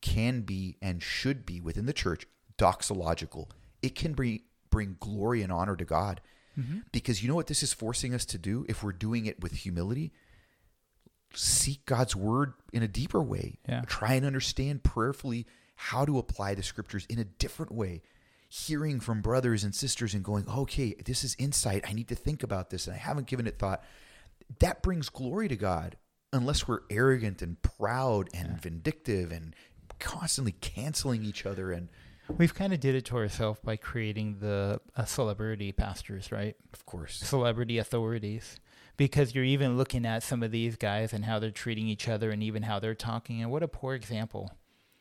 can 0.00 0.40
be 0.40 0.76
and 0.80 1.02
should 1.02 1.44
be 1.44 1.60
within 1.60 1.84
the 1.84 1.92
church 1.92 2.26
doxological. 2.56 3.50
It 3.82 3.94
can 3.94 4.14
bring 4.14 4.40
bring 4.70 4.96
glory 5.00 5.42
and 5.42 5.52
honor 5.52 5.76
to 5.76 5.84
God. 5.84 6.22
Mm-hmm. 6.58 6.78
Because 6.92 7.22
you 7.22 7.28
know 7.28 7.34
what 7.34 7.46
this 7.46 7.62
is 7.62 7.72
forcing 7.72 8.14
us 8.14 8.24
to 8.26 8.38
do 8.38 8.64
if 8.68 8.82
we're 8.82 8.92
doing 8.92 9.26
it 9.26 9.42
with 9.42 9.52
humility? 9.52 10.12
Seek 11.34 11.84
God's 11.86 12.16
word 12.16 12.54
in 12.72 12.82
a 12.82 12.88
deeper 12.88 13.22
way. 13.22 13.58
Yeah. 13.68 13.82
Try 13.86 14.14
and 14.14 14.24
understand 14.24 14.82
prayerfully 14.82 15.46
how 15.76 16.04
to 16.04 16.18
apply 16.18 16.54
the 16.54 16.62
scriptures 16.62 17.06
in 17.06 17.18
a 17.18 17.24
different 17.24 17.72
way. 17.72 18.02
Hearing 18.48 19.00
from 19.00 19.20
brothers 19.20 19.64
and 19.64 19.74
sisters 19.74 20.14
and 20.14 20.24
going, 20.24 20.48
okay, 20.48 20.94
this 21.04 21.24
is 21.24 21.36
insight. 21.38 21.84
I 21.86 21.92
need 21.92 22.08
to 22.08 22.14
think 22.14 22.42
about 22.42 22.70
this 22.70 22.86
and 22.86 22.94
I 22.94 22.98
haven't 22.98 23.26
given 23.26 23.46
it 23.46 23.58
thought. 23.58 23.82
That 24.60 24.82
brings 24.82 25.08
glory 25.08 25.48
to 25.48 25.56
God 25.56 25.96
unless 26.32 26.66
we're 26.66 26.80
arrogant 26.88 27.42
and 27.42 27.60
proud 27.60 28.28
and 28.32 28.60
vindictive 28.60 29.32
and 29.32 29.54
constantly 29.98 30.52
canceling 30.52 31.24
each 31.24 31.44
other. 31.44 31.72
And 31.72 31.88
We've 32.28 32.54
kind 32.54 32.72
of 32.72 32.80
did 32.80 32.94
it 32.94 33.04
to 33.06 33.16
ourselves 33.16 33.60
by 33.62 33.76
creating 33.76 34.38
the 34.40 34.80
uh, 34.96 35.04
celebrity 35.04 35.72
pastors, 35.72 36.32
right? 36.32 36.56
Of 36.72 36.84
course. 36.86 37.18
Celebrity 37.18 37.78
authorities. 37.78 38.58
Because 38.96 39.34
you're 39.34 39.44
even 39.44 39.76
looking 39.76 40.06
at 40.06 40.22
some 40.22 40.42
of 40.42 40.50
these 40.50 40.76
guys 40.76 41.12
and 41.12 41.24
how 41.24 41.38
they're 41.38 41.50
treating 41.50 41.86
each 41.86 42.08
other 42.08 42.30
and 42.30 42.42
even 42.42 42.62
how 42.62 42.78
they're 42.78 42.94
talking. 42.94 43.42
And 43.42 43.50
what 43.50 43.62
a 43.62 43.68
poor 43.68 43.94
example. 43.94 44.50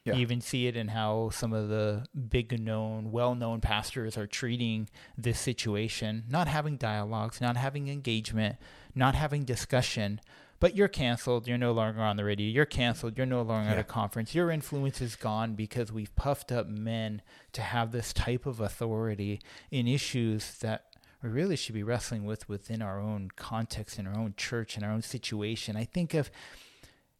Yeah. 0.05 0.13
You 0.13 0.21
even 0.21 0.39
see 0.39 0.67
it 0.67 0.78
in 0.78 0.89
how 0.89 1.32
some 1.32 1.51
of 1.51 1.67
the 1.67 2.05
big 2.30 2.59
known, 2.59 3.11
well 3.11 3.34
known 3.34 3.59
pastors 3.59 4.17
are 4.17 4.28
treating 4.28 4.88
this 5.17 5.39
situation, 5.39 6.26
not 6.30 6.47
having 6.47 6.78
dialogues, 6.78 7.41
not 7.41 7.57
having 7.57 7.88
engagement, 7.88 8.57
not 8.93 9.15
having 9.15 9.45
discussion. 9.45 10.21
But 10.66 10.76
you're 10.76 10.88
canceled. 10.88 11.47
You're 11.47 11.59
no 11.59 11.74
longer 11.74 12.01
on 12.01 12.18
the 12.18 12.24
radio. 12.26 12.47
You're 12.49 12.66
canceled. 12.66 13.18
You're 13.18 13.28
no 13.28 13.43
longer 13.43 13.70
at 13.70 13.78
a 13.78 13.84
conference. 13.84 14.34
Your 14.34 14.49
influence 14.49 14.99
is 14.99 15.16
gone 15.16 15.53
because 15.53 15.91
we've 15.91 16.16
puffed 16.16 16.51
up 16.51 16.68
men 16.68 17.22
to 17.53 17.61
have 17.61 17.91
this 17.91 18.11
type 18.11 18.47
of 18.47 18.59
authority 18.59 19.41
in 19.70 19.88
issues 19.88 20.55
that 20.61 20.86
we 21.22 21.30
really 21.30 21.55
should 21.55 21.76
be 21.76 21.84
wrestling 21.84 22.26
with 22.26 22.49
within 22.49 22.82
our 22.82 22.99
own 22.99 23.30
context, 23.36 23.99
in 23.99 24.07
our 24.07 24.18
own 24.18 24.34
church, 24.38 24.76
in 24.76 24.84
our 24.84 24.91
own 24.91 25.03
situation. 25.03 25.76
I 25.78 25.84
think 25.84 26.16
of 26.16 26.32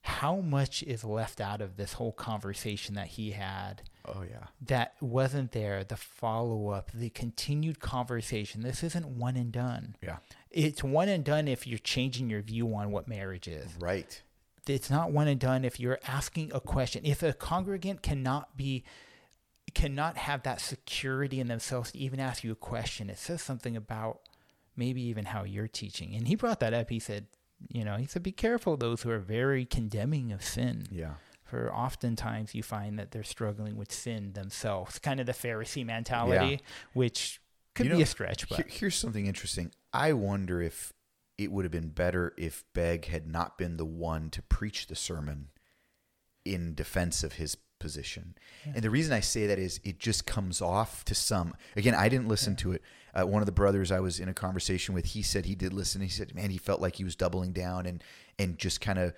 how 0.02 0.38
much 0.38 0.84
is 0.84 1.04
left 1.04 1.42
out 1.42 1.62
of 1.62 1.78
this 1.78 1.94
whole 1.94 2.12
conversation 2.12 2.94
that 2.96 3.08
he 3.08 3.32
had 3.32 3.82
Oh 4.08 4.22
yeah. 4.22 4.46
that 4.68 4.94
wasn't 5.02 5.52
there 5.52 5.84
the 5.84 5.96
follow 5.96 6.70
up 6.70 6.92
the 6.94 7.10
continued 7.10 7.80
conversation 7.80 8.62
this 8.62 8.84
isn't 8.84 9.08
one 9.08 9.36
and 9.36 9.52
done 9.52 9.96
Yeah. 10.04 10.18
It's 10.56 10.84
one 10.84 11.10
and 11.10 11.24
done 11.24 11.48
if 11.48 11.68
you're 11.68 11.78
changing 11.78 12.30
your 12.30 12.42
view 12.42 12.74
on 12.76 12.90
what 12.90 13.08
marriage 13.08 13.48
is. 13.48 13.68
Right. 13.80 14.22
it's 14.68 14.90
not 14.90 15.12
one 15.12 15.28
and 15.28 15.40
done 15.40 15.64
if 15.66 15.80
you're 15.80 16.00
asking 16.08 16.52
a 16.54 16.60
question. 16.60 17.06
If 17.06 17.22
a 17.22 17.34
congregant 17.34 18.02
cannot 18.02 18.58
be 18.58 18.84
cannot 19.74 20.16
have 20.18 20.44
that 20.44 20.62
security 20.62 21.40
in 21.40 21.48
themselves 21.48 21.92
to 21.92 21.98
even 21.98 22.20
ask 22.20 22.44
you 22.44 22.52
a 22.52 22.56
question 22.56 23.10
it 23.10 23.18
says 23.18 23.42
something 23.42 23.76
about 23.76 24.22
maybe 24.78 25.02
even 25.02 25.26
how 25.26 25.44
you're 25.44 25.68
teaching. 25.68 26.16
And 26.16 26.28
he 26.28 26.36
brought 26.36 26.60
that 26.62 26.74
up. 26.74 26.90
He 26.90 27.00
said 27.00 27.28
you 27.70 27.84
know 27.84 27.98
he 27.98 28.06
said 28.06 28.24
be 28.24 28.32
careful 28.32 28.78
those 28.78 29.02
who 29.02 29.10
are 29.10 29.20
very 29.20 29.66
condemning 29.66 30.32
of 30.32 30.44
sin. 30.44 30.86
Yeah. 30.92 31.16
for 31.44 31.74
oftentimes 31.74 32.56
you 32.56 32.64
find 32.64 32.98
that 33.00 33.12
they're 33.12 33.24
struggling 33.24 33.76
with 33.76 33.92
sin 33.92 34.34
themselves. 34.34 35.00
Kind 35.00 35.20
of 35.20 35.26
the 35.26 35.34
pharisee 35.34 35.86
mentality 35.86 36.62
which 36.94 37.42
could 37.74 37.88
You 37.88 37.92
be 37.94 37.98
know, 37.98 38.04
a 38.04 38.08
stretch 38.08 38.48
but 38.48 38.58
Here- 38.58 38.68
here's 38.70 38.96
something 38.96 39.26
interesting. 39.26 39.72
I 39.96 40.12
wonder 40.14 40.62
if 40.62 40.92
it 41.38 41.52
would 41.52 41.66
have 41.66 41.72
been 41.72 41.90
better 41.90 42.34
if 42.38 42.64
Begg 42.74 43.06
had 43.06 43.28
not 43.28 43.58
been 43.58 43.78
the 43.78 43.86
one 43.86 44.30
to 44.32 44.42
preach 44.42 44.88
the 44.88 44.96
sermon 44.96 45.48
in 46.44 46.76
defense 46.76 47.24
of 47.24 47.34
his 47.34 47.58
position. 47.80 48.36
And 48.66 48.84
the 48.84 48.90
reason 48.90 49.14
I 49.14 49.20
say 49.20 49.48
that 49.48 49.60
is 49.60 49.80
it 49.84 50.00
just 50.00 50.26
comes 50.26 50.62
off 50.62 51.06
to 51.06 51.16
some. 51.16 51.54
Again, 51.76 51.96
I 51.96 52.10
didn't 52.10 52.28
listen 52.28 52.56
to 52.58 52.74
it. 52.74 52.82
Uh, 53.14 53.26
one 53.26 53.42
of 53.42 53.46
the 53.46 53.52
brothers 53.52 53.92
I 53.92 54.00
was 54.00 54.20
in 54.20 54.30
a 54.30 54.34
conversation 54.34 54.94
with, 54.96 55.06
he 55.06 55.22
said 55.22 55.46
he 55.46 55.56
did 55.56 55.74
listen. 55.74 56.02
He 56.02 56.10
said, 56.10 56.36
man, 56.36 56.50
he 56.50 56.58
felt 56.58 56.82
like 56.82 56.98
he 56.98 57.04
was 57.04 57.16
doubling 57.16 57.54
down 57.54 57.86
and 57.86 58.04
and 58.38 58.58
just 58.58 58.82
kind 58.82 59.00
of 59.00 59.14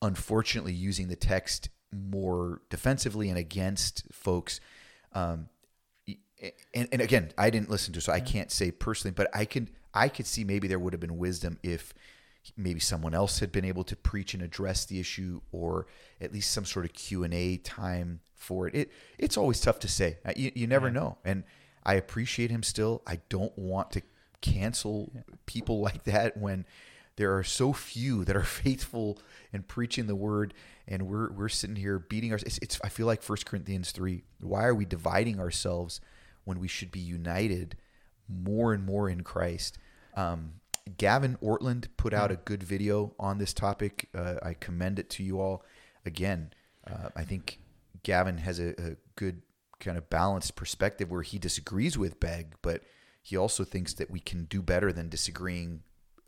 unfortunately 0.00 0.72
using 0.72 1.08
the 1.08 1.16
text 1.16 1.70
more 1.92 2.62
defensively 2.70 3.28
and 3.28 3.38
against 3.38 4.04
folks. 4.12 4.60
Um, 5.12 5.48
and, 6.74 6.88
and 6.92 7.02
again, 7.02 7.32
I 7.36 7.50
didn't 7.50 7.68
listen 7.68 7.92
to, 7.94 7.98
it, 7.98 8.02
so 8.02 8.12
I 8.12 8.20
can't 8.20 8.50
say 8.50 8.70
personally, 8.70 9.12
but 9.14 9.28
I 9.34 9.44
could 9.44 9.70
I 9.94 10.08
could 10.08 10.26
see 10.26 10.44
maybe 10.44 10.68
there 10.68 10.78
would 10.78 10.92
have 10.92 11.00
been 11.00 11.18
wisdom 11.18 11.58
if 11.62 11.94
maybe 12.56 12.80
someone 12.80 13.14
else 13.14 13.40
had 13.40 13.52
been 13.52 13.64
able 13.64 13.84
to 13.84 13.96
preach 13.96 14.34
and 14.34 14.42
address 14.42 14.84
the 14.84 14.98
issue, 14.98 15.40
or 15.52 15.86
at 16.20 16.32
least 16.32 16.50
some 16.50 16.64
sort 16.64 16.84
of 16.84 16.92
Q 16.92 17.24
and 17.24 17.34
A 17.34 17.56
time 17.58 18.20
for 18.34 18.66
it. 18.66 18.74
It 18.74 18.92
it's 19.18 19.36
always 19.36 19.60
tough 19.60 19.78
to 19.80 19.88
say. 19.88 20.18
Uh, 20.24 20.32
You, 20.36 20.52
you 20.54 20.66
never 20.66 20.90
know, 20.90 21.18
and 21.24 21.44
I 21.84 21.94
appreciate 21.94 22.50
him 22.50 22.62
still. 22.62 23.02
I 23.06 23.20
don't 23.28 23.56
want 23.58 23.90
to 23.92 24.02
cancel 24.40 25.12
people 25.46 25.80
like 25.86 26.04
that 26.04 26.36
when 26.36 26.64
there 27.16 27.36
are 27.36 27.44
so 27.44 27.72
few 27.72 28.24
that 28.24 28.36
are 28.36 28.42
faithful 28.64 29.18
in 29.52 29.62
preaching 29.62 30.06
the 30.06 30.16
word 30.16 30.54
and 30.88 31.06
we're 31.06 31.30
we're 31.32 31.48
sitting 31.48 31.76
here 31.76 31.98
beating 31.98 32.32
our 32.32 32.38
it's, 32.38 32.58
it's 32.62 32.80
I 32.82 32.88
feel 32.88 33.06
like 33.06 33.22
1 33.22 33.38
Corinthians 33.44 33.90
3 33.92 34.22
why 34.40 34.64
are 34.64 34.74
we 34.74 34.84
dividing 34.84 35.38
ourselves 35.38 36.00
when 36.44 36.58
we 36.58 36.68
should 36.68 36.90
be 36.90 37.00
united 37.00 37.76
more 38.30 38.72
and 38.72 38.84
more 38.84 39.08
in 39.08 39.22
Christ. 39.22 39.78
Um, 40.16 40.54
Gavin 40.96 41.36
Ortlund 41.42 41.88
put 41.96 42.12
out 42.14 42.30
a 42.30 42.36
good 42.36 42.62
video 42.62 43.14
on 43.18 43.38
this 43.38 43.52
topic. 43.52 44.08
Uh, 44.14 44.36
I 44.42 44.54
commend 44.54 44.98
it 44.98 45.10
to 45.10 45.22
you 45.22 45.40
all. 45.40 45.64
Again 46.06 46.52
uh, 46.86 47.10
I 47.14 47.24
think 47.24 47.60
Gavin 48.02 48.38
has 48.38 48.58
a, 48.58 48.70
a 48.80 48.96
good 49.16 49.42
kind 49.78 49.96
of 49.96 50.10
balanced 50.10 50.56
perspective 50.56 51.10
where 51.10 51.22
he 51.22 51.38
disagrees 51.38 51.96
with 51.96 52.20
Begg 52.20 52.54
but 52.62 52.82
he 53.22 53.36
also 53.36 53.64
thinks 53.64 53.94
that 53.94 54.10
we 54.10 54.20
can 54.20 54.44
do 54.44 54.62
better 54.62 54.92
than 54.92 55.08
disagreeing 55.08 55.82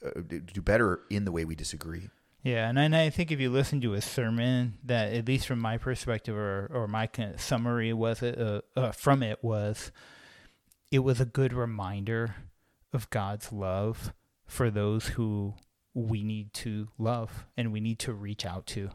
uh, 0.05 0.21
do 0.27 0.61
better 0.61 1.03
in 1.11 1.25
the 1.25 1.33
way 1.33 1.45
we 1.45 1.55
disagree. 1.55 2.11
Yeah, 2.43 2.69
and, 2.69 2.77
and 2.77 2.95
I 2.95 3.09
think 3.09 3.31
if 3.31 3.39
you 3.39 3.51
listen 3.51 3.81
to 3.83 3.93
his 3.93 4.05
sermon, 4.05 4.79
that 4.83 5.13
at 5.13 5.29
least 5.29 5.47
from 5.47 5.61
my 5.61 5.79
perspective 5.79 6.37
or 6.37 6.69
or 6.75 6.89
my 6.89 7.09
summary 7.37 7.93
was 7.93 8.21
it 8.21 8.37
uh, 8.39 8.63
uh, 8.77 8.91
from 8.91 9.23
it 9.23 9.43
was, 9.45 9.93
it 10.93 11.01
was 11.01 11.21
a 11.21 11.25
good 11.25 11.53
reminder 11.53 12.37
of 12.93 13.11
God's 13.11 13.51
love 13.53 14.13
for 14.47 14.71
those 14.71 15.09
who 15.09 15.55
we 15.95 16.23
need 16.23 16.53
to 16.53 16.89
love 16.99 17.47
and 17.57 17.73
we 17.73 17.81
need 17.81 17.99
to 18.01 18.13
reach 18.13 18.45
out 18.47 18.67
to. 18.69 18.91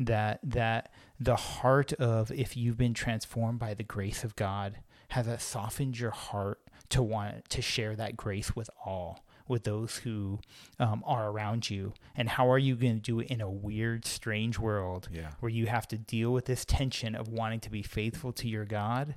That 0.00 0.40
that 0.42 0.90
the 1.20 1.36
heart 1.36 1.92
of 1.94 2.32
if 2.32 2.56
you've 2.56 2.76
been 2.78 2.94
transformed 2.94 3.60
by 3.60 3.74
the 3.74 3.84
grace 3.84 4.24
of 4.24 4.34
God 4.34 4.78
has 5.10 5.26
that 5.26 5.40
softened 5.40 5.98
your 6.00 6.10
heart 6.10 6.60
to 6.88 7.02
want 7.02 7.48
to 7.50 7.62
share 7.62 7.94
that 7.96 8.16
grace 8.16 8.56
with 8.56 8.68
all 8.84 9.24
with 9.46 9.64
those 9.64 9.98
who 9.98 10.40
um, 10.80 11.02
are 11.06 11.30
around 11.30 11.68
you 11.70 11.92
and 12.16 12.30
how 12.30 12.50
are 12.50 12.58
you 12.58 12.74
going 12.74 12.94
to 12.96 13.00
do 13.00 13.20
it 13.20 13.28
in 13.28 13.40
a 13.42 13.50
weird 13.50 14.04
strange 14.06 14.58
world 14.58 15.08
Yeah. 15.12 15.32
where 15.40 15.50
you 15.50 15.66
have 15.66 15.86
to 15.88 15.98
deal 15.98 16.32
with 16.32 16.46
this 16.46 16.64
tension 16.64 17.14
of 17.14 17.28
wanting 17.28 17.60
to 17.60 17.70
be 17.70 17.82
faithful 17.82 18.32
to 18.32 18.48
your 18.48 18.64
god 18.64 19.16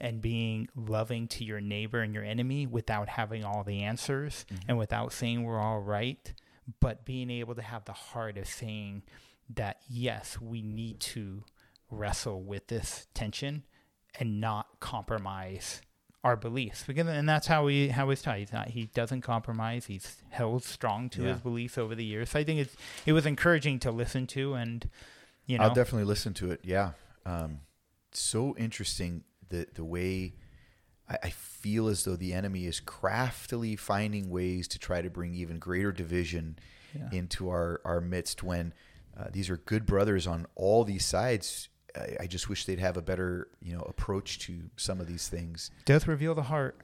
and 0.00 0.20
being 0.20 0.68
loving 0.76 1.26
to 1.28 1.44
your 1.44 1.60
neighbor 1.60 2.00
and 2.00 2.14
your 2.14 2.24
enemy 2.24 2.66
without 2.66 3.08
having 3.08 3.44
all 3.44 3.64
the 3.64 3.82
answers 3.82 4.46
and 4.68 4.78
without 4.78 5.12
saying 5.12 5.42
we're 5.42 5.58
all 5.60 5.80
right 5.80 6.32
but 6.80 7.04
being 7.04 7.30
able 7.30 7.54
to 7.54 7.62
have 7.62 7.84
the 7.86 7.92
heart 7.92 8.36
of 8.38 8.46
saying 8.46 9.02
that 9.52 9.78
yes 9.88 10.40
we 10.40 10.62
need 10.62 11.00
to 11.00 11.42
wrestle 11.90 12.42
with 12.42 12.66
this 12.68 13.06
tension 13.14 13.64
and 14.20 14.40
not 14.40 14.66
compromise 14.80 15.80
our 16.24 16.36
beliefs 16.36 16.84
because 16.86 17.06
and 17.06 17.28
that's 17.28 17.46
how 17.46 17.68
he 17.68 17.88
how 17.88 18.08
he's 18.10 18.20
taught. 18.20 18.36
He's 18.38 18.52
not 18.52 18.68
he 18.68 18.86
doesn't 18.86 19.22
compromise. 19.22 19.86
He's 19.86 20.16
held 20.30 20.64
strong 20.64 21.08
to 21.10 21.22
Yeah. 21.22 21.28
his 21.32 21.40
beliefs 21.40 21.78
over 21.78 21.94
the 21.94 22.04
years. 22.04 22.30
So 22.30 22.40
I 22.40 22.44
think 22.44 22.60
it's 22.60 22.76
it 23.06 23.12
was 23.12 23.24
encouraging 23.24 23.78
to 23.80 23.90
listen 23.92 24.26
to 24.28 24.54
and 24.54 24.88
you 25.46 25.56
know 25.58 25.64
I'll 25.64 25.74
definitely 25.74 26.04
listen 26.04 26.34
to 26.34 26.50
it. 26.50 26.60
Yeah. 26.64 26.90
Um, 27.24 27.60
so 28.12 28.54
interesting 28.58 29.22
the 29.48 29.66
the 29.74 29.84
way 29.84 30.34
I, 31.08 31.18
I 31.24 31.30
feel 31.30 31.88
as 31.88 32.04
though 32.04 32.16
the 32.16 32.32
enemy 32.32 32.66
is 32.66 32.80
craftily 32.80 33.76
finding 33.76 34.30
ways 34.30 34.68
to 34.68 34.78
try 34.78 35.02
to 35.02 35.10
bring 35.10 35.34
even 35.34 35.58
greater 35.58 35.92
division 35.92 36.58
Yeah. 36.94 37.08
into 37.12 37.48
our 37.50 37.80
our 37.84 38.00
midst 38.00 38.42
when 38.42 38.72
uh, 39.16 39.26
these 39.32 39.50
are 39.50 39.56
good 39.58 39.84
brothers 39.86 40.26
on 40.26 40.46
all 40.54 40.84
these 40.84 41.04
sides. 41.04 41.68
I, 41.96 42.16
I 42.20 42.26
just 42.26 42.48
wish 42.48 42.64
they'd 42.66 42.78
have 42.78 42.96
a 42.96 43.02
better 43.02 43.48
you 43.60 43.74
know 43.74 43.82
approach 43.82 44.38
to 44.46 44.70
some 44.76 45.00
of 45.00 45.06
these 45.06 45.28
things. 45.28 45.70
does 45.84 46.06
reveal 46.08 46.34
the 46.34 46.44
heart. 46.44 46.80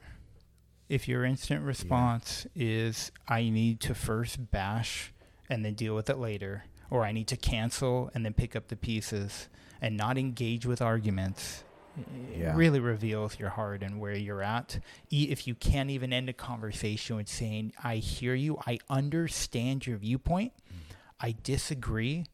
If 0.89 1.07
your 1.07 1.25
instant 1.25 1.63
response 1.63 2.45
is 2.55 3.11
I 3.27 3.49
need 3.49 3.79
to 3.81 3.95
first 3.95 4.51
bash 4.51 5.11
and 5.49 5.65
then 5.65 5.73
deal 5.73 5.95
with 5.95 6.09
it 6.11 6.17
later, 6.19 6.65
or 6.91 7.03
I 7.05 7.11
need 7.11 7.27
to 7.29 7.37
cancel 7.37 8.11
and 8.13 8.23
then 8.23 8.33
pick 8.33 8.55
up 8.55 8.67
the 8.67 8.75
pieces 8.75 9.49
and 9.81 9.97
not 9.97 10.17
engage 10.17 10.65
with 10.67 10.81
arguments, 10.83 11.63
it 11.97 12.37
Yeah. 12.39 12.55
really 12.55 12.79
reveals 12.79 13.39
your 13.39 13.49
heart 13.49 13.81
and 13.83 13.99
where 13.99 14.15
you're 14.15 14.41
at. 14.41 14.79
If 15.09 15.47
you 15.47 15.55
can't 15.55 15.89
even 15.89 16.11
end 16.13 16.29
a 16.29 16.33
conversation 16.33 17.15
with 17.15 17.27
saying, 17.29 17.73
I 17.83 17.97
hear 17.97 18.33
you, 18.35 18.57
I 18.65 18.79
understand 18.89 19.85
your 19.87 19.97
viewpoint, 19.97 20.53
mm. 20.71 20.95
I 21.19 21.35
disagree, 21.43 22.25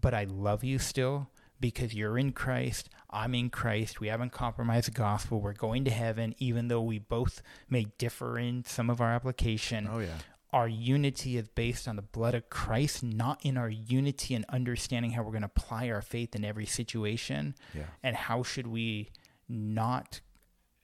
but 0.00 0.12
I 0.14 0.24
love 0.24 0.64
you 0.64 0.78
still 0.78 1.28
because 1.60 1.94
you're 1.94 2.18
in 2.18 2.32
Christ, 2.32 2.90
I'm 3.08 3.34
in 3.34 3.48
Christ, 3.48 4.00
we 4.00 4.08
haven't 4.08 4.32
compromised 4.32 4.88
the 4.88 4.90
gospel, 4.90 5.40
we're 5.40 5.52
going 5.54 5.84
to 5.84 5.90
heaven, 5.90 6.34
even 6.38 6.68
though 6.68 6.82
we 6.82 6.98
both 6.98 7.40
may 7.70 7.86
differ 7.96 8.38
in 8.38 8.64
some 8.64 8.90
of 8.90 9.00
our 9.00 9.12
application. 9.12 9.88
Oh 9.90 10.00
yeah. 10.00 10.18
Our 10.54 10.68
unity 10.68 11.36
is 11.36 11.48
based 11.48 11.88
on 11.88 11.96
the 11.96 12.02
blood 12.02 12.36
of 12.36 12.48
Christ, 12.48 13.02
not 13.02 13.44
in 13.44 13.56
our 13.56 13.68
unity 13.68 14.36
and 14.36 14.44
understanding 14.48 15.10
how 15.10 15.22
we're 15.24 15.32
going 15.32 15.42
to 15.42 15.50
apply 15.54 15.90
our 15.90 16.00
faith 16.00 16.36
in 16.36 16.44
every 16.44 16.64
situation. 16.64 17.56
Yeah. 17.74 17.82
And 18.04 18.14
how 18.14 18.44
should 18.44 18.68
we 18.68 19.10
not, 19.48 20.20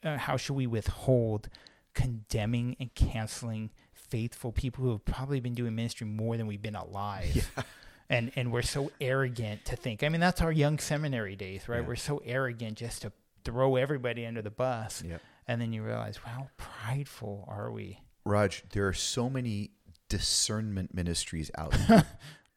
uh, 0.02 0.16
how 0.16 0.36
should 0.36 0.54
we 0.54 0.66
withhold 0.66 1.48
condemning 1.94 2.74
and 2.80 2.92
canceling 2.96 3.70
faithful 3.92 4.50
people 4.50 4.82
who 4.82 4.90
have 4.90 5.04
probably 5.04 5.38
been 5.38 5.54
doing 5.54 5.76
ministry 5.76 6.04
more 6.04 6.36
than 6.36 6.48
we've 6.48 6.62
been 6.62 6.74
alive? 6.74 7.50
And, 8.10 8.32
and 8.34 8.50
we're 8.50 8.62
so 8.62 8.90
arrogant 9.00 9.66
to 9.66 9.76
think. 9.76 10.02
I 10.02 10.08
mean, 10.08 10.20
that's 10.20 10.40
our 10.40 10.50
young 10.50 10.80
seminary 10.80 11.36
days, 11.36 11.68
right? 11.68 11.80
Yeah. 11.80 11.86
We're 11.86 11.94
so 11.94 12.20
arrogant 12.24 12.76
just 12.76 13.02
to 13.02 13.12
throw 13.44 13.76
everybody 13.76 14.26
under 14.26 14.42
the 14.42 14.50
bus. 14.50 15.04
Yep. 15.06 15.22
And 15.46 15.60
then 15.60 15.72
you 15.72 15.84
realize, 15.84 16.16
how 16.16 16.48
prideful 16.56 17.44
are 17.46 17.70
we? 17.70 18.00
Raj, 18.24 18.62
there 18.70 18.86
are 18.86 18.92
so 18.92 19.30
many 19.30 19.70
discernment 20.08 20.94
ministries 20.94 21.50
out 21.56 21.72
there. 21.88 22.04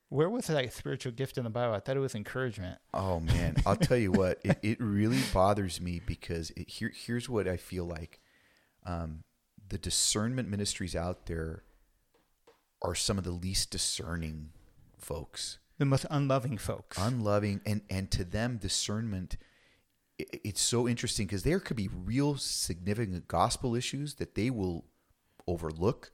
Where 0.09 0.30
was 0.30 0.47
that 0.47 0.72
spiritual 0.74 1.11
gift 1.14 1.38
in 1.38 1.43
the 1.43 1.49
Bible? 1.49 1.74
I 1.74 1.80
thought 1.80 1.97
it 1.97 2.01
was 2.01 2.14
encouragement. 2.16 2.78
Oh 2.93 3.20
man, 3.20 3.55
I'll 3.66 3.76
tell 3.76 3.97
you 3.97 4.11
what, 4.11 4.39
it, 4.43 4.59
it 4.61 4.78
really 4.82 5.20
bothers 5.34 5.82
me 5.82 6.01
because 6.05 6.51
it, 6.51 6.70
here 6.70 6.91
here's 6.95 7.28
what 7.30 7.47
I 7.47 7.57
feel 7.57 7.86
like. 7.86 8.20
Um, 8.86 9.24
the 9.70 9.78
discernment 9.78 10.49
ministries 10.49 10.95
out 10.95 11.26
there 11.26 11.64
are 12.84 12.93
some 12.95 13.18
of 13.18 13.24
the 13.24 13.32
least 13.32 13.72
discerning 13.72 14.49
folks, 14.99 15.57
The 15.80 15.86
most 15.86 16.05
unloving 16.11 16.57
folks. 16.57 16.97
unloving, 16.99 17.61
and 17.66 17.82
and 17.89 18.11
to 18.11 18.24
them 18.24 18.57
discernment. 18.57 19.38
i 20.22 20.26
it's 20.43 20.61
so 20.61 20.88
interesting 20.88 21.26
because 21.26 21.41
there 21.43 21.59
could 21.59 21.78
be 21.78 21.88
real 21.88 22.36
significant 22.38 23.28
gospel 23.28 23.74
issues 23.76 24.16
that 24.16 24.36
they 24.36 24.49
will 24.51 24.86
overlook. 25.47 26.11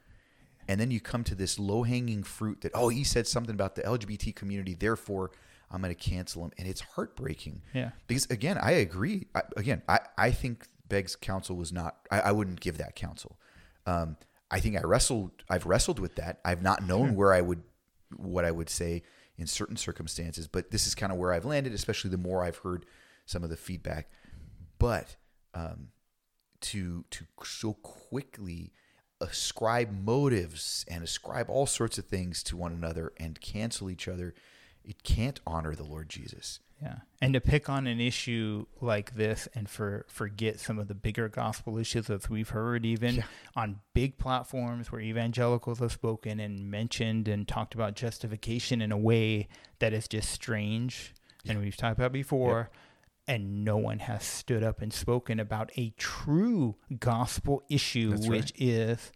And 0.68 0.80
then 0.80 0.92
you 0.92 1.00
come 1.00 1.24
to 1.24 1.36
this 1.36 1.58
low 1.58 1.84
hanging 1.84 2.24
fruit 2.24 2.62
that, 2.62 2.72
oh, 2.76 2.90
he 2.90 3.04
said 3.04 3.28
something 3.28 3.56
about 3.56 3.76
the 3.76 3.82
LGBT 3.82 4.36
community, 4.36 4.76
therefore 4.76 5.32
I'm 5.72 5.82
going 5.82 5.94
to 5.94 6.00
cancel 6.00 6.46
him. 6.46 6.52
And 6.58 6.68
it's 6.68 6.82
heartbreaking. 6.82 7.64
Yeah. 7.74 7.92
Because 8.08 8.26
again, 8.28 8.58
I 8.62 8.72
agree. 8.72 9.28
I, 9.34 9.42
again, 9.58 9.82
I, 9.88 10.00
I 10.18 10.32
think 10.32 10.68
Begg's 10.88 11.16
counsel 11.16 11.56
was 11.56 11.74
not, 11.74 11.98
I, 12.12 12.22
I 12.22 12.32
wouldn't 12.32 12.60
give 12.60 12.78
that 12.78 12.96
counsel. 12.96 13.40
Um, 13.86 14.18
I 14.52 14.60
think 14.60 14.78
I 14.78 14.82
wrestled, 14.82 15.32
I've 15.50 15.66
wrestled 15.66 16.00
with 16.00 16.16
that. 16.16 16.40
I've 16.46 16.62
not 16.62 16.84
known 16.84 17.16
where 17.16 17.34
I 17.34 17.42
would, 17.42 17.64
what 18.16 18.46
I 18.46 18.52
would 18.52 18.70
say 18.70 19.04
in 19.38 19.48
certain 19.48 19.78
circumstances, 19.78 20.48
but 20.48 20.70
this 20.70 20.86
is 20.86 20.94
kind 20.94 21.12
of 21.12 21.18
where 21.18 21.32
I've 21.32 21.46
landed, 21.46 21.74
especially 21.74 22.10
the 22.12 22.18
more 22.18 22.44
I've 22.44 22.58
heard 22.58 22.86
some 23.26 23.44
of 23.44 23.50
the 23.50 23.58
feedback. 23.58 24.10
But 24.80 25.16
um, 25.54 25.90
to 26.62 27.06
to 27.10 27.26
so 27.44 27.74
quickly 27.74 28.74
ascribe 29.22 29.92
motives 30.04 30.86
and 30.88 31.04
ascribe 31.04 31.50
all 31.50 31.66
sorts 31.66 31.98
of 31.98 32.06
things 32.06 32.42
to 32.44 32.58
one 32.58 32.72
another 32.74 33.12
and 33.18 33.40
cancel 33.42 33.90
each 33.90 34.08
other, 34.08 34.34
it 34.84 35.04
can't 35.04 35.40
honor 35.46 35.76
the 35.76 35.84
Lord 35.84 36.10
Jesus. 36.10 36.60
Yeah. 36.82 37.00
And 37.22 37.34
to 37.34 37.42
pick 37.42 37.68
on 37.68 37.88
an 37.88 38.00
issue 38.00 38.66
like 38.80 39.16
this 39.16 39.50
and 39.54 39.70
for 39.70 40.06
forget 40.08 40.62
some 40.62 40.80
of 40.80 40.88
the 40.88 40.94
bigger 40.96 41.28
gospel 41.28 41.78
issues 41.78 42.08
that 42.08 42.30
we've 42.30 42.50
heard 42.50 42.86
even 42.86 43.16
Yeah. 43.16 43.24
on 43.54 43.82
big 43.94 44.18
platforms 44.18 44.90
where 44.90 45.02
evangelicals 45.02 45.80
have 45.80 45.92
spoken 45.92 46.40
and 46.40 46.72
mentioned 46.72 47.28
and 47.28 47.46
talked 47.46 47.74
about 47.76 47.96
justification 47.96 48.82
in 48.82 48.94
a 48.94 48.98
way 48.98 49.50
that 49.80 49.92
is 49.92 50.08
just 50.08 50.30
strange. 50.32 51.14
And 51.46 51.60
we've 51.60 51.76
talked 51.76 52.00
about 52.00 52.14
before. 52.14 52.70
And 53.30 53.64
no 53.64 53.78
one 53.78 54.00
has 54.00 54.24
stood 54.24 54.64
up 54.64 54.82
and 54.82 54.92
spoken 54.92 55.40
about 55.40 55.72
a 55.78 55.94
true 55.98 56.76
gospel 57.00 57.64
issue, 57.70 58.12
That's 58.12 58.28
which 58.28 58.54
is 58.58 59.12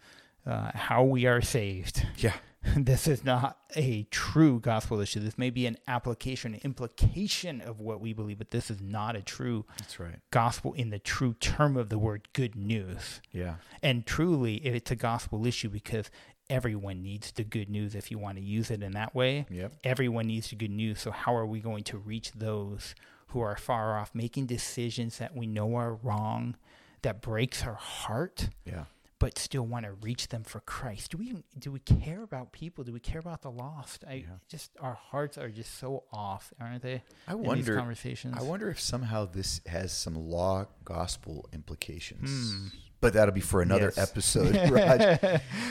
uh, 0.45 0.71
how 0.75 1.03
we 1.03 1.25
are 1.25 1.41
saved. 1.41 2.05
Yeah. 2.17 2.33
this 2.77 3.07
is 3.07 3.25
not 3.25 3.57
a 3.75 4.03
true 4.03 4.59
gospel 4.59 4.99
issue. 4.99 5.19
This 5.19 5.37
may 5.37 5.49
be 5.49 5.65
an 5.65 5.77
application, 5.87 6.59
implication 6.63 7.59
of 7.61 7.79
what 7.79 7.99
we 7.99 8.13
believe, 8.13 8.37
but 8.37 8.51
this 8.51 8.71
is 8.71 8.81
not 8.81 9.15
a 9.15 9.21
true 9.21 9.65
That's 9.79 9.99
right. 9.99 10.19
gospel 10.31 10.73
in 10.73 10.89
the 10.89 10.99
true 10.99 11.33
term 11.39 11.75
of 11.75 11.89
the 11.89 11.97
word 11.97 12.29
good 12.33 12.55
news. 12.55 13.21
Yeah. 13.31 13.55
And 13.81 14.05
truly, 14.05 14.55
it's 14.57 14.91
a 14.91 14.95
gospel 14.95 15.45
issue 15.45 15.69
because 15.69 16.09
everyone 16.49 17.01
needs 17.01 17.31
the 17.31 17.43
good 17.43 17.69
news 17.69 17.95
if 17.95 18.11
you 18.11 18.17
want 18.17 18.37
to 18.37 18.43
use 18.43 18.71
it 18.71 18.81
in 18.81 18.93
that 18.93 19.13
way. 19.13 19.45
Yep. 19.49 19.73
Everyone 19.83 20.27
needs 20.27 20.49
the 20.49 20.55
good 20.55 20.71
news. 20.71 21.01
So, 21.01 21.11
how 21.11 21.35
are 21.35 21.45
we 21.45 21.59
going 21.59 21.83
to 21.85 21.97
reach 21.97 22.31
those 22.33 22.95
who 23.33 23.41
are 23.41 23.55
far 23.57 23.97
off, 23.99 24.13
making 24.15 24.45
decisions 24.45 25.17
that 25.17 25.35
we 25.35 25.45
know 25.45 25.75
are 25.75 25.93
wrong, 25.95 26.55
that 27.01 27.21
breaks 27.21 27.63
our 27.63 27.75
heart? 27.75 28.49
Yeah. 28.65 28.85
but 29.19 29.37
still 29.39 29.65
want 29.65 29.85
to 29.85 29.93
reach 30.01 30.27
them 30.27 30.43
for 30.43 30.59
Christ? 30.59 31.11
Do 31.11 31.17
we 31.17 31.27
even, 31.27 31.43
do 31.57 31.71
we 31.71 31.79
care 31.79 32.23
about 32.23 32.51
people? 32.51 32.83
Do 32.83 32.91
we 32.91 32.99
care 32.99 33.19
about 33.21 33.41
the 33.41 33.49
lost? 33.51 34.03
I 34.05 34.15
Yeah. 34.15 34.25
just 34.49 34.71
our 34.81 34.95
hearts 34.95 35.37
are 35.37 35.47
just 35.49 35.77
so 35.79 36.03
off, 36.11 36.51
aren't 36.59 36.81
they? 36.81 37.03
I 37.25 37.35
wonder. 37.35 37.77
conversations. 37.77 38.35
I 38.37 38.43
wonder 38.43 38.69
if 38.69 38.81
somehow 38.81 39.23
this 39.25 39.61
has 39.65 39.93
some 39.93 40.15
law 40.15 40.65
gospel 40.83 41.47
implications. 41.53 42.29
Hmm. 42.53 42.67
But 42.99 43.13
that'll 43.13 43.33
be 43.33 43.39
for 43.39 43.61
another 43.61 43.93
Yes. 43.95 44.09
episode. 44.09 44.55
Raj. 44.69 45.19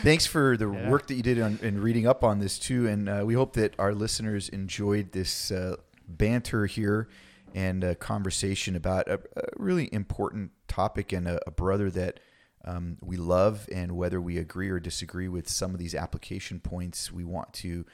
Thanks 0.02 0.24
for 0.24 0.56
the 0.56 0.70
Yeah. 0.70 0.88
work 0.88 1.08
that 1.08 1.14
you 1.14 1.22
did 1.22 1.38
on 1.38 1.58
in 1.60 1.78
reading 1.82 2.06
up 2.06 2.24
on 2.24 2.38
this 2.38 2.58
too, 2.58 2.86
and 2.88 3.06
uh, 3.06 3.22
we 3.26 3.34
hope 3.34 3.52
that 3.54 3.74
our 3.78 3.92
listeners 3.94 4.48
enjoyed 4.48 5.12
this 5.12 5.50
uh, 5.50 5.76
banter 6.08 6.64
here 6.64 7.08
and 7.54 7.84
a 7.84 7.94
conversation 7.94 8.76
about 8.76 9.08
a, 9.08 9.20
a 9.36 9.44
really 9.56 9.88
important 9.92 10.52
topic 10.68 11.12
and 11.12 11.28
a, 11.28 11.40
a 11.46 11.50
brother 11.50 11.90
that 11.90 12.20
um, 12.64 12.96
we 13.00 13.16
love. 13.16 13.68
And 13.72 13.92
whether 13.92 14.20
we 14.20 14.38
agree 14.38 14.70
or 14.70 14.80
disagree 14.80 15.28
with 15.28 15.48
some 15.48 15.72
of 15.72 15.78
these 15.78 15.94
application 15.94 16.60
points, 16.60 17.12
we 17.12 17.24
want 17.24 17.52
to 17.54 17.84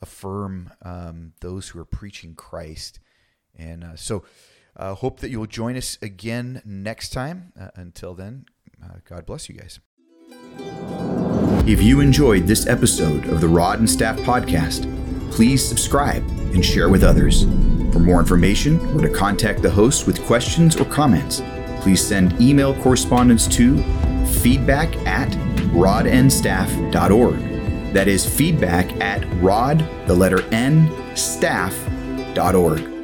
affirm 0.00 0.70
um, 0.82 1.32
those 1.40 1.68
who 1.68 1.80
are 1.80 1.84
preaching 1.84 2.34
Christ. 2.34 3.00
And 3.56 3.82
uh, 3.84 3.96
so, 3.96 4.24
uh, 4.76 4.94
hope 4.94 5.20
that 5.20 5.30
you'll 5.30 5.46
join 5.46 5.76
us 5.76 5.98
again 6.00 6.62
next 6.64 7.10
time. 7.10 7.52
Uh, 7.60 7.70
until 7.74 8.14
then, 8.14 8.46
uh, 8.82 8.98
God 9.04 9.26
bless 9.26 9.48
you 9.48 9.56
guys. 9.56 9.80
If 11.66 11.82
you 11.82 12.00
enjoyed 12.00 12.46
this 12.46 12.66
episode 12.66 13.26
of 13.26 13.40
the 13.40 13.48
Rod 13.48 13.80
and 13.80 13.90
Staff 13.90 14.18
Podcast, 14.20 14.82
please 15.32 15.66
subscribe 15.66 16.22
and 16.54 16.64
share 16.64 16.88
with 16.88 17.02
others. 17.02 17.44
For 17.92 17.98
more 17.98 18.20
information 18.20 18.78
or 18.94 19.00
to 19.00 19.08
contact 19.08 19.62
the 19.62 19.70
host 19.70 20.06
with 20.06 20.22
questions 20.24 20.76
or 20.76 20.84
comments, 20.84 21.42
please 21.80 22.06
send 22.06 22.40
email 22.40 22.74
correspondence 22.82 23.46
to 23.56 23.82
feedback 24.26 24.94
at 25.06 25.30
rodnstaff.org. 25.72 27.38
That 27.94 28.08
is 28.08 28.26
feedback 28.26 28.92
at 29.00 29.24
rod, 29.42 29.78
the 30.06 30.14
letter 30.14 30.42
N, 30.52 30.90
staff.org. 31.16 32.97